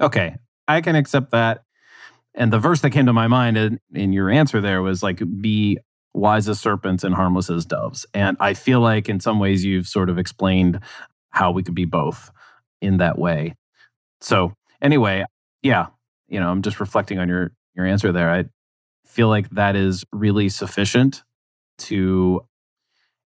Okay, 0.00 0.36
I 0.68 0.80
can 0.80 0.94
accept 0.94 1.32
that. 1.32 1.64
And 2.34 2.52
the 2.52 2.58
verse 2.58 2.82
that 2.82 2.90
came 2.90 3.06
to 3.06 3.12
my 3.12 3.28
mind 3.28 3.56
in, 3.56 3.80
in 3.94 4.12
your 4.12 4.30
answer 4.30 4.60
there 4.60 4.82
was 4.82 5.02
like, 5.02 5.22
"Be 5.40 5.78
wise 6.12 6.48
as 6.48 6.60
serpents 6.60 7.02
and 7.02 7.14
harmless 7.14 7.50
as 7.50 7.64
doves." 7.64 8.06
And 8.12 8.36
I 8.38 8.54
feel 8.54 8.80
like 8.80 9.08
in 9.08 9.20
some 9.20 9.40
ways 9.40 9.64
you've 9.64 9.88
sort 9.88 10.10
of 10.10 10.18
explained 10.18 10.80
how 11.30 11.50
we 11.50 11.62
could 11.62 11.74
be 11.74 11.86
both 11.86 12.30
in 12.80 12.98
that 12.98 13.18
way. 13.18 13.54
So 14.20 14.54
anyway, 14.82 15.24
yeah, 15.62 15.86
you 16.28 16.40
know, 16.40 16.50
I'm 16.50 16.62
just 16.62 16.78
reflecting 16.78 17.18
on 17.18 17.28
your 17.28 17.52
your 17.74 17.86
answer 17.86 18.12
there. 18.12 18.30
I 18.30 18.44
feel 19.06 19.28
like 19.28 19.48
that 19.50 19.76
is 19.76 20.04
really 20.12 20.50
sufficient 20.50 21.22
to 21.78 22.44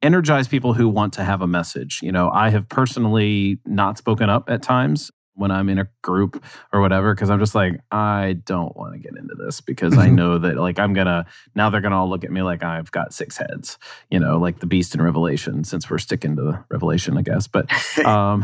energize 0.01 0.47
people 0.47 0.73
who 0.73 0.87
want 0.87 1.13
to 1.13 1.23
have 1.23 1.41
a 1.41 1.47
message. 1.47 2.01
You 2.01 2.11
know, 2.11 2.29
I 2.29 2.49
have 2.49 2.69
personally 2.69 3.59
not 3.65 3.97
spoken 3.97 4.29
up 4.29 4.49
at 4.49 4.61
times 4.61 5.11
when 5.37 5.51
I'm 5.51 5.69
in 5.69 5.77
a 5.77 5.87
group 6.01 6.43
or 6.73 6.81
whatever 6.81 7.13
because 7.13 7.29
I'm 7.29 7.39
just 7.39 7.53
like 7.53 7.79
I 7.91 8.37
don't 8.45 8.75
want 8.75 8.93
to 8.93 8.99
get 8.99 9.15
into 9.15 9.35
this 9.35 9.61
because 9.61 9.97
I 9.97 10.07
mm-hmm. 10.07 10.15
know 10.15 10.37
that 10.39 10.57
like 10.57 10.79
I'm 10.79 10.93
gonna 10.93 11.25
now 11.55 11.69
they're 11.69 11.81
gonna 11.81 11.97
all 11.97 12.09
look 12.09 12.23
at 12.23 12.31
me 12.31 12.41
like 12.41 12.63
I've 12.63 12.91
got 12.91 13.13
six 13.13 13.37
heads, 13.37 13.77
you 14.09 14.19
know, 14.19 14.37
like 14.37 14.59
the 14.59 14.65
beast 14.65 14.95
in 14.95 15.01
Revelation. 15.01 15.63
Since 15.63 15.89
we're 15.89 15.99
sticking 15.99 16.35
to 16.35 16.41
the 16.41 16.63
Revelation, 16.69 17.17
I 17.17 17.21
guess. 17.21 17.47
But 17.47 17.69
um, 18.05 18.43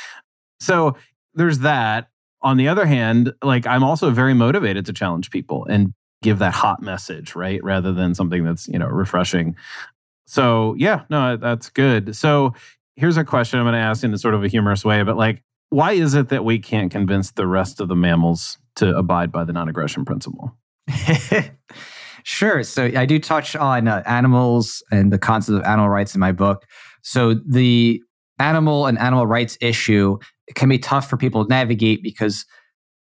so 0.60 0.96
there's 1.34 1.60
that. 1.60 2.08
On 2.40 2.56
the 2.56 2.68
other 2.68 2.86
hand, 2.86 3.34
like 3.42 3.66
I'm 3.66 3.82
also 3.82 4.10
very 4.10 4.32
motivated 4.32 4.86
to 4.86 4.92
challenge 4.92 5.30
people 5.30 5.64
and 5.64 5.92
give 6.22 6.38
that 6.38 6.52
hot 6.52 6.82
message, 6.82 7.34
right? 7.34 7.62
Rather 7.62 7.92
than 7.92 8.14
something 8.14 8.44
that's, 8.44 8.68
you 8.68 8.78
know, 8.78 8.86
refreshing. 8.86 9.56
So, 10.28 10.74
yeah, 10.76 11.04
no, 11.08 11.38
that's 11.38 11.70
good. 11.70 12.14
So, 12.14 12.52
here's 12.96 13.16
a 13.16 13.24
question 13.24 13.58
I'm 13.58 13.64
going 13.64 13.72
to 13.72 13.78
ask 13.78 14.04
in 14.04 14.12
a 14.12 14.18
sort 14.18 14.34
of 14.34 14.44
a 14.44 14.48
humorous 14.48 14.84
way, 14.84 15.02
but 15.02 15.16
like, 15.16 15.42
why 15.70 15.92
is 15.92 16.12
it 16.12 16.28
that 16.28 16.44
we 16.44 16.58
can't 16.58 16.92
convince 16.92 17.30
the 17.30 17.46
rest 17.46 17.80
of 17.80 17.88
the 17.88 17.96
mammals 17.96 18.58
to 18.76 18.94
abide 18.94 19.32
by 19.32 19.44
the 19.44 19.54
non 19.54 19.70
aggression 19.70 20.04
principle? 20.04 20.54
sure. 22.24 22.62
So, 22.62 22.90
I 22.94 23.06
do 23.06 23.18
touch 23.18 23.56
on 23.56 23.88
uh, 23.88 24.02
animals 24.04 24.82
and 24.92 25.10
the 25.10 25.18
concept 25.18 25.60
of 25.60 25.64
animal 25.64 25.88
rights 25.88 26.14
in 26.14 26.20
my 26.20 26.32
book. 26.32 26.66
So, 27.00 27.32
the 27.32 28.02
animal 28.38 28.84
and 28.84 28.98
animal 28.98 29.26
rights 29.26 29.56
issue 29.62 30.18
can 30.54 30.68
be 30.68 30.78
tough 30.78 31.08
for 31.08 31.16
people 31.16 31.42
to 31.42 31.48
navigate 31.48 32.02
because 32.02 32.44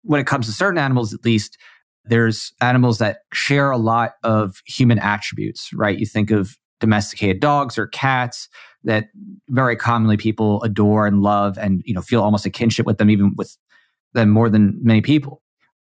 when 0.01 0.19
it 0.19 0.25
comes 0.25 0.47
to 0.47 0.53
certain 0.53 0.79
animals, 0.79 1.13
at 1.13 1.23
least, 1.23 1.55
there's 2.03 2.51
animals 2.61 2.97
that 2.97 3.19
share 3.31 3.69
a 3.69 3.77
lot 3.77 4.13
of 4.23 4.63
human 4.65 4.97
attributes, 4.97 5.71
right? 5.71 5.99
You 5.99 6.07
think 6.07 6.31
of 6.31 6.57
domesticated 6.81 7.39
dogs 7.39 7.77
or 7.77 7.87
cats 7.87 8.49
that 8.83 9.05
very 9.47 9.77
commonly 9.77 10.17
people 10.17 10.61
adore 10.63 11.07
and 11.07 11.21
love 11.21 11.57
and 11.57 11.81
you 11.85 11.93
know 11.93 12.01
feel 12.01 12.21
almost 12.21 12.45
a 12.45 12.49
kinship 12.49 12.85
with 12.85 12.97
them 12.97 13.09
even 13.09 13.33
with 13.37 13.57
them 14.13 14.29
more 14.29 14.49
than 14.49 14.77
many 14.83 15.01
people 15.01 15.41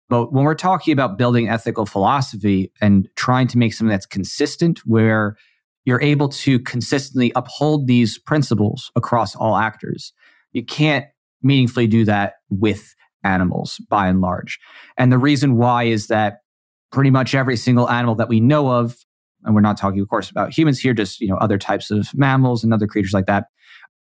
But 0.09 0.33
when 0.33 0.45
we're 0.45 0.55
talking 0.55 0.93
about 0.93 1.19
building 1.19 1.49
ethical 1.49 1.87
philosophy 1.87 2.73
and 2.81 3.09
trying 3.17 3.49
to 3.49 3.59
make 3.59 3.75
something 3.75 3.91
that's 3.91 4.07
consistent, 4.07 4.81
where 4.85 5.37
you're 5.85 6.03
able 6.03 6.29
to 6.29 6.59
consistently 6.61 7.33
uphold 7.35 7.87
these 7.87 8.19
principles 8.19 8.91
across 8.97 9.35
all 9.37 9.57
actors, 9.57 10.13
you 10.53 10.65
can't 10.65 11.07
meaningfully 11.43 11.87
do 11.87 12.05
that 12.05 12.35
with 12.51 12.95
animals 13.25 13.81
by 13.89 14.09
and 14.09 14.21
large. 14.21 14.59
And 14.97 15.13
the 15.13 15.19
reason 15.19 15.57
why 15.57 15.85
is 15.85 16.07
that 16.09 16.39
pretty 16.93 17.11
much 17.11 17.35
every 17.35 17.57
single 17.57 17.91
animal 17.91 18.15
that 18.17 18.29
we 18.29 18.41
know 18.41 18.71
of, 18.71 18.97
and 19.47 19.55
we're 19.55 19.63
not 19.63 19.79
talking, 19.79 20.01
of 20.01 20.09
course, 20.09 20.29
about 20.29 20.57
humans 20.57 20.79
here, 20.81 20.93
just 20.93 21.21
you 21.21 21.29
know, 21.29 21.37
other 21.37 21.57
types 21.57 21.91
of 21.91 22.13
mammals 22.15 22.63
and 22.63 22.75
other 22.75 22.87
creatures 22.87 23.15
like 23.15 23.27
that, 23.27 23.47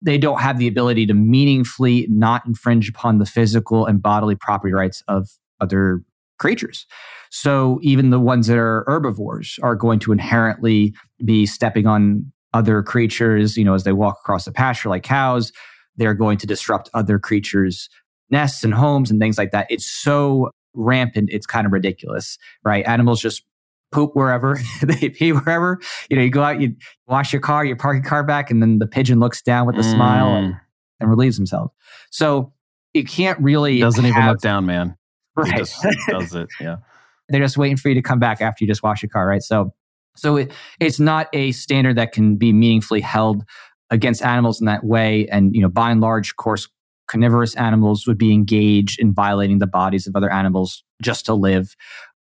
they 0.01 0.17
don't 0.17 0.39
have 0.39 0.59
the 0.59 0.67
ability 0.67 1.05
to 1.07 1.13
meaningfully 1.13 2.05
not 2.09 2.45
infringe 2.45 2.89
upon 2.89 3.17
the 3.17 3.25
physical 3.25 3.85
and 3.85 4.01
bodily 4.01 4.35
property 4.35 4.73
rights 4.73 5.03
of 5.07 5.29
other 5.59 6.03
creatures. 6.37 6.85
So 7.31 7.79
even 7.81 8.09
the 8.09 8.19
ones 8.19 8.47
that 8.47 8.57
are 8.57 8.83
herbivores 8.87 9.59
are 9.61 9.75
going 9.75 9.99
to 9.99 10.11
inherently 10.11 10.93
be 11.23 11.45
stepping 11.45 11.85
on 11.87 12.31
other 12.53 12.81
creatures, 12.81 13.57
you 13.57 13.63
know, 13.63 13.73
as 13.73 13.83
they 13.83 13.91
walk 13.91 14.17
across 14.21 14.45
the 14.45 14.51
pasture 14.51 14.89
like 14.89 15.03
cows, 15.03 15.51
they're 15.97 16.13
going 16.13 16.37
to 16.37 16.47
disrupt 16.47 16.89
other 16.93 17.19
creatures' 17.19 17.89
nests 18.29 18.63
and 18.63 18.73
homes 18.73 19.11
and 19.11 19.19
things 19.19 19.37
like 19.37 19.51
that. 19.51 19.67
It's 19.69 19.85
so 19.85 20.49
rampant, 20.73 21.29
it's 21.31 21.45
kind 21.45 21.65
of 21.65 21.73
ridiculous, 21.73 22.37
right? 22.63 22.85
Animals 22.85 23.21
just 23.21 23.43
poop 23.91 24.11
wherever, 24.13 24.59
they 24.81 25.09
pee 25.09 25.31
wherever. 25.31 25.79
You 26.09 26.17
know, 26.17 26.23
you 26.23 26.29
go 26.29 26.43
out, 26.43 26.61
you 26.61 26.75
wash 27.07 27.33
your 27.33 27.41
car, 27.41 27.65
you 27.65 27.75
park 27.75 27.95
your 27.95 28.03
car 28.03 28.23
back, 28.23 28.51
and 28.51 28.61
then 28.61 28.79
the 28.79 28.87
pigeon 28.87 29.19
looks 29.19 29.41
down 29.41 29.67
with 29.67 29.75
a 29.75 29.81
mm. 29.81 29.91
smile 29.91 30.35
and, 30.35 30.55
and 30.99 31.09
relieves 31.09 31.37
himself. 31.37 31.71
So 32.11 32.53
you 32.93 33.03
can't 33.03 33.39
really 33.39 33.79
doesn't 33.79 34.03
have, 34.03 34.15
even 34.15 34.27
look 34.27 34.41
down, 34.41 34.65
man. 34.65 34.95
Right. 35.35 35.53
He 35.53 35.59
just 35.59 35.85
does 36.09 36.35
it. 36.35 36.49
Yeah. 36.59 36.77
They're 37.29 37.39
just 37.39 37.55
waiting 37.55 37.77
for 37.77 37.87
you 37.87 37.95
to 37.95 38.01
come 38.01 38.19
back 38.19 38.41
after 38.41 38.61
you 38.61 38.67
just 38.67 38.83
wash 38.83 39.01
your 39.01 39.09
car, 39.09 39.25
right? 39.25 39.41
So 39.41 39.73
so 40.19 40.35
it, 40.35 40.51
it's 40.79 40.99
not 40.99 41.27
a 41.33 41.51
standard 41.53 41.95
that 41.95 42.11
can 42.11 42.35
be 42.35 42.51
meaningfully 42.51 42.99
held 42.99 43.43
against 43.89 44.21
animals 44.21 44.59
in 44.59 44.65
that 44.65 44.83
way. 44.83 45.27
And, 45.29 45.55
you 45.55 45.61
know, 45.61 45.69
by 45.69 45.91
and 45.91 46.01
large, 46.01 46.31
of 46.31 46.35
course, 46.35 46.67
carnivorous 47.07 47.55
animals 47.55 48.05
would 48.05 48.17
be 48.17 48.33
engaged 48.33 48.99
in 48.99 49.13
violating 49.13 49.59
the 49.59 49.67
bodies 49.67 50.07
of 50.07 50.15
other 50.15 50.31
animals 50.31 50.83
just 51.01 51.25
to 51.25 51.33
live. 51.33 51.75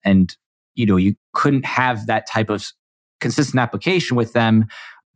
And, 0.04 0.36
you 0.74 0.86
know, 0.86 0.96
you 0.96 1.14
couldn't 1.32 1.64
have 1.64 2.06
that 2.06 2.26
type 2.26 2.50
of 2.50 2.72
consistent 3.20 3.60
application 3.60 4.16
with 4.16 4.32
them 4.32 4.66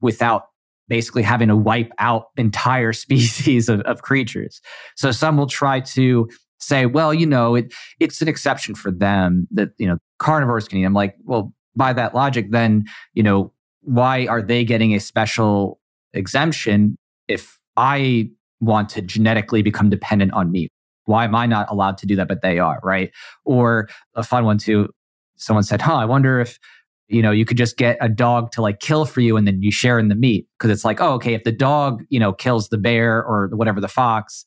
without 0.00 0.44
basically 0.88 1.22
having 1.22 1.48
to 1.48 1.56
wipe 1.56 1.92
out 1.98 2.26
entire 2.36 2.92
species 2.92 3.68
of, 3.68 3.80
of 3.82 4.02
creatures. 4.02 4.60
So 4.96 5.10
some 5.10 5.36
will 5.36 5.46
try 5.46 5.80
to 5.80 6.28
say, 6.58 6.86
well, 6.86 7.14
you 7.14 7.26
know, 7.26 7.54
it, 7.54 7.72
it's 8.00 8.20
an 8.20 8.28
exception 8.28 8.74
for 8.74 8.90
them 8.90 9.46
that, 9.52 9.70
you 9.78 9.86
know, 9.86 9.98
carnivores 10.18 10.66
can 10.66 10.78
eat. 10.78 10.84
I'm 10.84 10.94
like, 10.94 11.14
well, 11.24 11.52
by 11.76 11.92
that 11.92 12.14
logic, 12.14 12.50
then, 12.50 12.84
you 13.14 13.22
know, 13.22 13.52
why 13.82 14.26
are 14.26 14.42
they 14.42 14.64
getting 14.64 14.94
a 14.94 15.00
special 15.00 15.80
exemption 16.12 16.96
if 17.28 17.58
I 17.76 18.30
want 18.60 18.88
to 18.90 19.02
genetically 19.02 19.62
become 19.62 19.88
dependent 19.88 20.32
on 20.32 20.50
meat? 20.50 20.72
Why 21.04 21.24
am 21.24 21.34
I 21.34 21.46
not 21.46 21.70
allowed 21.70 21.96
to 21.98 22.06
do 22.06 22.16
that, 22.16 22.28
but 22.28 22.42
they 22.42 22.58
are, 22.58 22.80
right? 22.82 23.10
Or 23.44 23.88
a 24.14 24.22
fun 24.22 24.44
one 24.44 24.58
too. 24.58 24.90
Someone 25.38 25.62
said, 25.62 25.80
huh, 25.80 25.94
I 25.94 26.04
wonder 26.04 26.40
if, 26.40 26.58
you 27.08 27.22
know, 27.22 27.30
you 27.30 27.44
could 27.44 27.56
just 27.56 27.76
get 27.76 27.96
a 28.00 28.08
dog 28.08 28.52
to 28.52 28.62
like 28.62 28.80
kill 28.80 29.06
for 29.06 29.20
you 29.20 29.36
and 29.36 29.46
then 29.46 29.62
you 29.62 29.72
share 29.72 29.98
in 29.98 30.08
the 30.08 30.14
meat. 30.14 30.46
Cause 30.58 30.70
it's 30.70 30.84
like, 30.84 31.00
oh, 31.00 31.14
okay, 31.14 31.34
if 31.34 31.44
the 31.44 31.52
dog, 31.52 32.04
you 32.10 32.20
know, 32.20 32.32
kills 32.32 32.68
the 32.68 32.78
bear 32.78 33.24
or 33.24 33.48
whatever 33.52 33.80
the 33.80 33.88
fox, 33.88 34.44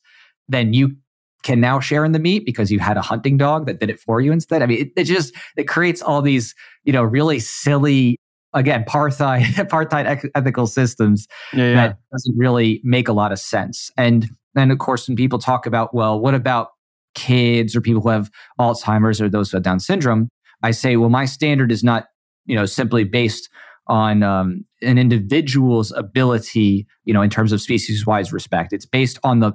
then 0.48 0.72
you 0.72 0.96
can 1.42 1.60
now 1.60 1.80
share 1.80 2.04
in 2.04 2.12
the 2.12 2.18
meat 2.20 2.46
because 2.46 2.70
you 2.70 2.78
had 2.78 2.96
a 2.96 3.02
hunting 3.02 3.36
dog 3.36 3.66
that 3.66 3.80
did 3.80 3.90
it 3.90 3.98
for 3.98 4.20
you 4.20 4.30
instead. 4.30 4.62
I 4.62 4.66
mean, 4.66 4.80
it, 4.82 4.92
it 4.96 5.04
just, 5.04 5.34
it 5.56 5.64
creates 5.64 6.00
all 6.00 6.22
these, 6.22 6.54
you 6.84 6.92
know, 6.92 7.02
really 7.02 7.40
silly 7.40 8.16
again, 8.54 8.84
apartheid, 8.84 9.42
apartheid 9.54 10.30
ethical 10.34 10.66
systems 10.66 11.26
yeah, 11.52 11.64
yeah. 11.64 11.74
that 11.74 11.98
doesn't 12.12 12.36
really 12.36 12.80
make 12.84 13.08
a 13.08 13.12
lot 13.12 13.32
of 13.32 13.38
sense. 13.38 13.90
And 13.96 14.28
then, 14.54 14.70
of 14.70 14.78
course, 14.78 15.08
when 15.08 15.16
people 15.16 15.38
talk 15.38 15.66
about, 15.66 15.94
well, 15.94 16.20
what 16.20 16.34
about 16.34 16.68
kids 17.14 17.74
or 17.74 17.80
people 17.80 18.02
who 18.02 18.10
have 18.10 18.30
Alzheimer's 18.58 19.20
or 19.20 19.28
those 19.28 19.50
who 19.50 19.56
have 19.56 19.64
Down 19.64 19.80
syndrome? 19.80 20.28
I 20.62 20.70
say, 20.70 20.96
well, 20.96 21.10
my 21.10 21.24
standard 21.24 21.72
is 21.72 21.82
not, 21.82 22.06
you 22.46 22.56
know, 22.56 22.66
simply 22.66 23.04
based 23.04 23.48
on 23.88 24.22
um, 24.22 24.64
an 24.80 24.98
individual's 24.98 25.92
ability, 25.92 26.86
you 27.04 27.12
know, 27.12 27.22
in 27.22 27.30
terms 27.30 27.52
of 27.52 27.60
species-wise 27.60 28.32
respect. 28.32 28.72
It's 28.72 28.86
based 28.86 29.18
on 29.24 29.40
the 29.40 29.52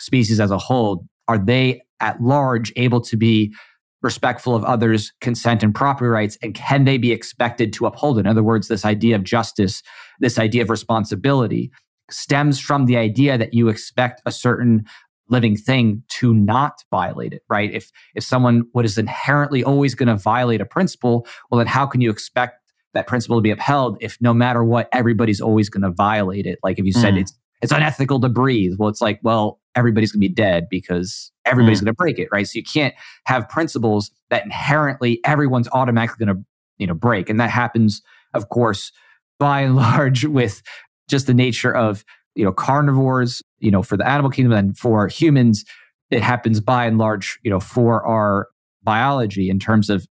species 0.00 0.40
as 0.40 0.50
a 0.50 0.58
whole. 0.58 1.06
Are 1.28 1.38
they 1.38 1.82
at 2.00 2.20
large 2.22 2.72
able 2.76 3.00
to 3.02 3.16
be 3.16 3.54
respectful 4.02 4.54
of 4.54 4.64
others' 4.64 5.12
consent 5.20 5.62
and 5.62 5.74
property 5.74 6.08
rights? 6.08 6.38
And 6.42 6.54
can 6.54 6.84
they 6.84 6.98
be 6.98 7.12
expected 7.12 7.72
to 7.74 7.86
uphold 7.86 8.18
it? 8.18 8.20
In 8.20 8.26
other 8.26 8.42
words, 8.42 8.68
this 8.68 8.84
idea 8.84 9.16
of 9.16 9.24
justice, 9.24 9.82
this 10.20 10.38
idea 10.38 10.62
of 10.62 10.70
responsibility 10.70 11.70
stems 12.10 12.60
from 12.60 12.86
the 12.86 12.96
idea 12.96 13.36
that 13.36 13.52
you 13.52 13.68
expect 13.68 14.22
a 14.26 14.32
certain 14.32 14.84
living 15.28 15.56
thing 15.56 16.02
to 16.08 16.32
not 16.32 16.82
violate 16.90 17.32
it, 17.32 17.42
right? 17.48 17.72
If 17.72 17.90
if 18.14 18.24
someone 18.24 18.64
what 18.72 18.84
is 18.84 18.98
inherently 18.98 19.64
always 19.64 19.94
going 19.94 20.08
to 20.08 20.16
violate 20.16 20.60
a 20.60 20.66
principle, 20.66 21.26
well 21.50 21.58
then 21.58 21.66
how 21.66 21.86
can 21.86 22.00
you 22.00 22.10
expect 22.10 22.60
that 22.94 23.06
principle 23.06 23.36
to 23.36 23.42
be 23.42 23.50
upheld 23.50 23.98
if 24.00 24.16
no 24.20 24.32
matter 24.32 24.64
what 24.64 24.88
everybody's 24.92 25.40
always 25.40 25.68
going 25.68 25.82
to 25.82 25.90
violate 25.90 26.46
it? 26.46 26.58
Like 26.62 26.78
if 26.78 26.84
you 26.84 26.92
said 26.92 27.14
mm. 27.14 27.20
it's 27.20 27.32
it's 27.62 27.72
unethical 27.72 28.20
to 28.20 28.28
breathe, 28.28 28.74
well 28.78 28.88
it's 28.88 29.00
like, 29.00 29.20
well, 29.22 29.60
everybody's 29.76 30.10
going 30.10 30.20
to 30.20 30.28
be 30.28 30.34
dead 30.34 30.68
because 30.68 31.30
everybody's 31.44 31.78
mm. 31.78 31.84
going 31.84 31.94
to 31.94 31.96
break 31.96 32.18
it, 32.18 32.28
right? 32.32 32.46
So 32.46 32.56
you 32.56 32.64
can't 32.64 32.94
have 33.24 33.48
principles 33.48 34.10
that 34.30 34.44
inherently 34.44 35.20
everyone's 35.24 35.68
automatically 35.72 36.24
going 36.24 36.36
to, 36.36 36.44
you 36.78 36.86
know, 36.86 36.94
break. 36.94 37.28
And 37.28 37.38
that 37.38 37.50
happens, 37.50 38.02
of 38.34 38.48
course, 38.48 38.90
by 39.38 39.60
and 39.60 39.76
large 39.76 40.24
with 40.24 40.62
just 41.08 41.26
the 41.26 41.34
nature 41.34 41.74
of, 41.74 42.04
you 42.34 42.44
know, 42.44 42.52
carnivores, 42.52 43.42
you 43.58 43.70
know, 43.70 43.82
for 43.82 43.96
the 43.96 44.08
animal 44.08 44.30
kingdom 44.30 44.52
and 44.52 44.76
for 44.78 45.08
humans, 45.08 45.64
it 46.10 46.22
happens 46.22 46.60
by 46.60 46.86
and 46.86 46.98
large, 46.98 47.38
you 47.42 47.50
know, 47.50 47.60
for 47.60 48.04
our 48.06 48.48
biology 48.82 49.50
in 49.50 49.58
terms 49.58 49.90
of 49.90 50.06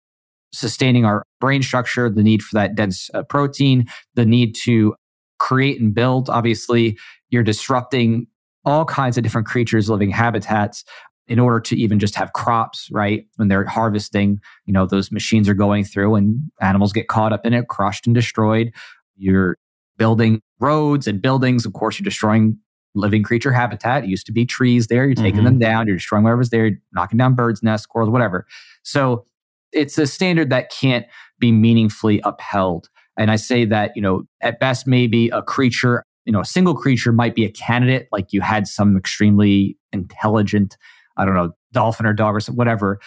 sustaining 0.51 1.05
our 1.05 1.23
brain 1.39 1.61
structure, 1.61 2.09
the 2.09 2.23
need 2.23 2.41
for 2.41 2.55
that 2.55 2.75
dense 2.75 3.09
uh, 3.13 3.23
protein, 3.23 3.85
the 4.15 4.25
need 4.25 4.55
to 4.63 4.95
create 5.39 5.79
and 5.79 5.93
build. 5.93 6.29
Obviously, 6.29 6.97
you're 7.29 7.43
disrupting 7.43 8.27
all 8.63 8.85
kinds 8.85 9.17
of 9.17 9.23
different 9.23 9.47
creatures 9.47 9.89
living 9.89 10.09
habitats 10.09 10.83
in 11.27 11.39
order 11.39 11.59
to 11.59 11.75
even 11.75 11.99
just 11.99 12.15
have 12.15 12.33
crops, 12.33 12.87
right? 12.91 13.25
When 13.37 13.47
they're 13.47 13.65
harvesting, 13.65 14.39
you 14.65 14.73
know, 14.73 14.85
those 14.85 15.11
machines 15.11 15.49
are 15.49 15.53
going 15.55 15.83
through 15.83 16.15
and 16.15 16.39
animals 16.61 16.93
get 16.93 17.07
caught 17.07 17.33
up 17.33 17.45
in 17.45 17.53
it, 17.53 17.67
crushed 17.67 18.05
and 18.05 18.13
destroyed. 18.13 18.71
You're 19.17 19.57
building 19.97 20.41
roads 20.59 21.07
and 21.07 21.21
buildings. 21.21 21.65
Of 21.65 21.73
course, 21.73 21.99
you're 21.99 22.03
destroying 22.03 22.57
living 22.95 23.23
creature 23.23 23.51
habitat. 23.51 24.03
It 24.03 24.09
used 24.09 24.25
to 24.27 24.31
be 24.31 24.45
trees 24.45 24.87
there. 24.87 25.05
You're 25.05 25.15
taking 25.15 25.35
mm-hmm. 25.35 25.45
them 25.45 25.59
down. 25.59 25.87
You're 25.87 25.97
destroying 25.97 26.23
whatever's 26.23 26.49
there, 26.49 26.71
knocking 26.93 27.17
down 27.17 27.35
birds' 27.35 27.61
nests, 27.61 27.83
squirrels, 27.83 28.09
whatever. 28.09 28.45
So 28.83 29.25
it's 29.71 29.97
a 29.97 30.07
standard 30.07 30.49
that 30.49 30.71
can't 30.71 31.05
be 31.39 31.51
meaningfully 31.51 32.21
upheld. 32.23 32.89
And 33.17 33.31
I 33.31 33.35
say 33.35 33.65
that, 33.65 33.91
you 33.95 34.01
know, 34.01 34.23
at 34.41 34.59
best, 34.59 34.87
maybe 34.87 35.29
a 35.29 35.41
creature, 35.41 36.03
you 36.25 36.33
know, 36.33 36.41
a 36.41 36.45
single 36.45 36.75
creature 36.75 37.11
might 37.11 37.35
be 37.35 37.45
a 37.45 37.51
candidate, 37.51 38.07
like 38.11 38.33
you 38.33 38.41
had 38.41 38.67
some 38.67 38.97
extremely 38.97 39.77
intelligent 39.93 40.77
I 41.17 41.25
don't 41.25 41.35
know, 41.35 41.51
dolphin 41.71 42.05
or 42.05 42.13
dog 42.13 42.35
or 42.35 42.53
whatever, 42.53 42.99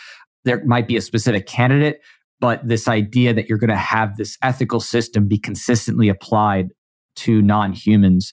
there 0.44 0.64
might 0.64 0.88
be 0.88 0.96
a 0.96 1.00
specific 1.00 1.46
candidate. 1.46 2.00
But 2.40 2.66
this 2.66 2.86
idea 2.86 3.34
that 3.34 3.48
you're 3.48 3.58
going 3.58 3.68
to 3.68 3.76
have 3.76 4.16
this 4.16 4.38
ethical 4.42 4.80
system 4.80 5.26
be 5.26 5.38
consistently 5.38 6.08
applied 6.08 6.68
to 7.16 7.42
non 7.42 7.72
humans 7.72 8.32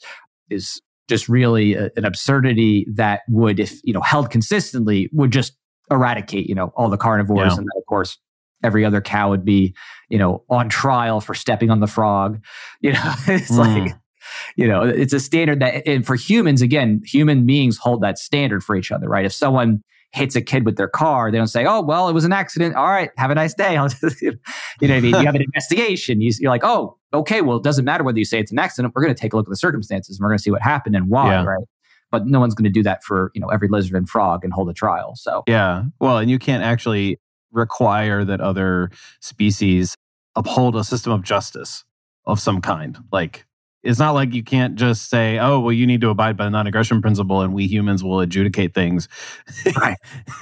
is 0.50 0.80
just 1.08 1.30
really 1.30 1.74
a, 1.74 1.90
an 1.96 2.06
absurdity 2.06 2.88
that 2.94 3.22
would, 3.30 3.60
if 3.60 3.80
you 3.84 3.94
know, 3.94 4.02
held 4.02 4.30
consistently, 4.30 5.10
would 5.14 5.32
just 5.32 5.54
eradicate, 5.92 6.48
you 6.48 6.56
know, 6.56 6.74
all 6.76 6.90
the 6.90 6.98
carnivores, 6.98 7.54
yeah. 7.54 7.58
and 7.58 7.60
then, 7.60 7.78
of 7.78 7.86
course, 7.88 8.18
every 8.64 8.84
other 8.84 9.02
cow 9.02 9.30
would 9.30 9.46
be, 9.46 9.76
you 10.10 10.18
know, 10.18 10.44
on 10.50 10.70
trial 10.70 11.22
for 11.22 11.34
stepping 11.34 11.70
on 11.70 11.80
the 11.80 11.88
frog. 11.88 12.44
You 12.82 12.94
know, 12.94 13.14
it's 13.28 13.52
mm. 13.52 13.84
like 13.84 13.96
you 14.56 14.68
know, 14.68 14.82
it's 14.82 15.14
a 15.14 15.20
standard 15.20 15.60
that, 15.62 15.88
and 15.88 16.06
for 16.06 16.16
humans, 16.16 16.62
again, 16.62 17.02
human 17.06 17.46
beings 17.46 17.78
hold 17.78 18.02
that 18.02 18.18
standard 18.18 18.64
for 18.64 18.76
each 18.76 18.92
other, 18.92 19.08
right? 19.08 19.26
If 19.26 19.34
someone 19.34 19.84
hits 20.16 20.36
a 20.36 20.42
kid 20.42 20.66
with 20.66 20.78
their 20.78 20.88
car, 20.88 21.32
they 21.32 21.38
don't 21.38 21.48
say, 21.48 21.66
"Oh, 21.66 21.82
well, 21.82 22.10
it 22.10 22.14
was 22.14 22.26
an 22.26 22.32
accident. 22.32 22.76
All 22.76 22.88
right, 22.88 23.12
have 23.18 23.32
a 23.32 23.36
nice 23.36 23.54
day." 23.54 23.74
you 24.22 24.32
know 24.32 24.38
what 24.80 24.92
I 24.92 25.00
mean? 25.02 25.16
You 25.16 25.26
have 25.26 25.36
an 25.36 25.42
investigation. 25.42 26.22
You, 26.22 26.32
are 26.46 26.50
like, 26.50 26.64
"Oh, 26.64 26.98
okay. 27.14 27.42
Well, 27.42 27.58
it 27.58 27.64
doesn't 27.64 27.86
matter 27.86 28.04
whether 28.04 28.18
you 28.18 28.26
say 28.26 28.40
it's 28.40 28.52
an 28.52 28.60
accident. 28.60 28.94
We're 28.96 29.04
going 29.04 29.14
to 29.14 29.20
take 29.20 29.34
a 29.34 29.36
look 29.36 29.46
at 29.48 29.50
the 29.50 29.58
circumstances. 29.58 30.18
and 30.18 30.24
We're 30.24 30.30
going 30.30 30.38
to 30.38 30.44
see 30.44 30.52
what 30.52 30.62
happened 30.62 30.96
and 30.96 31.10
why." 31.10 31.32
Yeah. 31.32 31.44
Right? 31.44 31.64
But 32.12 32.28
no 32.28 32.40
one's 32.40 32.56
going 32.56 32.66
to 32.66 32.70
do 32.70 32.84
that 32.84 33.04
for 33.04 33.32
you 33.36 33.42
know 33.42 33.50
every 33.50 33.68
lizard 33.68 33.96
and 33.96 34.10
frog 34.10 34.44
and 34.44 34.54
hold 34.54 34.70
a 34.70 34.74
trial. 34.74 35.16
So 35.16 35.44
yeah, 35.48 35.84
well, 36.00 36.18
and 36.18 36.30
you 36.32 36.40
can't 36.40 36.64
actually 36.64 37.20
require 37.52 38.24
that 38.26 38.42
other 38.42 38.92
species 39.22 39.96
uphold 40.36 40.76
a 40.76 40.84
system 40.84 41.12
of 41.14 41.24
justice 41.24 41.84
of 42.26 42.40
some 42.40 42.62
kind. 42.62 42.98
Like 43.12 43.45
It's 43.86 44.00
not 44.00 44.12
like 44.12 44.34
you 44.34 44.44
can't 44.44 44.76
just 44.76 45.10
say, 45.10 45.40
"Oh, 45.40 45.60
well, 45.60 45.72
you 45.72 45.88
need 45.88 46.02
to 46.02 46.10
abide 46.10 46.36
by 46.36 46.46
the 46.46 46.50
non-aggression 46.50 47.02
principle, 47.02 47.42
and 47.42 47.54
we 47.54 47.68
humans 47.68 48.04
will 48.04 48.20
adjudicate 48.20 48.74
things." 48.74 49.08
Right, 49.78 49.98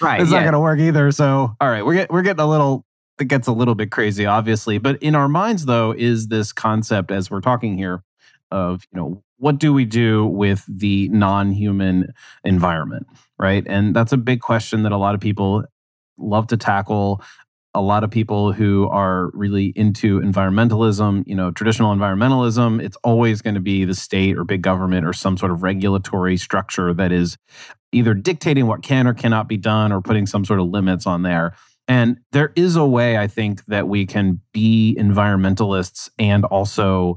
right. 0.00 0.20
it's 0.20 0.30
yeah. 0.30 0.38
not 0.38 0.42
going 0.42 0.52
to 0.52 0.60
work 0.60 0.78
either. 0.78 1.10
So, 1.10 1.56
all 1.60 1.68
right, 1.68 1.84
we're 1.84 1.94
get, 1.94 2.10
we're 2.10 2.22
getting 2.22 2.40
a 2.40 2.48
little. 2.48 2.84
It 3.18 3.28
gets 3.28 3.46
a 3.46 3.52
little 3.52 3.76
bit 3.76 3.90
crazy, 3.92 4.26
obviously, 4.26 4.78
but 4.78 5.00
in 5.02 5.14
our 5.14 5.28
minds, 5.28 5.66
though, 5.66 5.92
is 5.96 6.28
this 6.28 6.52
concept 6.52 7.12
as 7.12 7.30
we're 7.30 7.40
talking 7.40 7.78
here 7.78 8.02
of 8.50 8.84
you 8.92 9.00
know 9.00 9.22
what 9.38 9.58
do 9.58 9.72
we 9.72 9.84
do 9.84 10.26
with 10.26 10.64
the 10.68 11.08
non-human 11.08 12.12
environment, 12.44 13.06
right? 13.38 13.64
And 13.66 13.94
that's 13.94 14.12
a 14.12 14.16
big 14.16 14.40
question 14.40 14.84
that 14.84 14.92
a 14.92 14.96
lot 14.96 15.14
of 15.14 15.20
people 15.20 15.64
love 16.16 16.46
to 16.48 16.56
tackle 16.56 17.22
a 17.74 17.80
lot 17.80 18.04
of 18.04 18.10
people 18.10 18.52
who 18.52 18.88
are 18.88 19.30
really 19.34 19.72
into 19.74 20.20
environmentalism, 20.20 21.24
you 21.26 21.34
know, 21.34 21.50
traditional 21.50 21.94
environmentalism, 21.94 22.80
it's 22.82 22.96
always 23.02 23.42
going 23.42 23.54
to 23.54 23.60
be 23.60 23.84
the 23.84 23.94
state 23.94 24.38
or 24.38 24.44
big 24.44 24.62
government 24.62 25.04
or 25.04 25.12
some 25.12 25.36
sort 25.36 25.50
of 25.50 25.62
regulatory 25.62 26.36
structure 26.36 26.94
that 26.94 27.10
is 27.10 27.36
either 27.92 28.14
dictating 28.14 28.66
what 28.66 28.82
can 28.82 29.06
or 29.06 29.14
cannot 29.14 29.48
be 29.48 29.56
done 29.56 29.92
or 29.92 30.00
putting 30.00 30.26
some 30.26 30.44
sort 30.44 30.60
of 30.60 30.66
limits 30.66 31.06
on 31.06 31.22
there. 31.22 31.54
And 31.86 32.18
there 32.32 32.52
is 32.56 32.76
a 32.76 32.86
way, 32.86 33.18
I 33.18 33.26
think, 33.26 33.64
that 33.66 33.88
we 33.88 34.06
can 34.06 34.40
be 34.52 34.96
environmentalists 34.98 36.08
and 36.18 36.44
also 36.44 37.16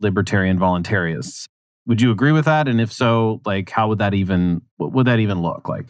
libertarian 0.00 0.58
voluntaryists. 0.58 1.46
Would 1.86 2.00
you 2.00 2.10
agree 2.10 2.32
with 2.32 2.44
that? 2.46 2.66
And 2.66 2.80
if 2.80 2.92
so, 2.92 3.40
like, 3.44 3.70
how 3.70 3.88
would 3.88 3.98
that 3.98 4.14
even, 4.14 4.62
what 4.76 4.92
would 4.92 5.06
that 5.06 5.20
even 5.20 5.40
look 5.40 5.68
like? 5.68 5.86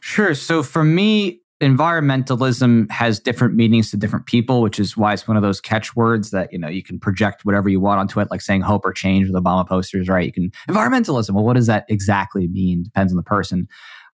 Sure. 0.00 0.34
So 0.34 0.62
for 0.62 0.82
me, 0.82 1.39
environmentalism 1.60 2.90
has 2.90 3.20
different 3.20 3.54
meanings 3.54 3.90
to 3.90 3.96
different 3.96 4.26
people, 4.26 4.62
which 4.62 4.80
is 4.80 4.96
why 4.96 5.12
it's 5.12 5.28
one 5.28 5.36
of 5.36 5.42
those 5.42 5.60
catchwords 5.60 6.30
that, 6.30 6.50
you 6.52 6.58
know, 6.58 6.68
you 6.68 6.82
can 6.82 6.98
project 6.98 7.44
whatever 7.44 7.68
you 7.68 7.78
want 7.80 8.00
onto 8.00 8.18
it, 8.18 8.30
like 8.30 8.40
saying 8.40 8.62
hope 8.62 8.84
or 8.84 8.92
change 8.92 9.28
with 9.28 9.42
Obama 9.42 9.68
posters, 9.68 10.08
right? 10.08 10.24
You 10.24 10.32
can 10.32 10.50
environmentalism. 10.68 11.32
Well, 11.32 11.44
what 11.44 11.56
does 11.56 11.66
that 11.66 11.84
exactly 11.88 12.48
mean? 12.48 12.82
Depends 12.82 13.12
on 13.12 13.16
the 13.16 13.22
person. 13.22 13.68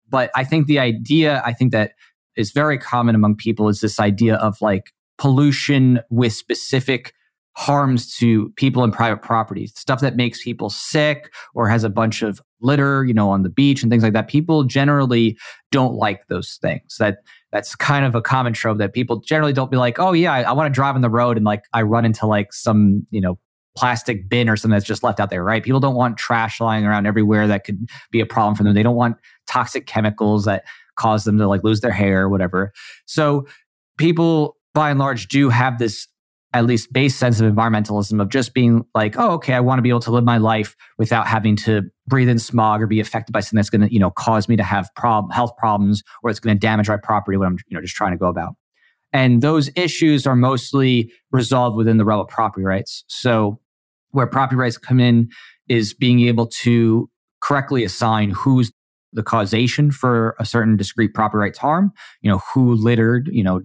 But 0.09 0.31
I 0.35 0.44
think 0.44 0.66
the 0.66 0.79
idea, 0.79 1.42
I 1.44 1.53
think 1.53 1.72
that 1.72 1.92
is 2.37 2.50
very 2.53 2.79
common 2.79 3.14
among 3.14 3.37
people 3.37 3.68
is 3.68 3.81
this 3.81 3.98
idea 3.98 4.37
of 4.37 4.61
like 4.61 4.92
pollution 5.16 6.00
with 6.11 6.33
specific 6.33 7.14
harms 7.61 8.16
to 8.16 8.49
people 8.57 8.83
and 8.83 8.90
private 8.90 9.20
property, 9.20 9.66
stuff 9.66 10.01
that 10.01 10.16
makes 10.16 10.42
people 10.42 10.70
sick 10.70 11.31
or 11.55 11.68
has 11.68 11.85
a 11.85 11.90
bunch 11.90 12.23
of 12.23 12.40
litter, 12.62 13.05
you 13.05 13.12
know, 13.12 13.29
on 13.29 13.42
the 13.42 13.51
beach 13.51 13.83
and 13.83 13.92
things 13.92 14.03
like 14.03 14.14
that. 14.14 14.29
People 14.29 14.64
generally 14.64 15.37
don't 15.70 15.92
like 15.92 16.27
those 16.29 16.59
things. 16.62 16.96
That 16.96 17.18
that's 17.53 17.77
kind 17.77 18.07
of 18.07 18.14
a 18.14 18.23
common 18.23 18.55
trope 18.55 18.79
that 18.79 18.94
people 18.94 19.20
generally 19.20 19.53
don't 19.53 19.70
be 19.70 19.77
like, 19.77 19.99
oh 19.99 20.12
yeah, 20.12 20.33
I, 20.33 20.40
I 20.40 20.53
want 20.53 20.73
to 20.73 20.75
drive 20.75 20.94
on 20.94 21.03
the 21.03 21.11
road 21.11 21.37
and 21.37 21.44
like 21.44 21.64
I 21.75 21.83
run 21.83 22.07
into 22.07 22.27
like 22.27 22.55
some, 22.55 23.07
you 23.11 23.20
know, 23.20 23.38
plastic 23.77 24.27
bin 24.31 24.49
or 24.49 24.57
something 24.57 24.75
that's 24.75 24.87
just 24.87 25.03
left 25.03 25.20
out 25.20 25.29
there, 25.29 25.44
right? 25.44 25.62
People 25.62 25.81
don't 25.81 25.94
want 25.94 26.16
trash 26.16 26.62
lying 26.62 26.87
around 26.87 27.05
everywhere 27.05 27.46
that 27.46 27.64
could 27.64 27.87
be 28.11 28.20
a 28.20 28.27
problem 28.27 28.55
for 28.55 28.62
them. 28.62 28.73
They 28.73 28.83
don't 28.83 28.96
want 28.96 29.18
toxic 29.46 29.87
chemicals 29.87 30.46
that 30.46 30.64
cause 30.96 31.25
them 31.25 31.37
to 31.37 31.46
like 31.46 31.62
lose 31.62 31.83
their 31.83 31.92
hair 31.92 32.23
or 32.23 32.31
whatever. 32.31 32.73
So 33.05 33.46
people 33.99 34.57
by 34.73 34.88
and 34.88 34.99
large 34.99 35.29
do 35.29 35.51
have 35.51 35.79
this 35.79 36.09
at 36.53 36.67
least 36.67 36.93
base 36.93 37.15
sense 37.15 37.41
of 37.41 37.53
environmentalism 37.53 38.21
of 38.21 38.29
just 38.29 38.55
being 38.55 38.85
like, 38.95 39.17
oh, 39.17 39.33
okay, 39.33 39.55
I 39.55 39.61
want 39.61 39.79
to 39.79 39.83
be 39.83 39.89
able 39.89 40.01
to 40.01 40.11
live 40.11 40.25
my 40.25 40.39
life 40.39 40.75
without 40.99 41.27
having 41.27 41.55
to 41.57 41.83
breathe 42.09 42.29
in 42.29 42.39
smog 42.41 42.83
or 42.83 42.87
be 42.89 42.99
affected 42.99 43.33
by 43.33 43.41
something 43.41 43.57
that's 43.57 43.71
going 43.71 43.83
to, 43.83 43.93
you 43.93 44.01
know, 44.01 44.11
cause 44.11 44.49
me 44.49 44.57
to 44.57 44.65
have 44.65 44.91
health 44.97 45.57
problems 45.57 46.03
or 46.23 46.31
it's 46.31 46.41
going 46.41 46.57
to 46.57 46.59
damage 46.59 46.89
my 46.89 46.97
property 46.97 47.37
when 47.37 47.47
I'm, 47.47 47.59
you 47.69 47.77
know, 47.77 47.81
just 47.81 47.95
trying 47.95 48.13
to 48.13 48.19
go 48.19 48.27
about. 48.27 48.55
And 49.13 49.43
those 49.43 49.71
issues 49.77 50.27
are 50.27 50.37
mostly 50.37 51.13
resolved 51.31 51.77
within 51.77 51.99
the 51.99 52.05
realm 52.05 52.21
of 52.21 52.29
property 52.29 52.65
rights. 52.65 53.05
So 53.09 53.61
where 54.11 54.27
property 54.27 54.57
rights 54.57 54.77
come 54.77 54.99
in 54.99 55.29
is 55.69 55.95
being 55.95 56.21
able 56.21 56.47
to 56.47 57.09
correctly 57.41 57.85
assign 57.85 58.31
who's 58.31 58.73
the 59.13 59.23
causation 59.23 59.91
for 59.91 60.37
a 60.39 60.45
certain 60.45 60.77
discrete 60.77 61.15
property 61.15 61.41
rights 61.41 61.59
harm, 61.59 61.93
you 62.23 62.31
know, 62.31 62.41
who 62.53 62.75
littered, 62.75 63.29
you 63.33 63.43
know, 63.43 63.61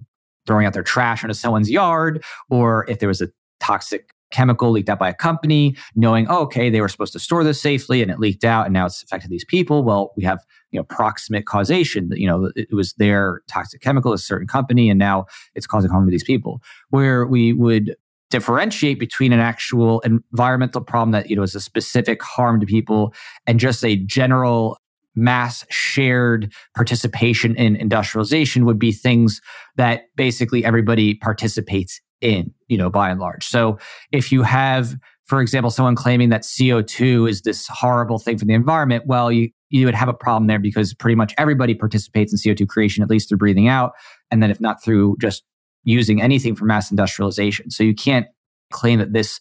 throwing 0.46 0.66
out 0.66 0.72
their 0.72 0.82
trash 0.82 1.22
into 1.22 1.34
someone's 1.34 1.70
yard, 1.70 2.24
or 2.50 2.88
if 2.88 2.98
there 2.98 3.08
was 3.08 3.20
a 3.20 3.28
toxic 3.60 4.10
chemical 4.32 4.70
leaked 4.70 4.88
out 4.88 4.98
by 4.98 5.08
a 5.08 5.14
company, 5.14 5.76
knowing, 5.94 6.26
oh, 6.28 6.42
okay, 6.42 6.68
they 6.68 6.80
were 6.80 6.88
supposed 6.88 7.12
to 7.12 7.18
store 7.18 7.44
this 7.44 7.60
safely 7.60 8.02
and 8.02 8.10
it 8.10 8.18
leaked 8.18 8.44
out 8.44 8.66
and 8.66 8.72
now 8.72 8.86
it's 8.86 9.02
affected 9.02 9.30
these 9.30 9.44
people. 9.44 9.84
Well, 9.84 10.12
we 10.16 10.24
have, 10.24 10.44
you 10.72 10.80
know, 10.80 10.84
proximate 10.84 11.46
causation. 11.46 12.10
You 12.12 12.26
know, 12.26 12.50
it 12.56 12.72
was 12.72 12.92
their 12.94 13.42
toxic 13.48 13.80
chemical, 13.80 14.12
a 14.12 14.18
certain 14.18 14.48
company, 14.48 14.90
and 14.90 14.98
now 14.98 15.26
it's 15.54 15.66
causing 15.66 15.90
harm 15.90 16.06
to 16.06 16.10
these 16.10 16.24
people. 16.24 16.60
Where 16.90 17.26
we 17.26 17.52
would 17.52 17.94
differentiate 18.30 18.98
between 18.98 19.32
an 19.32 19.38
actual 19.38 20.00
environmental 20.00 20.80
problem 20.80 21.12
that, 21.12 21.30
you 21.30 21.36
know, 21.36 21.42
is 21.42 21.54
a 21.54 21.60
specific 21.60 22.20
harm 22.22 22.58
to 22.58 22.66
people 22.66 23.14
and 23.46 23.60
just 23.60 23.84
a 23.84 23.96
general 23.96 24.78
mass 25.16 25.64
shared 25.70 26.52
participation 26.74 27.56
in 27.56 27.74
industrialization 27.76 28.64
would 28.66 28.78
be 28.78 28.92
things 28.92 29.40
that 29.76 30.02
basically 30.14 30.64
everybody 30.64 31.14
participates 31.14 32.00
in, 32.20 32.52
you 32.68 32.78
know, 32.78 32.90
by 32.90 33.10
and 33.10 33.20
large. 33.20 33.44
So 33.46 33.78
if 34.12 34.30
you 34.30 34.42
have, 34.42 34.96
for 35.26 35.40
example, 35.40 35.70
someone 35.70 35.96
claiming 35.96 36.28
that 36.30 36.42
CO2 36.42 37.28
is 37.28 37.42
this 37.42 37.66
horrible 37.68 38.18
thing 38.18 38.38
for 38.38 38.44
the 38.44 38.54
environment, 38.54 39.04
well, 39.06 39.32
you, 39.32 39.50
you 39.70 39.86
would 39.86 39.94
have 39.94 40.08
a 40.08 40.14
problem 40.14 40.46
there 40.46 40.58
because 40.58 40.94
pretty 40.94 41.14
much 41.14 41.34
everybody 41.38 41.74
participates 41.74 42.32
in 42.32 42.38
CO2 42.38 42.68
creation, 42.68 43.02
at 43.02 43.10
least 43.10 43.28
through 43.28 43.38
breathing 43.38 43.68
out. 43.68 43.92
And 44.30 44.42
then 44.42 44.50
if 44.50 44.60
not 44.60 44.82
through 44.82 45.16
just 45.20 45.42
using 45.84 46.20
anything 46.20 46.54
for 46.54 46.64
mass 46.64 46.90
industrialization. 46.90 47.70
So 47.70 47.82
you 47.84 47.94
can't 47.94 48.26
claim 48.72 48.98
that 48.98 49.12
this 49.12 49.40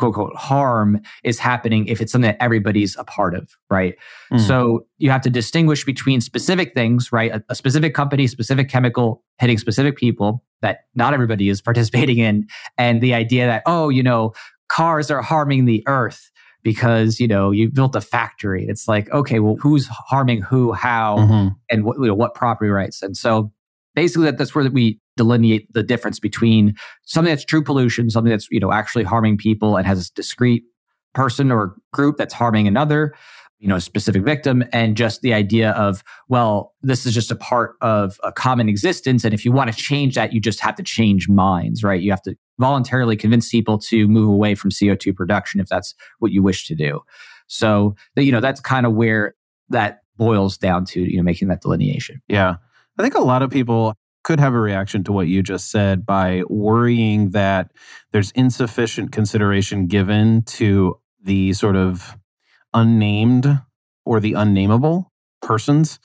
quote 0.00 0.16
unquote 0.16 0.34
harm 0.34 1.00
is 1.24 1.38
happening 1.38 1.86
if 1.86 2.00
it's 2.00 2.10
something 2.10 2.30
that 2.30 2.42
everybody's 2.42 2.96
a 2.96 3.04
part 3.04 3.34
of, 3.34 3.54
right? 3.68 3.96
Mm. 4.32 4.40
So 4.40 4.86
you 4.96 5.10
have 5.10 5.20
to 5.22 5.30
distinguish 5.30 5.84
between 5.84 6.22
specific 6.22 6.72
things, 6.74 7.12
right? 7.12 7.32
A, 7.32 7.44
a, 7.50 7.54
specific 7.54 7.92
company, 7.94 8.26
specific 8.26 8.70
chemical 8.70 9.22
hitting 9.38 9.58
specific 9.58 9.96
people 9.96 10.42
that 10.62 10.80
not 10.94 11.12
everybody 11.12 11.50
is 11.50 11.60
participating 11.70 12.18
in, 12.18 12.46
and 12.78 13.02
the 13.02 13.12
idea 13.12 13.46
that, 13.46 13.62
oh, 13.66 13.90
you 13.90 14.02
know, 14.02 14.32
cars 14.68 15.10
are 15.10 15.20
harming 15.20 15.66
the 15.66 15.84
earth 15.86 16.30
because 16.62 17.20
you 17.20 17.26
know 17.26 17.50
you 17.50 17.70
built 17.70 17.96
a 17.96 18.02
factory 18.02 18.66
it's 18.68 18.86
like 18.86 19.10
okay 19.12 19.40
well 19.40 19.56
who's 19.58 19.86
harming 19.86 20.42
who 20.42 20.72
how 20.72 21.16
mm-hmm. 21.16 21.48
and 21.70 21.84
what, 21.84 21.96
you 21.98 22.06
know, 22.06 22.14
what 22.14 22.34
property 22.34 22.68
rights 22.68 23.00
and 23.00 23.16
so 23.16 23.50
basically 23.94 24.26
that, 24.26 24.36
that's 24.36 24.54
where 24.54 24.70
we 24.70 25.00
delineate 25.20 25.70
the 25.74 25.82
difference 25.82 26.18
between 26.18 26.74
something 27.04 27.30
that's 27.30 27.44
true 27.44 27.62
pollution, 27.62 28.08
something 28.08 28.30
that's, 28.30 28.48
you 28.50 28.58
know, 28.58 28.72
actually 28.72 29.04
harming 29.04 29.36
people 29.36 29.76
and 29.76 29.86
has 29.86 30.08
a 30.08 30.12
discrete 30.14 30.64
person 31.12 31.52
or 31.52 31.76
group 31.92 32.16
that's 32.16 32.32
harming 32.32 32.66
another, 32.66 33.12
you 33.58 33.68
know, 33.68 33.76
a 33.76 33.80
specific 33.82 34.22
victim, 34.24 34.64
and 34.72 34.96
just 34.96 35.20
the 35.20 35.34
idea 35.34 35.72
of, 35.72 36.02
well, 36.30 36.72
this 36.80 37.04
is 37.04 37.12
just 37.12 37.30
a 37.30 37.36
part 37.36 37.74
of 37.82 38.16
a 38.22 38.32
common 38.32 38.66
existence. 38.66 39.22
And 39.22 39.34
if 39.34 39.44
you 39.44 39.52
want 39.52 39.70
to 39.70 39.76
change 39.76 40.14
that, 40.14 40.32
you 40.32 40.40
just 40.40 40.60
have 40.60 40.74
to 40.76 40.82
change 40.82 41.28
minds, 41.28 41.84
right? 41.84 42.00
You 42.00 42.10
have 42.12 42.22
to 42.22 42.34
voluntarily 42.58 43.16
convince 43.16 43.50
people 43.50 43.76
to 43.78 44.08
move 44.08 44.30
away 44.30 44.54
from 44.54 44.70
CO2 44.70 45.14
production 45.14 45.60
if 45.60 45.68
that's 45.68 45.94
what 46.20 46.32
you 46.32 46.42
wish 46.42 46.66
to 46.68 46.74
do. 46.74 47.00
So, 47.46 47.94
that 48.14 48.24
you 48.24 48.32
know, 48.32 48.40
that's 48.40 48.60
kind 48.60 48.86
of 48.86 48.94
where 48.94 49.34
that 49.68 49.98
boils 50.16 50.56
down 50.56 50.86
to, 50.86 51.02
you 51.02 51.18
know, 51.18 51.22
making 51.22 51.48
that 51.48 51.60
delineation. 51.60 52.22
Yeah. 52.28 52.54
I 52.98 53.02
think 53.02 53.14
a 53.14 53.20
lot 53.20 53.42
of 53.42 53.50
people 53.50 53.94
could 54.22 54.40
have 54.40 54.54
a 54.54 54.60
reaction 54.60 55.04
to 55.04 55.12
what 55.12 55.28
you 55.28 55.42
just 55.42 55.70
said 55.70 56.04
by 56.04 56.42
worrying 56.48 57.30
that 57.30 57.70
there's 58.12 58.30
insufficient 58.32 59.12
consideration 59.12 59.86
given 59.86 60.42
to 60.42 60.98
the 61.22 61.52
sort 61.52 61.76
of 61.76 62.16
unnamed 62.74 63.60
or 64.04 64.20
the 64.20 64.34
unnameable 64.34 65.10
persons, 65.42 65.98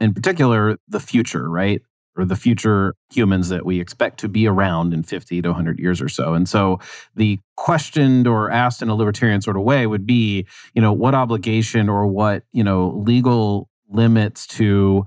in 0.00 0.14
particular, 0.14 0.76
the 0.88 1.00
future, 1.00 1.48
right? 1.48 1.82
Or 2.16 2.24
the 2.24 2.36
future 2.36 2.94
humans 3.12 3.48
that 3.48 3.64
we 3.64 3.80
expect 3.80 4.18
to 4.20 4.28
be 4.28 4.46
around 4.48 4.92
in 4.92 5.02
50 5.04 5.42
to 5.42 5.48
100 5.50 5.78
years 5.78 6.02
or 6.02 6.08
so. 6.08 6.34
And 6.34 6.48
so 6.48 6.80
the 7.14 7.38
questioned 7.56 8.26
or 8.26 8.50
asked 8.50 8.82
in 8.82 8.88
a 8.88 8.94
libertarian 8.94 9.40
sort 9.40 9.56
of 9.56 9.62
way 9.62 9.86
would 9.86 10.06
be, 10.06 10.46
you 10.74 10.82
know, 10.82 10.92
what 10.92 11.14
obligation 11.14 11.88
or 11.88 12.06
what, 12.06 12.42
you 12.52 12.64
know, 12.64 12.88
legal 13.06 13.68
limits 13.88 14.46
to 14.48 15.06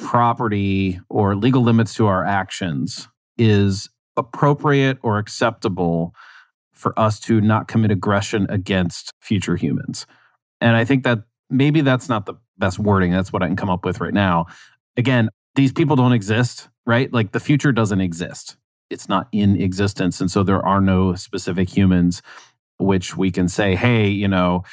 property 0.00 1.00
or 1.08 1.36
legal 1.36 1.62
limits 1.62 1.94
to 1.94 2.06
our 2.06 2.24
actions 2.24 3.08
is 3.38 3.88
appropriate 4.16 4.98
or 5.02 5.18
acceptable 5.18 6.14
for 6.72 6.98
us 6.98 7.20
to 7.20 7.40
not 7.40 7.68
commit 7.68 7.90
aggression 7.90 8.46
against 8.50 9.12
future 9.20 9.56
humans. 9.56 10.06
And 10.60 10.76
I 10.76 10.84
think 10.84 11.04
that 11.04 11.20
maybe 11.50 11.80
that's 11.80 12.08
not 12.08 12.26
the 12.26 12.34
best 12.58 12.78
wording. 12.78 13.12
That's 13.12 13.32
what 13.32 13.42
I 13.42 13.46
can 13.46 13.56
come 13.56 13.70
up 13.70 13.84
with 13.84 14.00
right 14.00 14.14
now. 14.14 14.46
Again, 14.96 15.28
these 15.54 15.72
people 15.72 15.96
don't 15.96 16.12
exist, 16.12 16.68
right? 16.86 17.12
Like 17.12 17.32
the 17.32 17.40
future 17.40 17.72
doesn't 17.72 18.00
exist. 18.00 18.56
It's 18.90 19.08
not 19.08 19.28
in 19.32 19.60
existence. 19.60 20.20
And 20.20 20.30
so 20.30 20.42
there 20.42 20.64
are 20.64 20.80
no 20.80 21.14
specific 21.14 21.68
humans 21.68 22.22
which 22.78 23.16
we 23.16 23.30
can 23.30 23.48
say, 23.48 23.76
hey, 23.76 24.08
you 24.08 24.28
know, 24.28 24.64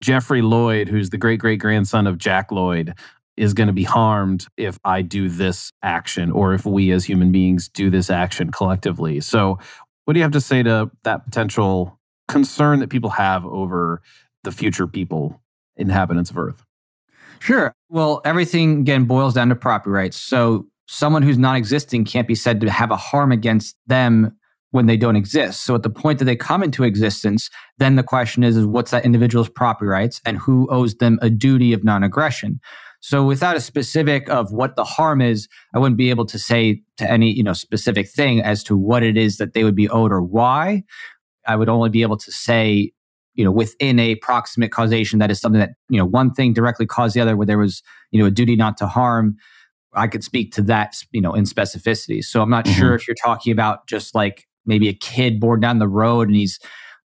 Jeffrey 0.00 0.42
Lloyd, 0.42 0.88
who's 0.88 1.10
the 1.10 1.18
great 1.18 1.40
great 1.40 1.60
grandson 1.60 2.06
of 2.06 2.18
Jack 2.18 2.52
Lloyd, 2.52 2.94
is 3.38 3.54
going 3.54 3.68
to 3.68 3.72
be 3.72 3.84
harmed 3.84 4.46
if 4.56 4.78
I 4.84 5.02
do 5.02 5.28
this 5.28 5.72
action 5.82 6.30
or 6.30 6.54
if 6.54 6.66
we 6.66 6.90
as 6.90 7.04
human 7.04 7.32
beings 7.32 7.68
do 7.68 7.88
this 7.88 8.10
action 8.10 8.50
collectively. 8.50 9.20
So, 9.20 9.58
what 10.04 10.14
do 10.14 10.18
you 10.18 10.24
have 10.24 10.32
to 10.32 10.40
say 10.40 10.62
to 10.62 10.90
that 11.04 11.24
potential 11.24 11.98
concern 12.28 12.80
that 12.80 12.88
people 12.88 13.10
have 13.10 13.44
over 13.44 14.02
the 14.44 14.52
future 14.52 14.86
people, 14.86 15.40
inhabitants 15.76 16.30
of 16.30 16.38
Earth? 16.38 16.64
Sure. 17.40 17.72
Well, 17.88 18.20
everything 18.24 18.80
again 18.80 19.04
boils 19.04 19.34
down 19.34 19.48
to 19.50 19.54
property 19.54 19.90
rights. 19.90 20.16
So 20.16 20.66
someone 20.86 21.22
who's 21.22 21.38
non 21.38 21.56
existing 21.56 22.04
can't 22.04 22.26
be 22.26 22.34
said 22.34 22.60
to 22.60 22.70
have 22.70 22.90
a 22.90 22.96
harm 22.96 23.32
against 23.32 23.76
them 23.86 24.36
when 24.70 24.86
they 24.86 24.96
don't 24.96 25.16
exist. 25.16 25.64
So 25.64 25.74
at 25.74 25.82
the 25.82 25.90
point 25.90 26.18
that 26.18 26.26
they 26.26 26.36
come 26.36 26.62
into 26.62 26.84
existence, 26.84 27.48
then 27.78 27.96
the 27.96 28.02
question 28.02 28.42
is, 28.42 28.56
is 28.56 28.66
what's 28.66 28.90
that 28.90 29.04
individual's 29.04 29.48
property 29.48 29.88
rights 29.88 30.20
and 30.26 30.36
who 30.36 30.68
owes 30.70 30.96
them 30.96 31.18
a 31.22 31.30
duty 31.30 31.72
of 31.72 31.84
non 31.84 32.02
aggression? 32.02 32.60
So 33.00 33.24
without 33.24 33.56
a 33.56 33.60
specific 33.60 34.28
of 34.28 34.52
what 34.52 34.76
the 34.76 34.84
harm 34.84 35.20
is, 35.20 35.48
I 35.74 35.78
wouldn't 35.78 35.98
be 35.98 36.10
able 36.10 36.26
to 36.26 36.38
say 36.38 36.82
to 36.96 37.10
any, 37.10 37.30
you 37.30 37.42
know, 37.42 37.52
specific 37.52 38.08
thing 38.08 38.42
as 38.42 38.64
to 38.64 38.76
what 38.76 39.02
it 39.02 39.16
is 39.16 39.36
that 39.36 39.54
they 39.54 39.64
would 39.64 39.76
be 39.76 39.88
owed 39.88 40.12
or 40.12 40.22
why. 40.22 40.84
I 41.46 41.56
would 41.56 41.68
only 41.68 41.90
be 41.90 42.02
able 42.02 42.16
to 42.18 42.32
say, 42.32 42.92
you 43.34 43.44
know, 43.44 43.52
within 43.52 43.98
a 44.00 44.16
proximate 44.16 44.72
causation 44.72 45.20
that 45.20 45.30
is 45.30 45.40
something 45.40 45.60
that, 45.60 45.70
you 45.88 45.96
know, 45.96 46.04
one 46.04 46.34
thing 46.34 46.52
directly 46.52 46.86
caused 46.86 47.14
the 47.14 47.20
other 47.20 47.36
where 47.36 47.46
there 47.46 47.58
was, 47.58 47.82
you 48.10 48.20
know, 48.20 48.26
a 48.26 48.30
duty 48.30 48.56
not 48.56 48.76
to 48.78 48.88
harm. 48.88 49.36
I 49.94 50.08
could 50.08 50.24
speak 50.24 50.52
to 50.54 50.62
that, 50.62 50.96
you 51.12 51.20
know, 51.20 51.34
in 51.34 51.44
specificity. 51.44 52.22
So 52.22 52.42
I'm 52.42 52.50
not 52.50 52.64
mm-hmm. 52.64 52.78
sure 52.78 52.94
if 52.94 53.06
you're 53.06 53.14
talking 53.14 53.52
about 53.52 53.86
just 53.86 54.14
like 54.14 54.46
maybe 54.66 54.88
a 54.88 54.92
kid 54.92 55.40
born 55.40 55.60
down 55.60 55.78
the 55.78 55.88
road 55.88 56.28
and 56.28 56.36
he's 56.36 56.58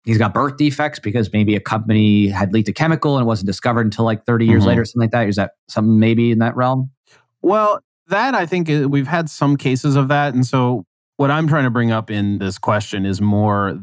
he's 0.04 0.18
got 0.18 0.34
birth 0.34 0.58
defects 0.58 1.00
because 1.00 1.32
maybe 1.32 1.56
a 1.56 1.60
company 1.60 2.28
had 2.28 2.54
leaked 2.54 2.70
a 2.70 2.74
chemical 2.74 3.18
and 3.18 3.24
it 3.24 3.28
wasn't 3.28 3.48
discovered 3.48 3.86
until 3.86 4.06
like 4.06 4.26
30 4.26 4.46
years 4.46 4.62
mm-hmm. 4.62 4.70
later, 4.70 4.86
something 4.86 5.02
like 5.02 5.12
that. 5.12 5.28
Is 5.28 5.36
that 5.36 5.52
something 5.68 6.00
maybe 6.00 6.32
in 6.32 6.40
that 6.40 6.56
realm? 6.56 6.92
Well, 7.42 7.82
that 8.08 8.36
I 8.36 8.46
think 8.46 8.68
we've 8.92 9.08
had 9.08 9.30
some 9.30 9.58
cases 9.58 9.96
of 9.96 10.08
that. 10.10 10.34
And 10.34 10.46
so 10.46 10.86
what 11.18 11.32
I'm 11.32 11.48
trying 11.48 11.64
to 11.66 11.70
bring 11.70 11.92
up 11.92 12.12
in 12.12 12.40
this 12.40 12.58
question 12.58 13.06
is 13.06 13.22
more 13.22 13.80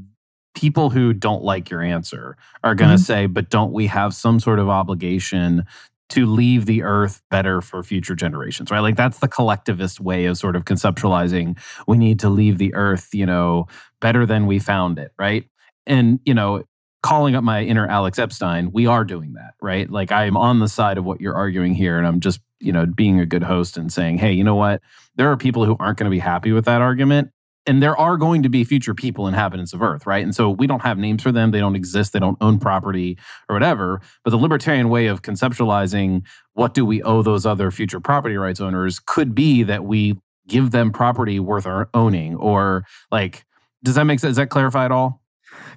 people 0.54 0.90
who 0.90 1.12
don't 1.12 1.42
like 1.42 1.70
your 1.70 1.82
answer 1.82 2.36
are 2.64 2.74
going 2.74 2.90
to 2.90 2.96
mm-hmm. 2.96 3.02
say, 3.02 3.26
but 3.26 3.48
don't 3.48 3.72
we 3.72 3.86
have 3.86 4.14
some 4.14 4.40
sort 4.40 4.58
of 4.58 4.68
obligation 4.68 5.64
to 6.10 6.26
leave 6.26 6.66
the 6.66 6.82
earth 6.82 7.22
better 7.30 7.60
for 7.60 7.82
future 7.82 8.14
generations, 8.14 8.70
right? 8.70 8.80
Like 8.80 8.96
that's 8.96 9.18
the 9.18 9.28
collectivist 9.28 10.00
way 10.00 10.24
of 10.24 10.38
sort 10.38 10.56
of 10.56 10.64
conceptualizing 10.64 11.58
we 11.86 11.98
need 11.98 12.18
to 12.20 12.30
leave 12.30 12.58
the 12.58 12.74
earth, 12.74 13.10
you 13.12 13.26
know, 13.26 13.66
better 14.00 14.24
than 14.24 14.46
we 14.46 14.58
found 14.58 14.98
it, 14.98 15.12
right? 15.18 15.44
And, 15.88 16.20
you 16.24 16.34
know, 16.34 16.62
calling 17.02 17.34
up 17.34 17.42
my 17.42 17.62
inner 17.62 17.86
Alex 17.86 18.18
Epstein, 18.18 18.70
we 18.72 18.86
are 18.86 19.04
doing 19.04 19.32
that, 19.34 19.54
right? 19.62 19.90
Like 19.90 20.12
I 20.12 20.24
am 20.26 20.36
on 20.36 20.60
the 20.60 20.68
side 20.68 20.98
of 20.98 21.04
what 21.04 21.20
you're 21.20 21.34
arguing 21.34 21.74
here 21.74 21.98
and 21.98 22.06
I'm 22.06 22.20
just, 22.20 22.40
you 22.60 22.72
know, 22.72 22.86
being 22.86 23.20
a 23.20 23.26
good 23.26 23.42
host 23.42 23.76
and 23.76 23.92
saying, 23.92 24.18
"Hey, 24.18 24.32
you 24.32 24.44
know 24.44 24.56
what? 24.56 24.82
There 25.16 25.30
are 25.30 25.36
people 25.36 25.64
who 25.64 25.76
aren't 25.78 25.98
going 25.98 26.10
to 26.10 26.14
be 26.14 26.18
happy 26.18 26.52
with 26.52 26.64
that 26.66 26.82
argument 26.82 27.30
and 27.66 27.82
there 27.82 27.96
are 27.96 28.16
going 28.16 28.42
to 28.42 28.48
be 28.48 28.64
future 28.64 28.94
people 28.94 29.28
inhabitants 29.28 29.72
of 29.72 29.82
earth 29.82 30.06
right? 30.06 30.24
And 30.24 30.34
so 30.34 30.50
we 30.50 30.66
don't 30.66 30.82
have 30.82 30.98
names 30.98 31.22
for 31.22 31.30
them. 31.30 31.50
They 31.50 31.60
don't 31.60 31.76
exist. 31.76 32.12
They 32.12 32.18
don't 32.18 32.38
own 32.40 32.58
property 32.58 33.16
or 33.48 33.54
whatever. 33.54 34.00
But 34.24 34.30
the 34.30 34.38
libertarian 34.38 34.88
way 34.88 35.06
of 35.06 35.22
conceptualizing 35.22 36.22
what 36.54 36.74
do 36.74 36.84
we 36.84 37.02
owe 37.02 37.22
those 37.22 37.46
other 37.46 37.70
future 37.70 38.00
property 38.00 38.36
rights 38.36 38.60
owners 38.60 38.98
could 38.98 39.34
be 39.34 39.62
that 39.64 39.84
we 39.84 40.18
give 40.48 40.70
them 40.70 40.90
property 40.90 41.38
worth 41.38 41.66
our 41.66 41.88
owning 41.94 42.34
or 42.36 42.84
like 43.12 43.44
does 43.84 43.94
that 43.94 44.04
make 44.04 44.18
sense? 44.18 44.30
Does 44.30 44.36
that 44.38 44.50
clarify 44.50 44.86
at 44.86 44.92
all 44.92 45.22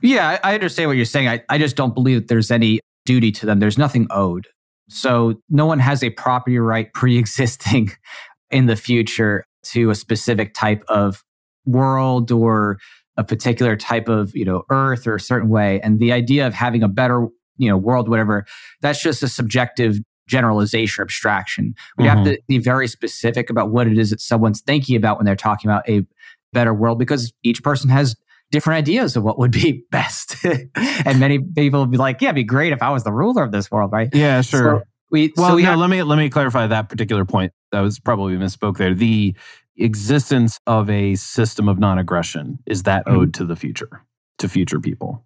yeah 0.02 0.40
i 0.44 0.54
understand 0.54 0.90
what 0.90 0.98
you're 0.98 1.06
saying. 1.06 1.28
I, 1.28 1.42
I 1.50 1.58
just 1.58 1.76
don't 1.76 1.94
believe 1.94 2.18
that 2.18 2.28
there's 2.28 2.52
any 2.52 2.80
duty 3.06 3.32
to 3.32 3.46
them. 3.46 3.60
There's 3.60 3.78
nothing 3.78 4.08
owed. 4.10 4.48
So 4.90 5.36
no 5.50 5.66
one 5.66 5.80
has 5.80 6.04
a 6.04 6.10
property 6.12 6.60
right 6.60 6.92
pre-existing 6.94 7.92
in 8.50 8.66
the 8.66 8.76
future 8.76 9.44
to 9.64 9.90
a 9.90 9.96
specific 9.96 10.54
type 10.54 10.84
of 10.88 11.24
world 11.66 12.32
or 12.32 12.80
a 13.18 13.24
particular 13.24 13.76
type 13.76 14.10
of 14.10 14.36
you 14.36 14.46
know 14.46 14.64
earth 14.70 15.06
or 15.06 15.16
a 15.16 15.20
certain 15.20 15.50
way. 15.50 15.80
And 15.82 16.00
the 16.00 16.12
idea 16.12 16.48
of 16.48 16.54
having 16.54 16.84
a 16.84 16.88
better 16.88 17.28
you 17.58 17.70
know 17.70 17.78
world 17.78 18.10
whatever 18.10 18.46
that's 18.82 19.02
just 19.02 19.22
a 19.22 19.28
subjective 19.28 20.00
generalization 20.28 21.02
or 21.02 21.04
abstraction. 21.04 21.76
We 21.98 22.06
mm-hmm. 22.06 22.18
have 22.18 22.26
to 22.26 22.42
be 22.48 22.58
very 22.58 22.88
specific 22.88 23.50
about 23.50 23.70
what 23.70 23.88
it 23.88 23.98
is 23.98 24.12
that 24.12 24.22
someone's 24.22 24.62
thinking 24.62 24.96
about 24.96 25.18
when 25.18 25.26
they're 25.26 25.36
talking 25.36 25.70
about 25.70 25.88
a 25.90 26.06
better 26.54 26.74
world 26.74 26.98
because 27.00 27.34
each 27.44 27.62
person 27.62 27.90
has 27.90 28.16
different 28.52 28.78
ideas 28.78 29.16
of 29.16 29.24
what 29.24 29.40
would 29.40 29.52
be 29.52 29.84
best 29.92 30.36
and 30.46 31.20
many 31.20 31.40
people 31.40 31.80
would 31.80 31.92
be 31.92 31.98
like 31.98 32.22
yeah 32.22 32.30
it'd 32.30 32.36
be 32.36 32.44
great 32.44 32.74
if 32.74 32.82
i 32.82 32.90
was 32.90 33.04
the 33.04 33.12
ruler 33.12 33.44
of 33.44 33.52
this 33.52 33.72
world 33.72 33.92
right 33.92 34.10
yeah 34.14 34.42
sure 34.42 34.80
so 34.80 34.84
we, 35.12 35.34
well, 35.36 35.50
so 35.50 35.56
we 35.56 35.64
no, 35.64 35.72
have, 35.72 35.80
let 35.80 35.90
me 35.90 36.04
let 36.04 36.18
me 36.18 36.30
clarify 36.30 36.68
that 36.68 36.88
particular 36.88 37.26
point. 37.26 37.52
That 37.74 37.82
was 37.82 38.00
probably 38.00 38.34
misspoke 38.38 38.78
there. 38.78 38.94
The 38.94 39.36
existence 39.78 40.60
of 40.68 40.90
a 40.90 41.16
system 41.16 41.68
of 41.68 41.80
non-aggression 41.80 42.60
is 42.66 42.84
that 42.84 43.06
mm-hmm. 43.06 43.18
owed 43.18 43.34
to 43.36 43.46
the 43.46 43.56
future 43.56 44.04
to 44.38 44.50
future 44.50 44.80
people 44.80 45.24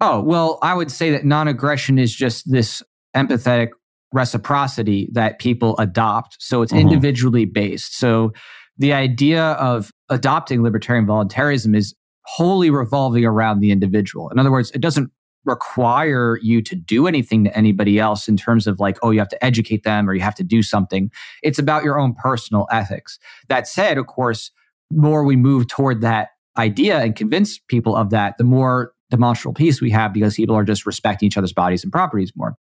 oh 0.00 0.20
well 0.20 0.58
i 0.62 0.74
would 0.74 0.90
say 0.90 1.10
that 1.10 1.24
non-aggression 1.24 1.98
is 1.98 2.14
just 2.14 2.50
this 2.50 2.82
empathetic 3.16 3.68
reciprocity 4.12 5.08
that 5.12 5.38
people 5.38 5.76
adopt 5.78 6.36
so 6.40 6.62
it's 6.62 6.72
mm-hmm. 6.72 6.82
individually 6.82 7.44
based 7.44 7.96
so 7.98 8.32
the 8.78 8.92
idea 8.92 9.42
of 9.52 9.90
adopting 10.10 10.62
libertarian 10.62 11.06
voluntaryism 11.06 11.74
is 11.76 11.94
wholly 12.26 12.70
revolving 12.70 13.24
around 13.24 13.60
the 13.60 13.70
individual 13.70 14.28
in 14.30 14.38
other 14.38 14.50
words 14.50 14.70
it 14.72 14.80
doesn't 14.80 15.10
require 15.46 16.38
you 16.42 16.60
to 16.60 16.74
do 16.74 17.06
anything 17.06 17.44
to 17.44 17.56
anybody 17.56 17.98
else 17.98 18.28
in 18.28 18.36
terms 18.36 18.66
of 18.66 18.80
like, 18.80 18.98
oh, 19.02 19.12
you 19.12 19.20
have 19.20 19.28
to 19.28 19.44
educate 19.44 19.84
them 19.84 20.10
or 20.10 20.14
you 20.14 20.20
have 20.20 20.34
to 20.34 20.44
do 20.44 20.62
something. 20.62 21.10
It's 21.42 21.58
about 21.58 21.84
your 21.84 21.98
own 21.98 22.14
personal 22.14 22.66
ethics. 22.70 23.18
That 23.48 23.66
said, 23.66 23.96
of 23.96 24.06
course, 24.06 24.50
more 24.90 25.24
we 25.24 25.36
move 25.36 25.68
toward 25.68 26.00
that 26.02 26.30
idea 26.58 26.98
and 26.98 27.14
convince 27.16 27.58
people 27.58 27.96
of 27.96 28.10
that, 28.10 28.38
the 28.38 28.44
more 28.44 28.92
demonstrable 29.10 29.54
peace 29.54 29.80
we 29.80 29.90
have 29.90 30.12
because 30.12 30.34
people 30.34 30.56
are 30.56 30.64
just 30.64 30.84
respecting 30.84 31.28
each 31.28 31.38
other's 31.38 31.52
bodies 31.52 31.84
and 31.84 31.92
properties 31.92 32.32
more. 32.34 32.56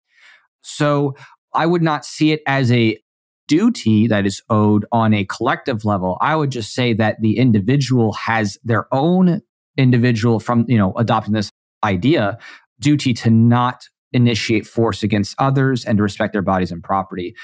So 0.61 1.15
I 1.53 1.65
would 1.65 1.83
not 1.83 2.03
see 2.03 2.31
it 2.31 2.41
as 2.47 2.71
a 2.71 2.97
duty 3.47 4.07
that 4.07 4.25
is 4.25 4.41
owed 4.49 4.85
on 4.91 5.13
a 5.13 5.25
collective 5.25 5.83
level. 5.85 6.17
I 6.21 6.35
would 6.35 6.51
just 6.51 6.73
say 6.73 6.93
that 6.93 7.21
the 7.21 7.37
individual 7.37 8.13
has 8.13 8.57
their 8.63 8.87
own 8.93 9.41
individual 9.81 10.39
from, 10.39 10.65
you 10.67 10.77
know, 10.77 10.93
adopting 10.93 11.33
this 11.33 11.49
idea 11.83 12.37
duty 12.79 13.13
to 13.13 13.29
not 13.29 13.83
initiate 14.13 14.65
force 14.65 15.03
against 15.03 15.35
others 15.39 15.85
and 15.85 15.97
to 15.97 16.03
respect 16.03 16.33
their 16.33 16.41
bodies 16.41 16.71
and 16.71 16.83
property. 16.83 17.35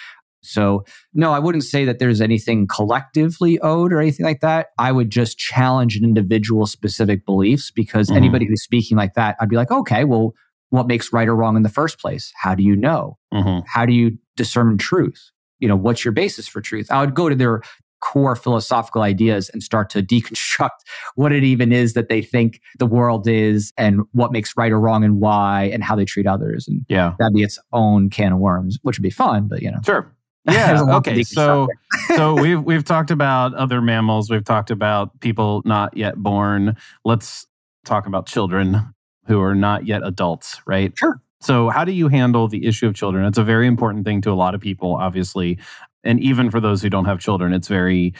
So, 0.41 0.86
no, 1.13 1.34
I 1.34 1.39
wouldn't 1.39 1.63
say 1.63 1.86
that 1.86 2.00
there's 2.00 2.21
anything 2.21 2.67
collectively 2.67 3.60
owed 3.60 3.91
or 3.91 4.00
anything 4.00 4.26
like 4.26 4.41
that. 4.41 4.67
I 4.78 4.91
would 4.91 5.10
just 5.10 5.38
challenge 5.38 5.95
an 5.97 6.04
individual 6.04 6.65
specific 6.65 7.26
beliefs 7.26 7.71
because 7.71 8.08
mm-hmm. 8.08 8.17
anybody 8.17 8.45
who's 8.47 8.63
speaking 8.63 8.97
like 8.97 9.13
that, 9.15 9.36
I'd 9.39 9.50
be 9.50 9.56
like, 9.56 9.71
okay, 9.71 10.04
well, 10.04 10.34
what 10.69 10.88
makes 10.88 11.12
right 11.12 11.28
or 11.28 11.36
wrong 11.36 11.56
in 11.56 11.63
the 11.63 11.69
first 11.69 12.00
place? 12.00 12.32
How 12.36 12.56
do 12.56 12.63
you 12.63 12.76
know? 12.76 13.17
Mm-hmm. 13.34 13.65
How 13.67 13.86
do 13.86 13.93
you 13.93 14.17
discern 14.36 14.78
truth? 14.78 15.32
You 15.60 15.67
know, 15.67 15.76
what's 15.76 16.06
your 16.06 16.12
basis 16.12 16.47
for 16.47 16.62
truth? 16.62 16.88
I 16.91 17.02
would 17.02 17.15
go 17.15 17.30
to 17.30 17.36
their 17.36 17.62
core 17.99 18.36
philosophical 18.36 19.01
ideas 19.01 19.49
and 19.49 19.62
start 19.63 19.89
to 19.91 20.01
deconstruct 20.03 20.69
what 21.15 21.31
it 21.31 21.43
even 21.43 21.71
is 21.71 21.93
that 21.93 22.10
they 22.10 22.21
think 22.21 22.62
the 22.79 22.86
world 22.86 23.27
is 23.27 23.73
and 23.77 24.01
what 24.13 24.31
makes 24.31 24.55
right 24.57 24.71
or 24.71 24.79
wrong 24.79 25.03
and 25.03 25.19
why 25.19 25.69
and 25.73 25.83
how 25.83 25.95
they 25.95 26.05
treat 26.05 26.27
others. 26.27 26.67
And 26.67 26.86
yeah, 26.89 27.13
that'd 27.19 27.33
be 27.33 27.43
its 27.43 27.60
own 27.73 28.10
can 28.10 28.33
of 28.33 28.39
worms, 28.39 28.77
which 28.83 28.97
would 28.97 29.03
be 29.03 29.10
fun, 29.10 29.47
but 29.47 29.62
you 29.62 29.71
know. 29.71 29.79
Sure. 29.86 30.12
Yeah. 30.49 30.81
okay. 30.95 31.23
So, 31.23 31.67
so 32.15 32.33
we've 32.33 32.63
we've 32.63 32.86
talked 32.86 33.12
about 33.12 33.53
other 33.55 33.81
mammals. 33.81 34.29
We've 34.29 34.45
talked 34.45 34.71
about 34.71 35.19
people 35.19 35.62
not 35.65 35.97
yet 35.97 36.15
born. 36.15 36.77
Let's 37.03 37.45
talk 37.83 38.07
about 38.07 38.27
children 38.27 38.93
who 39.25 39.41
are 39.41 39.55
not 39.55 39.88
yet 39.88 40.03
adults, 40.05 40.62
right? 40.65 40.93
Sure. 40.97 41.21
So, 41.39 41.69
how 41.69 41.86
do 41.86 41.91
you 41.91 42.07
handle 42.07 42.47
the 42.47 42.65
issue 42.65 42.88
of 42.88 42.95
children? 42.95 43.25
It's 43.25 43.38
a 43.38 43.43
very 43.43 43.67
important 43.67 44.05
thing 44.05 44.21
to 44.21 44.31
a 44.31 44.33
lot 44.33 44.55
of 44.55 44.62
people, 44.62 44.95
obviously 44.95 45.60
and 46.03 46.19
even 46.19 46.51
for 46.51 46.60
those 46.60 46.81
who 46.81 46.89
don't 46.89 47.05
have 47.05 47.19
children, 47.19 47.53
it's 47.53 47.67
very 47.67 48.13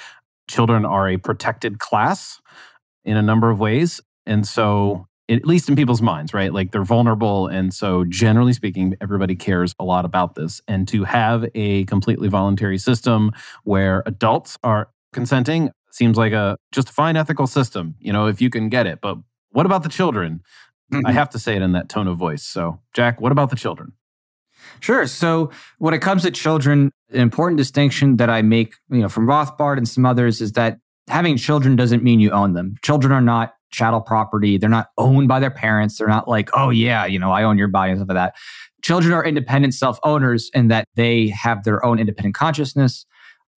children 0.50 0.86
are 0.86 1.10
a 1.10 1.18
protected 1.18 1.80
class 1.80 2.42
in 3.04 3.18
a 3.18 3.22
number 3.22 3.50
of 3.50 3.60
ways. 3.60 4.02
And 4.26 4.48
so, 4.48 5.08
at 5.30 5.46
least 5.46 5.68
in 5.68 5.76
people's 5.76 6.02
minds, 6.02 6.34
right? 6.34 6.54
Like 6.54 6.72
they're 6.72 6.84
vulnerable. 6.84 7.48
And 7.48 7.74
so, 7.74 8.06
generally 8.06 8.54
speaking, 8.54 8.96
everybody 9.02 9.36
cares 9.36 9.74
a 9.80 9.84
lot 9.84 10.06
about 10.06 10.36
this. 10.36 10.62
And 10.68 10.88
to 10.90 11.04
have 11.04 11.46
a 11.54 11.86
completely 11.86 12.30
voluntary 12.30 12.78
system 12.78 13.32
where 13.64 14.04
adults 14.06 14.58
are 14.64 14.90
consenting 15.14 15.72
seems 15.92 16.18
like 16.18 16.34
a 16.34 16.58
just 16.72 16.90
a 16.90 16.94
fine 16.94 17.18
ethical 17.18 17.48
system, 17.48 17.96
you 18.00 18.14
know, 18.14 18.28
if 18.28 18.42
you 18.42 18.50
can 18.50 18.70
get 18.70 18.88
it. 18.88 19.00
But 19.02 19.18
what 19.52 19.66
about 19.66 19.84
the 19.84 19.90
children? 19.90 20.42
Mm-hmm. 20.94 21.06
I 21.06 21.12
have 21.12 21.30
to 21.32 21.40
say 21.40 21.56
it 21.56 21.62
in 21.62 21.74
that 21.74 21.90
tone 21.90 22.08
of 22.08 22.18
voice. 22.18 22.44
So, 22.44 22.80
Jack, 22.94 23.20
what 23.20 23.32
about 23.32 23.50
the 23.50 23.56
children? 23.58 23.94
Sure. 24.80 25.08
So 25.08 25.52
when 25.80 25.94
it 25.94 26.00
comes 26.00 26.24
to 26.24 26.32
children, 26.32 26.92
an 27.12 27.20
important 27.22 27.58
distinction 27.58 28.18
that 28.18 28.30
I 28.30 28.42
make, 28.42 28.76
you 28.90 29.00
know, 29.00 29.10
from 29.10 29.28
Rothbard 29.28 29.78
and 29.78 29.88
some 29.88 30.06
others 30.06 30.42
is 30.42 30.54
that 30.54 30.78
having 31.08 31.38
children 31.38 31.76
doesn't 31.76 32.04
mean 32.04 32.20
you 32.20 32.32
own 32.32 32.54
them. 32.54 32.76
Children 32.84 33.14
are 33.14 33.22
not 33.22 33.54
chattel 33.72 34.02
property. 34.02 34.58
They're 34.58 34.70
not 34.70 34.88
owned 34.98 35.28
by 35.28 35.40
their 35.40 35.52
parents. 35.52 35.98
They're 35.98 36.08
not 36.08 36.28
like, 36.28 36.50
oh 36.54 36.70
yeah, 36.70 37.06
you 37.06 37.20
know, 37.20 37.32
I 37.32 37.44
own 37.44 37.58
your 37.58 37.68
body 37.68 37.92
and 37.92 38.00
stuff 38.00 38.10
like 38.10 38.16
that. 38.16 38.36
Children 38.82 39.14
are 39.14 39.26
independent 39.26 39.74
self-owners 39.74 40.52
in 40.54 40.68
that 40.68 40.86
they 40.96 41.30
have 41.30 41.64
their 41.64 41.86
own 41.86 42.00
independent 42.00 42.36
consciousness 42.36 43.06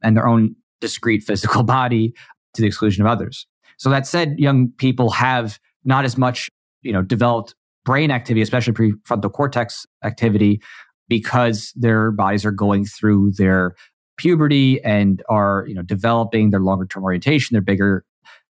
and 0.02 0.16
their 0.16 0.26
own 0.26 0.56
discrete 0.80 1.22
physical 1.22 1.62
body 1.78 2.14
to 2.54 2.62
the 2.62 2.66
exclusion 2.66 3.04
of 3.04 3.10
others. 3.10 3.46
So 3.76 3.90
that 3.90 4.06
said, 4.06 4.38
young 4.38 4.70
people 4.76 5.10
have 5.10 5.58
not 5.84 6.04
as 6.04 6.18
much, 6.18 6.50
you 6.82 6.92
know, 6.92 7.02
developed 7.02 7.54
brain 7.84 8.10
activity, 8.10 8.42
especially 8.42 8.72
prefrontal 8.72 9.32
cortex 9.32 9.86
activity, 10.04 10.60
because 11.10 11.72
their 11.76 12.12
bodies 12.12 12.46
are 12.46 12.52
going 12.52 12.86
through 12.86 13.32
their 13.32 13.74
puberty 14.16 14.82
and 14.84 15.22
are 15.28 15.64
you 15.68 15.74
know 15.74 15.82
developing 15.82 16.50
their 16.50 16.60
longer 16.60 16.86
term 16.86 17.04
orientation, 17.04 17.54
their 17.54 17.60
bigger 17.60 18.04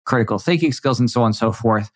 critical 0.06 0.38
thinking 0.38 0.72
skills, 0.72 1.00
and 1.00 1.10
so 1.10 1.22
on 1.22 1.28
and 1.28 1.36
so 1.36 1.52
forth. 1.52 1.90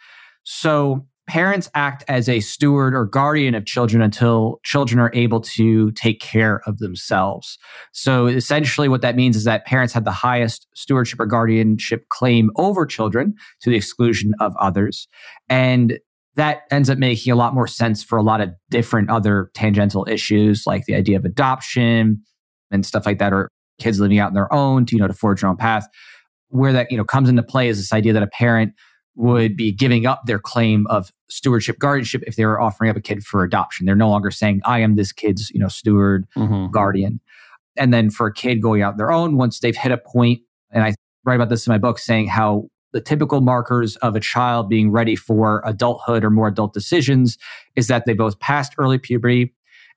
So 0.44 1.06
parents 1.28 1.70
act 1.74 2.04
as 2.08 2.28
a 2.28 2.40
steward 2.40 2.94
or 2.94 3.06
guardian 3.06 3.56
of 3.56 3.66
children 3.66 4.02
until 4.02 4.60
children 4.64 5.00
are 5.00 5.12
able 5.14 5.40
to 5.40 5.92
take 5.92 6.20
care 6.20 6.62
of 6.66 6.80
themselves. 6.80 7.58
So 7.92 8.28
essentially, 8.28 8.88
what 8.88 9.02
that 9.02 9.16
means 9.16 9.36
is 9.36 9.44
that 9.44 9.66
parents 9.66 9.94
have 9.94 10.06
the 10.06 10.12
highest 10.12 10.68
stewardship 10.76 11.20
or 11.20 11.26
guardianship 11.26 12.08
claim 12.10 12.52
over 12.56 12.86
children 12.86 13.36
to 13.62 13.70
the 13.70 13.76
exclusion 13.76 14.34
of 14.40 14.56
others. 14.60 15.08
And 15.50 16.00
that 16.36 16.62
ends 16.72 16.90
up 16.90 16.98
making 16.98 17.32
a 17.32 17.36
lot 17.36 17.54
more 17.54 17.68
sense 17.68 18.04
for 18.04 18.18
a 18.18 18.24
lot 18.24 18.42
of 18.42 18.50
different 18.70 19.10
other 19.10 19.52
tangential 19.54 20.06
issues, 20.10 20.64
like 20.66 20.86
the 20.86 20.96
idea 20.96 21.18
of 21.18 21.26
adoption 21.26 22.22
and 22.72 22.86
stuff 22.86 23.06
like 23.06 23.20
that, 23.20 23.34
or 23.34 23.50
kids 23.80 24.00
living 24.00 24.20
out 24.20 24.28
on 24.28 24.34
their 24.34 24.52
own 24.52 24.86
to, 24.86 24.96
you 24.96 25.02
know, 25.02 25.08
to 25.08 25.14
forge 25.14 25.42
their 25.42 25.50
own 25.50 25.58
path. 25.58 25.88
Where 26.50 26.74
that, 26.74 26.92
you 26.92 26.98
know, 26.98 27.04
comes 27.04 27.30
into 27.30 27.44
play 27.44 27.68
is 27.68 27.78
this 27.78 27.94
idea 27.94 28.14
that 28.14 28.24
a 28.24 28.28
parent 28.28 28.74
would 29.16 29.56
be 29.56 29.72
giving 29.72 30.06
up 30.06 30.22
their 30.26 30.40
claim 30.40 30.88
of 30.88 31.12
stewardship 31.30 31.78
guardianship 31.80 32.24
if 32.26 32.36
they 32.36 32.46
were 32.46 32.60
offering 32.60 32.90
up 32.90 32.98
a 32.98 33.02
kid 33.02 33.24
for 33.24 33.44
adoption. 33.44 33.86
They're 33.86 33.96
no 33.96 34.10
longer 34.10 34.32
saying, 34.32 34.62
I 34.66 34.80
am 34.80 34.96
this 34.96 35.12
kid's, 35.12 35.52
you 35.52 35.60
know, 35.60 35.68
steward, 35.68 36.26
mm-hmm. 36.36 36.72
guardian. 36.72 37.20
And 37.76 37.94
then 37.94 38.10
for 38.10 38.28
a 38.28 38.34
kid 38.34 38.62
going 38.62 38.82
out 38.82 38.94
on 38.94 38.98
their 38.98 39.12
own, 39.12 39.38
once 39.38 39.60
they've 39.60 39.76
hit 39.76 39.92
a 39.92 39.98
point, 39.98 40.42
and 40.72 40.84
I 40.84 40.94
write 41.26 41.36
about 41.36 41.50
this 41.50 41.66
in 41.66 41.72
my 41.72 41.78
book, 41.78 42.00
saying 42.00 42.28
how 42.28 42.68
the 42.94 43.02
typical 43.02 43.42
markers 43.42 43.96
of 43.98 44.16
a 44.16 44.20
child 44.20 44.70
being 44.70 44.92
ready 44.92 45.16
for 45.16 45.62
adulthood 45.66 46.24
or 46.24 46.30
more 46.30 46.48
adult 46.48 46.74
decisions 46.74 47.38
is 47.76 47.88
that 47.88 48.06
they 48.06 48.14
both 48.14 48.40
passed 48.40 48.74
early 48.78 48.98
puberty 48.98 49.54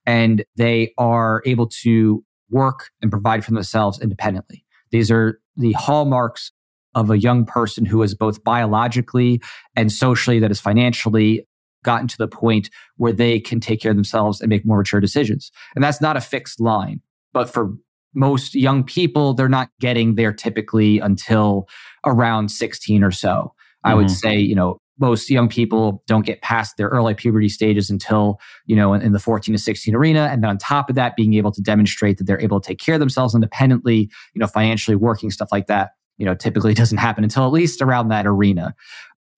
and 0.06 0.44
they 0.56 0.92
are 0.98 1.42
able 1.44 1.66
to 1.66 2.24
work 2.50 2.90
and 3.02 3.10
provide 3.10 3.44
for 3.44 3.50
themselves 3.52 4.00
independently. 4.00 4.64
These 4.90 5.10
are 5.10 5.40
the 5.56 5.72
hallmarks 5.72 6.52
of 6.94 7.10
a 7.10 7.18
young 7.18 7.44
person 7.44 7.84
who 7.84 8.02
is 8.02 8.14
both 8.14 8.42
biologically 8.42 9.42
and 9.74 9.92
socially, 9.92 10.38
that 10.40 10.50
is 10.50 10.60
financially 10.60 11.46
gotten 11.84 12.08
to 12.08 12.16
the 12.18 12.28
point 12.28 12.70
where 12.96 13.12
they 13.12 13.38
can 13.38 13.60
take 13.60 13.80
care 13.80 13.90
of 13.90 13.96
themselves 13.96 14.40
and 14.40 14.48
make 14.48 14.64
more 14.64 14.78
mature 14.78 15.00
decisions. 15.00 15.52
And 15.74 15.84
that's 15.84 16.00
not 16.00 16.16
a 16.16 16.20
fixed 16.20 16.60
line. 16.60 17.00
But 17.32 17.50
for 17.50 17.74
most 18.14 18.54
young 18.54 18.82
people, 18.84 19.34
they're 19.34 19.48
not 19.48 19.68
getting 19.80 20.14
there 20.14 20.32
typically 20.32 20.98
until 20.98 21.68
around 22.04 22.50
16 22.50 23.02
or 23.02 23.10
so. 23.10 23.28
Mm-hmm. 23.28 23.90
I 23.90 23.94
would 23.94 24.06
mm-hmm. 24.06 24.14
say, 24.14 24.38
you 24.38 24.54
know, 24.54 24.78
most 24.98 25.28
young 25.28 25.48
people 25.48 26.02
don't 26.06 26.24
get 26.24 26.40
past 26.40 26.78
their 26.78 26.88
early 26.88 27.14
puberty 27.14 27.50
stages 27.50 27.90
until, 27.90 28.40
you 28.64 28.74
know, 28.74 28.94
in, 28.94 29.02
in, 29.02 29.12
the 29.12 29.18
14 29.18 29.54
to 29.54 29.60
16 29.60 29.94
arena. 29.94 30.28
And 30.32 30.42
then 30.42 30.48
on 30.48 30.56
top 30.56 30.88
of 30.88 30.96
that, 30.96 31.16
being 31.16 31.34
able 31.34 31.52
to 31.52 31.60
demonstrate 31.60 32.16
that 32.16 32.24
they're 32.24 32.40
able 32.40 32.60
to 32.62 32.66
take 32.66 32.78
care 32.78 32.94
of 32.94 33.00
themselves 33.00 33.34
independently, 33.34 34.10
you 34.34 34.38
know, 34.40 34.46
financially 34.46 34.96
working, 34.96 35.30
stuff 35.30 35.48
like 35.52 35.66
that 35.66 35.90
you 36.18 36.24
know, 36.24 36.34
typically 36.34 36.74
doesn't 36.82 36.98
happen 36.98 37.24
until 37.24 37.44
at 37.44 37.52
least 37.52 37.82
around 37.82 38.08
that 38.08 38.26
arena. 38.26 38.74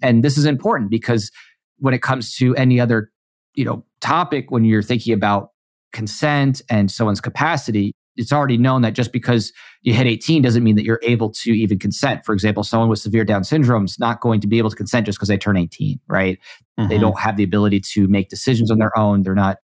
And 0.03 0.23
this 0.23 0.39
is 0.39 0.45
important 0.45 0.91
because 0.91 1.31
when 1.79 1.95
it 1.95 2.03
comes 2.03 2.35
to 2.37 2.55
any 2.57 2.81
other, 2.81 3.11
you 3.55 3.64
know, 3.64 3.85
topic, 4.01 4.51
when 4.51 4.64
you're 4.64 4.83
thinking 4.83 5.12
about 5.12 5.51
consent 5.93 6.62
and 6.71 6.91
someone's 6.91 7.21
capacity, 7.21 7.93
it's 8.19 8.33
already 8.33 8.59
known 8.59 8.83
that 8.83 8.95
just 8.95 9.12
because 9.12 9.53
you 9.83 9.95
hit 9.95 10.07
18 10.07 10.43
doesn't 10.43 10.64
mean 10.64 10.75
that 10.77 10.85
you're 10.85 11.01
able 11.03 11.31
to 11.31 11.53
even 11.53 11.79
consent. 11.79 12.25
For 12.25 12.35
example, 12.35 12.64
someone 12.64 12.89
with 12.89 12.99
severe 12.99 13.25
Down 13.25 13.45
syndrome 13.45 13.85
is 13.85 13.99
not 13.99 14.21
going 14.21 14.41
to 14.41 14.49
be 14.49 14.59
able 14.59 14.71
to 14.71 14.77
consent 14.77 15.07
just 15.07 15.19
because 15.19 15.29
they 15.29 15.39
turn 15.39 15.57
18, 15.57 16.01
right? 16.09 16.39
Mm-hmm. 16.79 16.89
They 16.89 16.99
don't 16.99 17.19
have 17.19 17.37
the 17.37 17.45
ability 17.45 17.81
to 17.93 18.09
make 18.09 18.29
decisions 18.29 18.71
on 18.71 18.79
their 18.79 18.97
own. 18.99 19.23
They're 19.23 19.35
not 19.35 19.59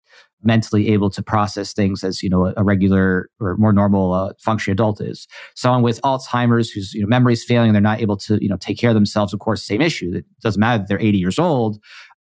mentally 0.43 0.89
able 0.89 1.11
to 1.11 1.23
process 1.23 1.75
things 1.75 2.03
as 2.03 2.23
you 2.23 2.31
know 2.31 2.53
a 2.57 2.65
regular 2.65 3.29
or 3.41 3.57
more 3.59 3.73
normal 3.73 4.13
uh, 4.13 4.33
functioning 4.41 4.73
adult 4.73 5.01
is. 5.01 5.29
Someone 5.55 5.83
with 5.83 6.01
Alzheimer's 6.03 6.71
whose 6.71 6.93
you 6.93 7.03
know 7.03 7.07
memory 7.07 7.35
is 7.35 7.45
failing, 7.45 7.73
they're 7.73 7.81
not 7.81 8.01
able 8.01 8.17
to 8.19 8.43
you 8.43 8.49
know 8.49 8.57
take 8.57 8.79
care 8.79 8.91
of 8.91 8.95
themselves. 8.95 9.33
Of 9.33 9.41
course, 9.41 9.63
same 9.63 9.81
issue. 9.81 10.13
It 10.15 10.25
doesn't 10.43 10.59
matter 10.59 10.79
that 10.79 10.89
they're 10.89 11.01
80 11.01 11.19
years 11.19 11.39
old. 11.39 11.79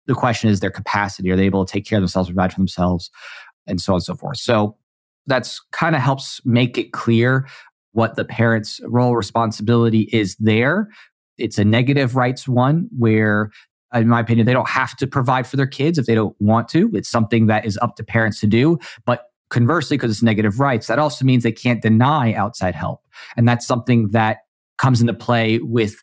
The 0.06 0.14
question 0.14 0.50
is 0.50 0.60
their 0.60 0.70
capacity. 0.70 1.30
Are 1.30 1.36
they 1.36 1.46
able 1.46 1.64
to 1.64 1.72
take 1.72 1.86
care 1.86 1.98
of 1.98 2.02
themselves, 2.02 2.28
provide 2.28 2.52
for 2.52 2.58
themselves, 2.58 3.10
and 3.66 3.80
so 3.80 3.92
on 3.92 3.96
and 3.96 4.04
so 4.04 4.14
forth. 4.14 4.38
So 4.38 4.76
that's 5.26 5.60
kind 5.72 5.94
of 5.94 6.02
helps 6.02 6.40
make 6.44 6.78
it 6.78 6.92
clear 6.92 7.48
what 7.92 8.16
the 8.16 8.24
parent's 8.24 8.80
role 8.84 9.16
responsibility 9.16 10.08
is 10.12 10.36
there. 10.36 10.88
It's 11.38 11.58
a 11.58 11.64
negative 11.64 12.16
rights 12.16 12.48
one 12.48 12.88
where 12.96 13.50
in 13.94 14.08
my 14.08 14.20
opinion, 14.20 14.46
they 14.46 14.52
don't 14.52 14.68
have 14.68 14.96
to 14.96 15.06
provide 15.06 15.46
for 15.46 15.56
their 15.56 15.66
kids 15.66 15.98
if 15.98 16.06
they 16.06 16.14
don't 16.14 16.34
want 16.40 16.68
to. 16.68 16.90
It's 16.94 17.10
something 17.10 17.46
that 17.46 17.66
is 17.66 17.78
up 17.82 17.96
to 17.96 18.04
parents 18.04 18.40
to 18.40 18.46
do. 18.46 18.78
But 19.04 19.24
conversely, 19.50 19.96
because 19.96 20.10
it's 20.10 20.22
negative 20.22 20.60
rights, 20.60 20.86
that 20.86 20.98
also 20.98 21.24
means 21.24 21.42
they 21.42 21.52
can't 21.52 21.82
deny 21.82 22.32
outside 22.32 22.74
help. 22.74 23.02
And 23.36 23.46
that's 23.46 23.66
something 23.66 24.08
that 24.10 24.38
comes 24.78 25.00
into 25.00 25.14
play 25.14 25.58
with 25.58 25.96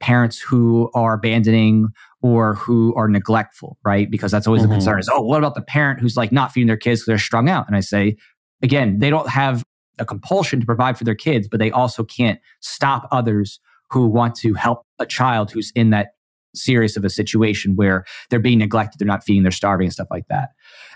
parents 0.00 0.40
who 0.40 0.90
are 0.94 1.14
abandoning 1.14 1.88
or 2.22 2.54
who 2.54 2.94
are 2.96 3.08
neglectful, 3.08 3.78
right? 3.84 4.10
Because 4.10 4.32
that's 4.32 4.46
always 4.46 4.62
mm-hmm. 4.62 4.70
the 4.70 4.76
concern 4.76 4.98
is, 4.98 5.08
oh, 5.12 5.20
what 5.20 5.38
about 5.38 5.54
the 5.54 5.62
parent 5.62 6.00
who's 6.00 6.16
like 6.16 6.32
not 6.32 6.52
feeding 6.52 6.66
their 6.66 6.76
kids 6.76 7.00
because 7.00 7.06
they're 7.06 7.18
strung 7.18 7.48
out? 7.48 7.66
And 7.66 7.76
I 7.76 7.80
say, 7.80 8.16
again, 8.62 8.98
they 8.98 9.10
don't 9.10 9.28
have 9.28 9.62
a 9.98 10.04
compulsion 10.04 10.60
to 10.60 10.66
provide 10.66 10.98
for 10.98 11.04
their 11.04 11.14
kids, 11.14 11.48
but 11.48 11.58
they 11.58 11.70
also 11.70 12.04
can't 12.04 12.38
stop 12.60 13.08
others 13.10 13.60
who 13.90 14.06
want 14.06 14.34
to 14.36 14.54
help 14.54 14.82
a 14.98 15.06
child 15.06 15.50
who's 15.50 15.72
in 15.74 15.90
that 15.90 16.08
serious 16.54 16.96
of 16.96 17.04
a 17.04 17.10
situation 17.10 17.76
where 17.76 18.04
they're 18.30 18.40
being 18.40 18.58
neglected, 18.58 18.98
they're 18.98 19.06
not 19.06 19.24
feeding, 19.24 19.42
they're 19.42 19.52
starving 19.52 19.86
and 19.86 19.92
stuff 19.92 20.08
like 20.10 20.26
that. 20.28 20.50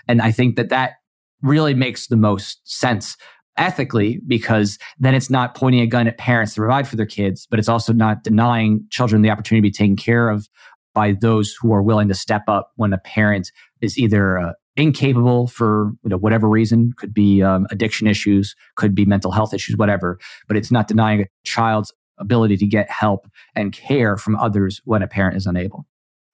And 0.07 0.21
I 0.21 0.31
think 0.31 0.55
that 0.55 0.69
that 0.69 0.93
really 1.41 1.73
makes 1.73 2.07
the 2.07 2.17
most 2.17 2.59
sense 2.65 3.15
ethically 3.57 4.19
because 4.27 4.77
then 4.99 5.13
it's 5.13 5.29
not 5.29 5.55
pointing 5.55 5.81
a 5.81 5.87
gun 5.87 6.07
at 6.07 6.17
parents 6.17 6.53
to 6.53 6.61
provide 6.61 6.87
for 6.87 6.95
their 6.95 7.05
kids, 7.05 7.47
but 7.49 7.59
it's 7.59 7.69
also 7.69 7.93
not 7.93 8.23
denying 8.23 8.85
children 8.89 9.21
the 9.21 9.29
opportunity 9.29 9.67
to 9.67 9.71
be 9.71 9.85
taken 9.85 9.95
care 9.95 10.29
of 10.29 10.47
by 10.93 11.13
those 11.13 11.55
who 11.61 11.73
are 11.73 11.81
willing 11.81 12.07
to 12.07 12.13
step 12.13 12.43
up 12.47 12.71
when 12.75 12.93
a 12.93 12.97
parent 12.97 13.51
is 13.81 13.97
either 13.97 14.39
uh, 14.39 14.53
incapable 14.77 15.47
for 15.47 15.91
you 16.03 16.09
know, 16.09 16.17
whatever 16.17 16.47
reason 16.47 16.93
could 16.97 17.13
be 17.13 17.41
um, 17.41 17.67
addiction 17.71 18.07
issues 18.07 18.55
could 18.75 18.95
be 18.95 19.05
mental 19.05 19.31
health 19.31 19.53
issues 19.53 19.75
whatever 19.75 20.17
but 20.47 20.55
it's 20.55 20.71
not 20.71 20.87
denying 20.87 21.21
a 21.21 21.25
child's 21.43 21.91
ability 22.21 22.55
to 22.55 22.65
get 22.65 22.89
help 22.89 23.27
and 23.55 23.73
care 23.73 24.15
from 24.15 24.37
others 24.37 24.79
when 24.85 25.01
a 25.01 25.07
parent 25.07 25.35
is 25.35 25.45
unable. 25.45 25.85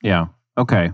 Yeah. 0.04 0.28
Okay. 0.58 0.92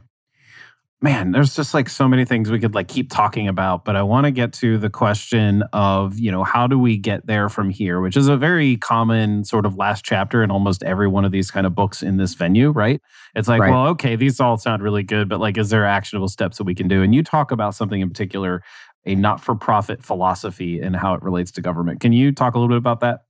Man, 1.04 1.34
there's 1.34 1.54
just 1.54 1.74
like 1.74 1.90
so 1.90 2.08
many 2.08 2.24
things 2.24 2.50
we 2.50 2.62
could 2.62 2.74
like 2.74 2.88
keep 2.88 3.12
talking 3.12 3.50
about, 3.50 3.84
but 3.84 3.98
I 3.98 4.04
want 4.04 4.24
to 4.24 4.32
get 4.32 4.54
to 4.54 4.78
the 4.78 4.90
question 4.90 5.62
of, 5.74 6.18
you 6.18 6.32
know, 6.32 6.46
how 6.46 6.66
do 6.66 6.80
we 6.80 6.96
get 6.96 7.28
there 7.28 7.50
from 7.50 7.70
here, 7.70 8.00
which 8.00 8.16
is 8.16 8.30
a 8.30 8.38
very 8.38 8.78
common 8.78 9.44
sort 9.44 9.66
of 9.66 9.76
last 9.76 10.06
chapter 10.06 10.42
in 10.42 10.50
almost 10.50 10.82
every 10.82 11.10
one 11.10 11.26
of 11.26 11.34
these 11.34 11.52
kind 11.52 11.68
of 11.68 11.76
books 11.76 12.04
in 12.04 12.16
this 12.16 12.36
venue, 12.36 12.70
right? 12.70 13.02
It's 13.36 13.50
like, 13.50 13.60
right. 13.60 13.70
well, 13.70 13.88
okay, 13.88 14.16
these 14.16 14.40
all 14.40 14.56
sound 14.56 14.82
really 14.82 15.04
good, 15.04 15.28
but 15.28 15.42
like, 15.42 15.58
is 15.58 15.70
there 15.70 15.86
actionable 15.86 16.30
steps 16.30 16.58
that 16.58 16.64
we 16.64 16.74
can 16.74 16.88
do? 16.88 17.04
And 17.04 17.14
you 17.14 17.22
talk 17.22 17.52
about 17.52 17.76
something 17.76 18.00
in 18.00 18.08
particular, 18.08 18.64
a 19.06 19.14
not 19.14 19.42
for 19.42 19.56
profit 19.56 20.06
philosophy 20.06 20.80
and 20.80 20.96
how 20.96 21.16
it 21.16 21.22
relates 21.22 21.52
to 21.52 21.62
government. 21.62 22.00
Can 22.00 22.14
you 22.14 22.32
talk 22.32 22.56
a 22.56 22.60
little 22.60 22.74
bit 22.74 22.78
about 22.78 23.02
that? 23.02 23.26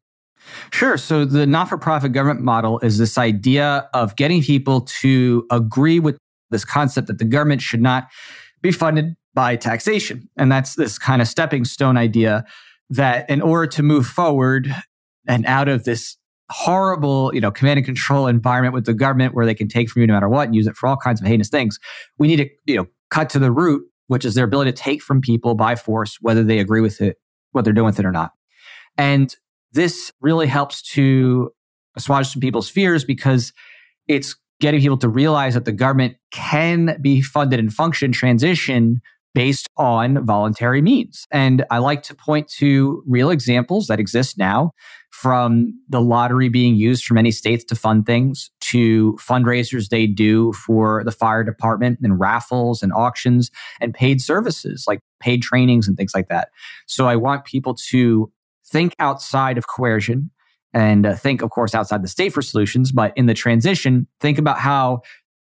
Sure. 0.71 0.97
So 0.97 1.25
the 1.25 1.47
not 1.47 1.69
for 1.69 1.77
profit 1.77 2.11
government 2.11 2.41
model 2.41 2.77
is 2.81 2.99
this 2.99 3.17
idea 3.17 3.89
of 3.95 4.15
getting 4.15 4.43
people 4.43 4.81
to 4.81 5.47
agree 5.49 5.99
with 5.99 6.19
this 6.53 6.65
concept 6.65 7.07
that 7.07 7.17
the 7.17 7.25
government 7.25 7.61
should 7.61 7.81
not 7.81 8.07
be 8.61 8.71
funded 8.71 9.15
by 9.33 9.55
taxation. 9.55 10.29
And 10.37 10.51
that's 10.51 10.75
this 10.75 10.97
kind 10.97 11.21
of 11.21 11.27
stepping 11.27 11.65
stone 11.65 11.97
idea 11.97 12.45
that 12.89 13.29
in 13.29 13.41
order 13.41 13.67
to 13.67 13.83
move 13.83 14.05
forward 14.05 14.73
and 15.27 15.45
out 15.45 15.67
of 15.67 15.83
this 15.83 16.17
horrible, 16.49 17.33
you 17.33 17.41
know, 17.41 17.51
command 17.51 17.77
and 17.77 17.85
control 17.85 18.27
environment 18.27 18.73
with 18.73 18.85
the 18.85 18.93
government 18.93 19.33
where 19.33 19.45
they 19.45 19.55
can 19.55 19.67
take 19.67 19.89
from 19.89 20.01
you 20.01 20.07
no 20.07 20.13
matter 20.13 20.29
what 20.29 20.45
and 20.45 20.55
use 20.55 20.67
it 20.67 20.75
for 20.75 20.87
all 20.87 20.97
kinds 20.97 21.19
of 21.19 21.27
heinous 21.27 21.49
things, 21.49 21.79
we 22.17 22.27
need 22.27 22.37
to, 22.37 22.49
you 22.65 22.75
know, 22.75 22.85
cut 23.09 23.29
to 23.31 23.39
the 23.39 23.51
root, 23.51 23.83
which 24.07 24.25
is 24.25 24.35
their 24.35 24.45
ability 24.45 24.71
to 24.71 24.77
take 24.77 25.01
from 25.01 25.21
people 25.21 25.55
by 25.55 25.75
force, 25.75 26.17
whether 26.21 26.43
they 26.43 26.59
agree 26.59 26.81
with 26.81 27.01
it, 27.01 27.17
what 27.51 27.63
they're 27.63 27.73
doing 27.73 27.85
with 27.85 27.99
it 27.99 28.05
or 28.05 28.11
not. 28.11 28.31
And 28.97 29.35
this 29.71 30.11
really 30.21 30.47
helps 30.47 30.81
to 30.93 31.51
assuage 31.95 32.27
some 32.27 32.41
people's 32.41 32.69
fears 32.69 33.03
because 33.03 33.53
it's 34.07 34.35
getting 34.63 34.79
people 34.79 34.97
to 34.97 35.09
realize 35.09 35.55
that 35.55 35.65
the 35.65 35.73
government 35.73 36.15
can 36.31 36.97
be 37.01 37.21
funded 37.21 37.59
and 37.59 37.73
function 37.73 38.13
transition 38.13 39.01
based 39.35 39.67
on 39.75 40.25
voluntary 40.25 40.81
means. 40.81 41.27
And 41.31 41.65
I 41.69 41.79
like 41.79 42.01
to 42.03 42.15
point 42.15 42.47
to 42.59 43.03
real 43.05 43.29
examples 43.29 43.87
that 43.87 43.99
exist 43.99 44.37
now 44.37 44.71
from 45.11 45.77
the 45.89 45.99
lottery 45.99 46.47
being 46.47 46.75
used 46.75 47.03
for 47.03 47.13
many 47.13 47.29
states 47.29 47.65
to 47.65 47.75
fund 47.75 48.05
things 48.05 48.51
to 48.61 49.17
fundraisers 49.19 49.89
they 49.89 50.07
do 50.07 50.53
for 50.53 51.03
the 51.03 51.11
fire 51.11 51.43
department 51.43 51.99
and 52.01 52.17
raffles 52.17 52.81
and 52.81 52.93
auctions 52.93 53.51
and 53.81 53.93
paid 53.93 54.21
services 54.21 54.85
like 54.87 55.01
paid 55.19 55.41
trainings 55.41 55.89
and 55.89 55.97
things 55.97 56.13
like 56.15 56.29
that. 56.29 56.47
So 56.87 57.05
I 57.05 57.17
want 57.17 57.43
people 57.43 57.75
to 57.89 58.31
think 58.65 58.95
outside 58.97 59.57
of 59.57 59.67
coercion 59.67 60.31
and 60.73 61.05
uh, 61.05 61.15
think, 61.15 61.41
of 61.41 61.49
course, 61.49 61.75
outside 61.75 62.03
the 62.03 62.07
state 62.07 62.33
for 62.33 62.41
solutions. 62.41 62.91
But 62.91 63.13
in 63.15 63.25
the 63.25 63.33
transition, 63.33 64.07
think 64.19 64.37
about 64.37 64.59
how 64.59 65.01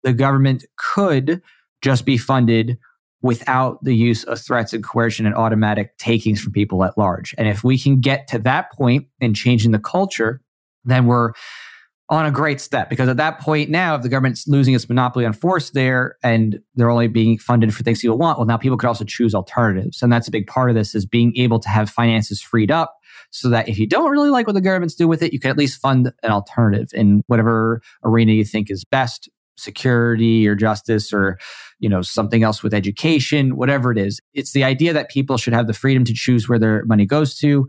the 0.03 0.13
government 0.13 0.65
could 0.77 1.41
just 1.81 2.05
be 2.05 2.17
funded 2.17 2.77
without 3.21 3.83
the 3.83 3.95
use 3.95 4.23
of 4.25 4.39
threats 4.39 4.71
and 4.71 4.83
coercion 4.83 5.25
and 5.25 5.33
automatic 5.33 5.97
takings 5.97 6.39
from 6.39 6.53
people 6.53 6.83
at 6.83 6.97
large. 6.97 7.33
And 7.37 7.47
if 7.47 7.63
we 7.63 7.77
can 7.77 7.99
get 7.99 8.27
to 8.27 8.39
that 8.39 8.71
point 8.73 9.07
in 9.19 9.33
changing 9.33 9.71
the 9.71 9.79
culture, 9.79 10.41
then 10.83 11.07
we're 11.07 11.31
on 12.09 12.27
a 12.27 12.31
great 12.31 12.61
step 12.61 12.87
because 12.87 13.09
at 13.09 13.17
that 13.17 13.39
point 13.39 13.71
now, 13.71 13.95
if 13.95 14.03
the 14.03 14.09
government's 14.09 14.47
losing 14.47 14.75
its 14.75 14.87
monopoly 14.87 15.25
on 15.25 15.33
force 15.33 15.71
there 15.71 16.17
and 16.21 16.59
they're 16.75 16.91
only 16.91 17.07
being 17.07 17.39
funded 17.39 17.73
for 17.73 17.81
things 17.81 17.99
people 17.99 18.17
want, 18.17 18.37
well, 18.37 18.45
now 18.45 18.57
people 18.57 18.77
could 18.77 18.87
also 18.87 19.03
choose 19.03 19.33
alternatives. 19.33 20.03
And 20.03 20.13
that's 20.13 20.27
a 20.27 20.31
big 20.31 20.45
part 20.45 20.69
of 20.69 20.75
this 20.75 20.93
is 20.93 21.03
being 21.03 21.35
able 21.35 21.59
to 21.59 21.69
have 21.69 21.89
finances 21.89 22.41
freed 22.41 22.69
up 22.69 22.95
so 23.31 23.49
that 23.49 23.67
if 23.67 23.77
you 23.77 23.87
don't 23.87 24.11
really 24.11 24.29
like 24.29 24.47
what 24.47 24.53
the 24.53 24.61
government's 24.61 24.95
do 24.95 25.07
with 25.07 25.21
it, 25.21 25.33
you 25.33 25.39
can 25.39 25.51
at 25.51 25.57
least 25.57 25.79
fund 25.79 26.11
an 26.23 26.31
alternative 26.31 26.89
in 26.93 27.23
whatever 27.27 27.81
arena 28.03 28.33
you 28.33 28.45
think 28.45 28.69
is 28.69 28.83
best 28.83 29.29
security 29.57 30.45
or 30.45 30.53
justice 30.53 31.13
or 31.13 31.39
you 31.79 31.87
know 31.87 32.01
something 32.01 32.43
else 32.43 32.61
with 32.61 32.73
education 32.73 33.55
whatever 33.55 33.89
it 33.89 33.97
is 33.97 34.19
it's 34.33 34.51
the 34.51 34.65
idea 34.65 34.91
that 34.91 35.09
people 35.09 35.37
should 35.37 35.53
have 35.53 35.65
the 35.65 35.73
freedom 35.73 36.03
to 36.03 36.13
choose 36.13 36.49
where 36.49 36.59
their 36.59 36.83
money 36.87 37.05
goes 37.05 37.37
to 37.37 37.65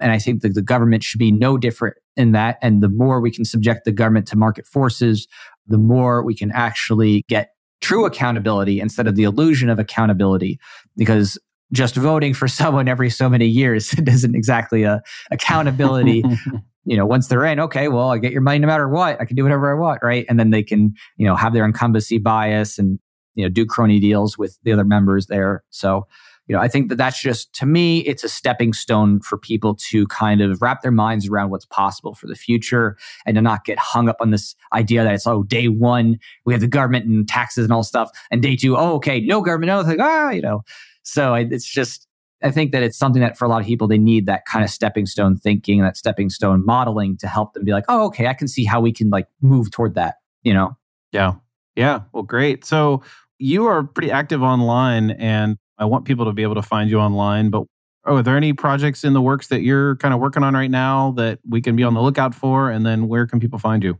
and 0.00 0.12
I 0.12 0.18
think 0.18 0.42
that 0.42 0.54
the 0.54 0.62
government 0.62 1.02
should 1.02 1.18
be 1.18 1.32
no 1.32 1.58
different 1.58 1.96
in 2.16 2.32
that. 2.32 2.58
And 2.62 2.82
the 2.82 2.88
more 2.88 3.20
we 3.20 3.30
can 3.30 3.44
subject 3.44 3.84
the 3.84 3.92
government 3.92 4.26
to 4.28 4.36
market 4.36 4.66
forces, 4.66 5.26
the 5.66 5.78
more 5.78 6.22
we 6.22 6.34
can 6.34 6.50
actually 6.52 7.24
get 7.28 7.50
true 7.80 8.04
accountability 8.04 8.80
instead 8.80 9.06
of 9.06 9.16
the 9.16 9.24
illusion 9.24 9.68
of 9.68 9.78
accountability. 9.78 10.58
Because 10.96 11.38
just 11.72 11.94
voting 11.96 12.34
for 12.34 12.48
someone 12.48 12.88
every 12.88 13.10
so 13.10 13.28
many 13.28 13.46
years 13.46 13.94
isn't 14.06 14.34
exactly 14.34 14.82
a 14.82 15.02
accountability. 15.30 16.24
you 16.84 16.96
know, 16.96 17.06
once 17.06 17.28
they're 17.28 17.44
in, 17.44 17.60
okay, 17.60 17.88
well, 17.88 18.10
I 18.10 18.18
get 18.18 18.32
your 18.32 18.40
money 18.40 18.58
no 18.58 18.66
matter 18.66 18.88
what. 18.88 19.20
I 19.20 19.24
can 19.24 19.36
do 19.36 19.42
whatever 19.42 19.70
I 19.70 19.78
want, 19.78 20.00
right? 20.02 20.24
And 20.28 20.38
then 20.38 20.50
they 20.50 20.62
can, 20.62 20.94
you 21.16 21.26
know, 21.26 21.36
have 21.36 21.52
their 21.52 21.64
incumbency 21.64 22.18
bias 22.18 22.78
and 22.78 22.98
you 23.34 23.44
know 23.44 23.48
do 23.48 23.64
crony 23.64 24.00
deals 24.00 24.36
with 24.36 24.58
the 24.64 24.72
other 24.72 24.84
members 24.84 25.26
there. 25.26 25.62
So 25.70 26.06
you 26.48 26.56
know, 26.56 26.62
I 26.62 26.68
think 26.68 26.88
that 26.88 26.96
that's 26.96 27.20
just, 27.20 27.52
to 27.54 27.66
me, 27.66 27.98
it's 28.00 28.24
a 28.24 28.28
stepping 28.28 28.72
stone 28.72 29.20
for 29.20 29.36
people 29.36 29.76
to 29.90 30.06
kind 30.06 30.40
of 30.40 30.62
wrap 30.62 30.80
their 30.80 30.90
minds 30.90 31.28
around 31.28 31.50
what's 31.50 31.66
possible 31.66 32.14
for 32.14 32.26
the 32.26 32.34
future 32.34 32.96
and 33.26 33.34
to 33.34 33.42
not 33.42 33.66
get 33.66 33.78
hung 33.78 34.08
up 34.08 34.16
on 34.20 34.30
this 34.30 34.56
idea 34.72 35.04
that 35.04 35.12
it's, 35.12 35.26
oh, 35.26 35.42
day 35.42 35.68
one, 35.68 36.18
we 36.46 36.54
have 36.54 36.62
the 36.62 36.66
government 36.66 37.04
and 37.04 37.28
taxes 37.28 37.64
and 37.64 37.72
all 37.72 37.82
stuff. 37.82 38.10
And 38.30 38.40
day 38.42 38.56
two, 38.56 38.78
oh, 38.78 38.94
okay, 38.94 39.20
no 39.20 39.42
government, 39.42 39.68
no, 39.68 39.80
like, 39.82 40.00
ah, 40.00 40.30
you 40.30 40.40
know. 40.40 40.62
So 41.02 41.34
it's 41.34 41.64
just, 41.64 42.06
I 42.42 42.50
think 42.50 42.72
that 42.72 42.82
it's 42.82 42.96
something 42.96 43.22
that 43.22 43.36
for 43.36 43.44
a 43.44 43.48
lot 43.48 43.60
of 43.60 43.66
people, 43.66 43.88
they 43.88 43.98
need 43.98 44.26
that 44.26 44.44
kind 44.46 44.64
of 44.64 44.70
stepping 44.70 45.06
stone 45.06 45.36
thinking, 45.36 45.80
that 45.82 45.96
stepping 45.96 46.30
stone 46.30 46.64
modeling 46.64 47.16
to 47.18 47.26
help 47.26 47.54
them 47.54 47.64
be 47.64 47.72
like, 47.72 47.84
oh, 47.88 48.06
okay, 48.06 48.26
I 48.26 48.34
can 48.34 48.46
see 48.48 48.64
how 48.64 48.80
we 48.80 48.92
can 48.92 49.10
like 49.10 49.26
move 49.40 49.70
toward 49.70 49.94
that, 49.94 50.16
you 50.42 50.54
know? 50.54 50.76
Yeah. 51.12 51.34
Yeah. 51.74 52.00
Well, 52.12 52.22
great. 52.22 52.64
So 52.64 53.02
you 53.38 53.66
are 53.66 53.82
pretty 53.82 54.10
active 54.10 54.42
online 54.42 55.12
and 55.12 55.56
I 55.78 55.84
want 55.84 56.04
people 56.04 56.26
to 56.26 56.32
be 56.32 56.42
able 56.42 56.56
to 56.56 56.62
find 56.62 56.90
you 56.90 56.98
online. 56.98 57.50
But 57.50 57.64
oh, 58.04 58.16
are 58.16 58.22
there 58.22 58.36
any 58.36 58.52
projects 58.52 59.04
in 59.04 59.12
the 59.12 59.22
works 59.22 59.48
that 59.48 59.62
you're 59.62 59.96
kind 59.96 60.12
of 60.12 60.20
working 60.20 60.42
on 60.42 60.54
right 60.54 60.70
now 60.70 61.12
that 61.12 61.38
we 61.48 61.60
can 61.60 61.76
be 61.76 61.82
on 61.82 61.94
the 61.94 62.02
lookout 62.02 62.34
for? 62.34 62.70
And 62.70 62.84
then 62.84 63.08
where 63.08 63.26
can 63.26 63.40
people 63.40 63.58
find 63.58 63.82
you? 63.82 63.98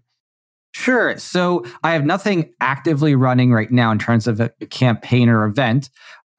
Sure. 0.73 1.17
So 1.19 1.65
I 1.83 1.93
have 1.93 2.05
nothing 2.05 2.53
actively 2.61 3.15
running 3.15 3.53
right 3.53 3.71
now 3.71 3.91
in 3.91 3.99
terms 3.99 4.27
of 4.27 4.41
a 4.41 4.51
campaign 4.71 5.29
or 5.29 5.45
event. 5.45 5.91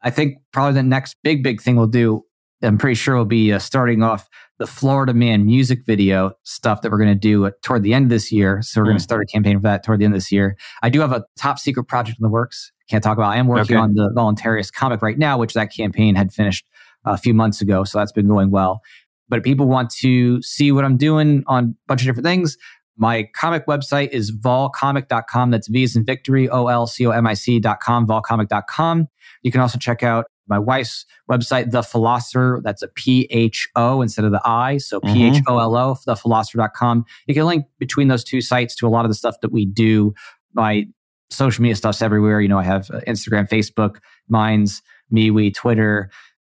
I 0.02 0.10
think 0.10 0.38
probably 0.52 0.74
the 0.74 0.84
next 0.84 1.18
big, 1.24 1.44
big 1.44 1.62
thing 1.62 1.76
we'll 1.76 1.88
do, 1.88 2.24
I'm 2.62 2.78
pretty 2.78 2.96
sure 2.96 3.16
we'll 3.16 3.26
be 3.26 3.54
uh, 3.54 3.60
starting 3.60 4.04
off 4.04 4.28
the 4.58 4.68
Florida 4.68 5.14
Man 5.14 5.46
music 5.46 5.80
video 5.86 6.34
stuff 6.44 6.82
that 6.82 6.92
we're 6.92 6.98
going 6.98 7.10
to 7.10 7.16
do 7.16 7.50
toward 7.64 7.84
the 7.84 7.94
end 7.94 8.06
of 8.06 8.10
this 8.10 8.32
year. 8.32 8.62
So 8.62 8.82
we're 8.82 8.86
mm. 8.86 8.90
going 8.90 8.98
to 8.98 9.04
start 9.04 9.24
a 9.24 9.26
campaign 9.26 9.58
for 9.58 9.64
that 9.64 9.84
toward 9.84 10.00
the 10.00 10.06
end 10.06 10.14
of 10.14 10.18
this 10.18 10.32
year. 10.32 10.58
I 10.82 10.90
do 10.90 11.00
have 11.00 11.12
a 11.12 11.24
top 11.38 11.60
secret 11.60 11.86
project 11.86 12.20
in 12.20 12.24
the 12.24 12.30
works 12.30 12.72
can't 12.90 13.04
talk 13.04 13.18
about. 13.18 13.32
I 13.32 13.38
am 13.38 13.48
working 13.48 13.78
okay. 13.78 13.82
on 13.82 13.94
the 13.94 14.12
Voluntaryist 14.16 14.74
comic 14.74 15.02
right 15.02 15.18
now, 15.18 15.38
which 15.38 15.54
that 15.54 15.72
campaign 15.72 16.16
had 16.16 16.34
finished 16.34 16.66
a 17.06 17.18
few 17.18 17.34
months 17.34 17.62
ago. 17.62 17.84
So 17.84 18.00
that's 18.00 18.12
been 18.12 18.28
going 18.28 18.52
well. 18.52 18.82
But 19.30 19.38
if 19.38 19.44
people 19.44 19.68
want 19.68 19.92
to 20.02 20.42
see 20.42 20.72
what 20.72 20.84
I'm 20.84 20.98
doing 20.98 21.44
on 21.46 21.64
a 21.64 21.88
bunch 21.88 22.02
of 22.02 22.08
different 22.08 22.26
things, 22.26 22.58
my 23.00 23.30
comic 23.34 23.66
website 23.66 24.10
is 24.10 24.32
volcomic.com. 24.32 25.52
That's 25.52 25.70
V 25.70 25.84
as 25.84 25.96
in 25.96 26.04
victory, 26.04 26.50
O 26.50 26.68
L 26.68 26.86
C 26.86 27.08
O 27.08 27.12
M 27.12 27.26
I 27.26 27.34
C.com, 27.34 28.06
volcomic.com. 28.06 29.08
You 29.42 29.52
can 29.52 29.62
also 29.62 29.80
check 29.80 30.04
out 30.04 30.26
my 30.48 30.60
wife's 30.60 31.06
website, 31.32 31.72
The 31.72 31.82
Pholosopher. 31.82 32.62
That's 32.62 32.82
a 32.82 32.90
P 32.90 33.26
H 33.32 33.70
O 33.78 34.02
instead 34.02 34.26
of 34.26 34.32
the 34.32 34.42
I. 34.44 34.78
So 34.78 35.00
mm-hmm. 35.00 35.14
P 35.14 35.24
H 35.28 35.42
O 35.48 35.60
L 35.60 35.76
O, 35.76 35.96
thepholosopher.com. 36.06 37.06
You 37.28 37.34
can 37.34 37.46
link 37.46 37.66
between 37.80 38.10
those 38.10 38.24
two 38.24 38.42
sites 38.42 38.76
to 38.76 38.88
a 38.88 38.90
lot 38.90 39.06
of 39.06 39.12
the 39.12 39.16
stuff 39.16 39.36
that 39.42 39.54
we 39.54 39.66
do. 39.66 40.14
My 40.54 40.86
social 41.30 41.62
media 41.62 41.78
stuff's 41.78 42.02
everywhere. 42.02 42.42
You 42.42 42.50
know, 42.50 42.60
I 42.60 42.64
have 42.64 42.90
uh, 42.92 43.00
Instagram, 43.08 43.48
Facebook, 43.48 44.00
Minds, 44.28 44.82
MeWe, 45.14 45.54
Twitter, 45.54 46.10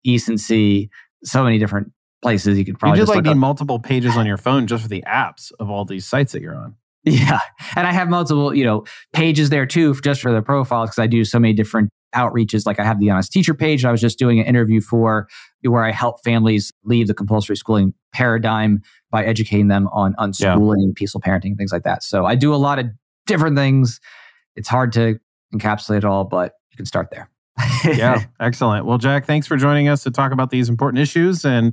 Ecency, 0.04 0.88
so 1.22 1.44
many 1.44 1.58
different 1.58 1.92
places 2.22 2.58
you 2.58 2.64
could 2.64 2.78
probably 2.78 2.98
you 2.98 3.02
just, 3.02 3.12
just 3.12 3.16
like 3.16 3.24
need 3.24 3.40
multiple 3.40 3.78
pages 3.78 4.16
on 4.16 4.26
your 4.26 4.36
phone 4.36 4.66
just 4.66 4.82
for 4.82 4.88
the 4.88 5.02
apps 5.06 5.52
of 5.58 5.70
all 5.70 5.84
these 5.84 6.06
sites 6.06 6.32
that 6.32 6.42
you're 6.42 6.54
on. 6.54 6.76
Yeah. 7.04 7.40
And 7.74 7.86
I 7.86 7.92
have 7.92 8.08
multiple, 8.08 8.54
you 8.54 8.64
know, 8.64 8.84
pages 9.12 9.50
there 9.50 9.66
too, 9.66 9.94
just 10.02 10.22
for 10.22 10.32
the 10.32 10.40
profiles, 10.40 10.90
because 10.90 11.00
I 11.00 11.08
do 11.08 11.24
so 11.24 11.40
many 11.40 11.52
different 11.52 11.90
outreaches. 12.14 12.64
Like 12.64 12.78
I 12.78 12.84
have 12.84 13.00
the 13.00 13.10
Honest 13.10 13.32
Teacher 13.32 13.54
page. 13.54 13.84
I 13.84 13.90
was 13.90 14.00
just 14.00 14.20
doing 14.20 14.38
an 14.38 14.46
interview 14.46 14.80
for 14.80 15.26
where 15.62 15.84
I 15.84 15.90
help 15.90 16.22
families 16.22 16.72
leave 16.84 17.08
the 17.08 17.14
compulsory 17.14 17.56
schooling 17.56 17.92
paradigm 18.12 18.82
by 19.10 19.24
educating 19.24 19.66
them 19.66 19.88
on 19.88 20.14
unschooling, 20.14 20.86
yeah. 20.86 20.92
peaceful 20.94 21.20
parenting, 21.20 21.56
things 21.56 21.72
like 21.72 21.82
that. 21.82 22.04
So 22.04 22.24
I 22.24 22.36
do 22.36 22.54
a 22.54 22.56
lot 22.56 22.78
of 22.78 22.86
different 23.26 23.56
things 23.56 24.00
it's 24.56 24.68
hard 24.68 24.92
to 24.92 25.18
encapsulate 25.54 25.98
it 25.98 26.04
all, 26.04 26.24
but 26.24 26.54
you 26.70 26.76
can 26.76 26.86
start 26.86 27.10
there. 27.10 27.28
yeah, 27.84 28.24
excellent. 28.40 28.86
Well, 28.86 28.98
Jack, 28.98 29.26
thanks 29.26 29.46
for 29.46 29.56
joining 29.56 29.88
us 29.88 30.02
to 30.04 30.10
talk 30.10 30.32
about 30.32 30.50
these 30.50 30.68
important 30.68 31.00
issues, 31.00 31.44
and 31.44 31.72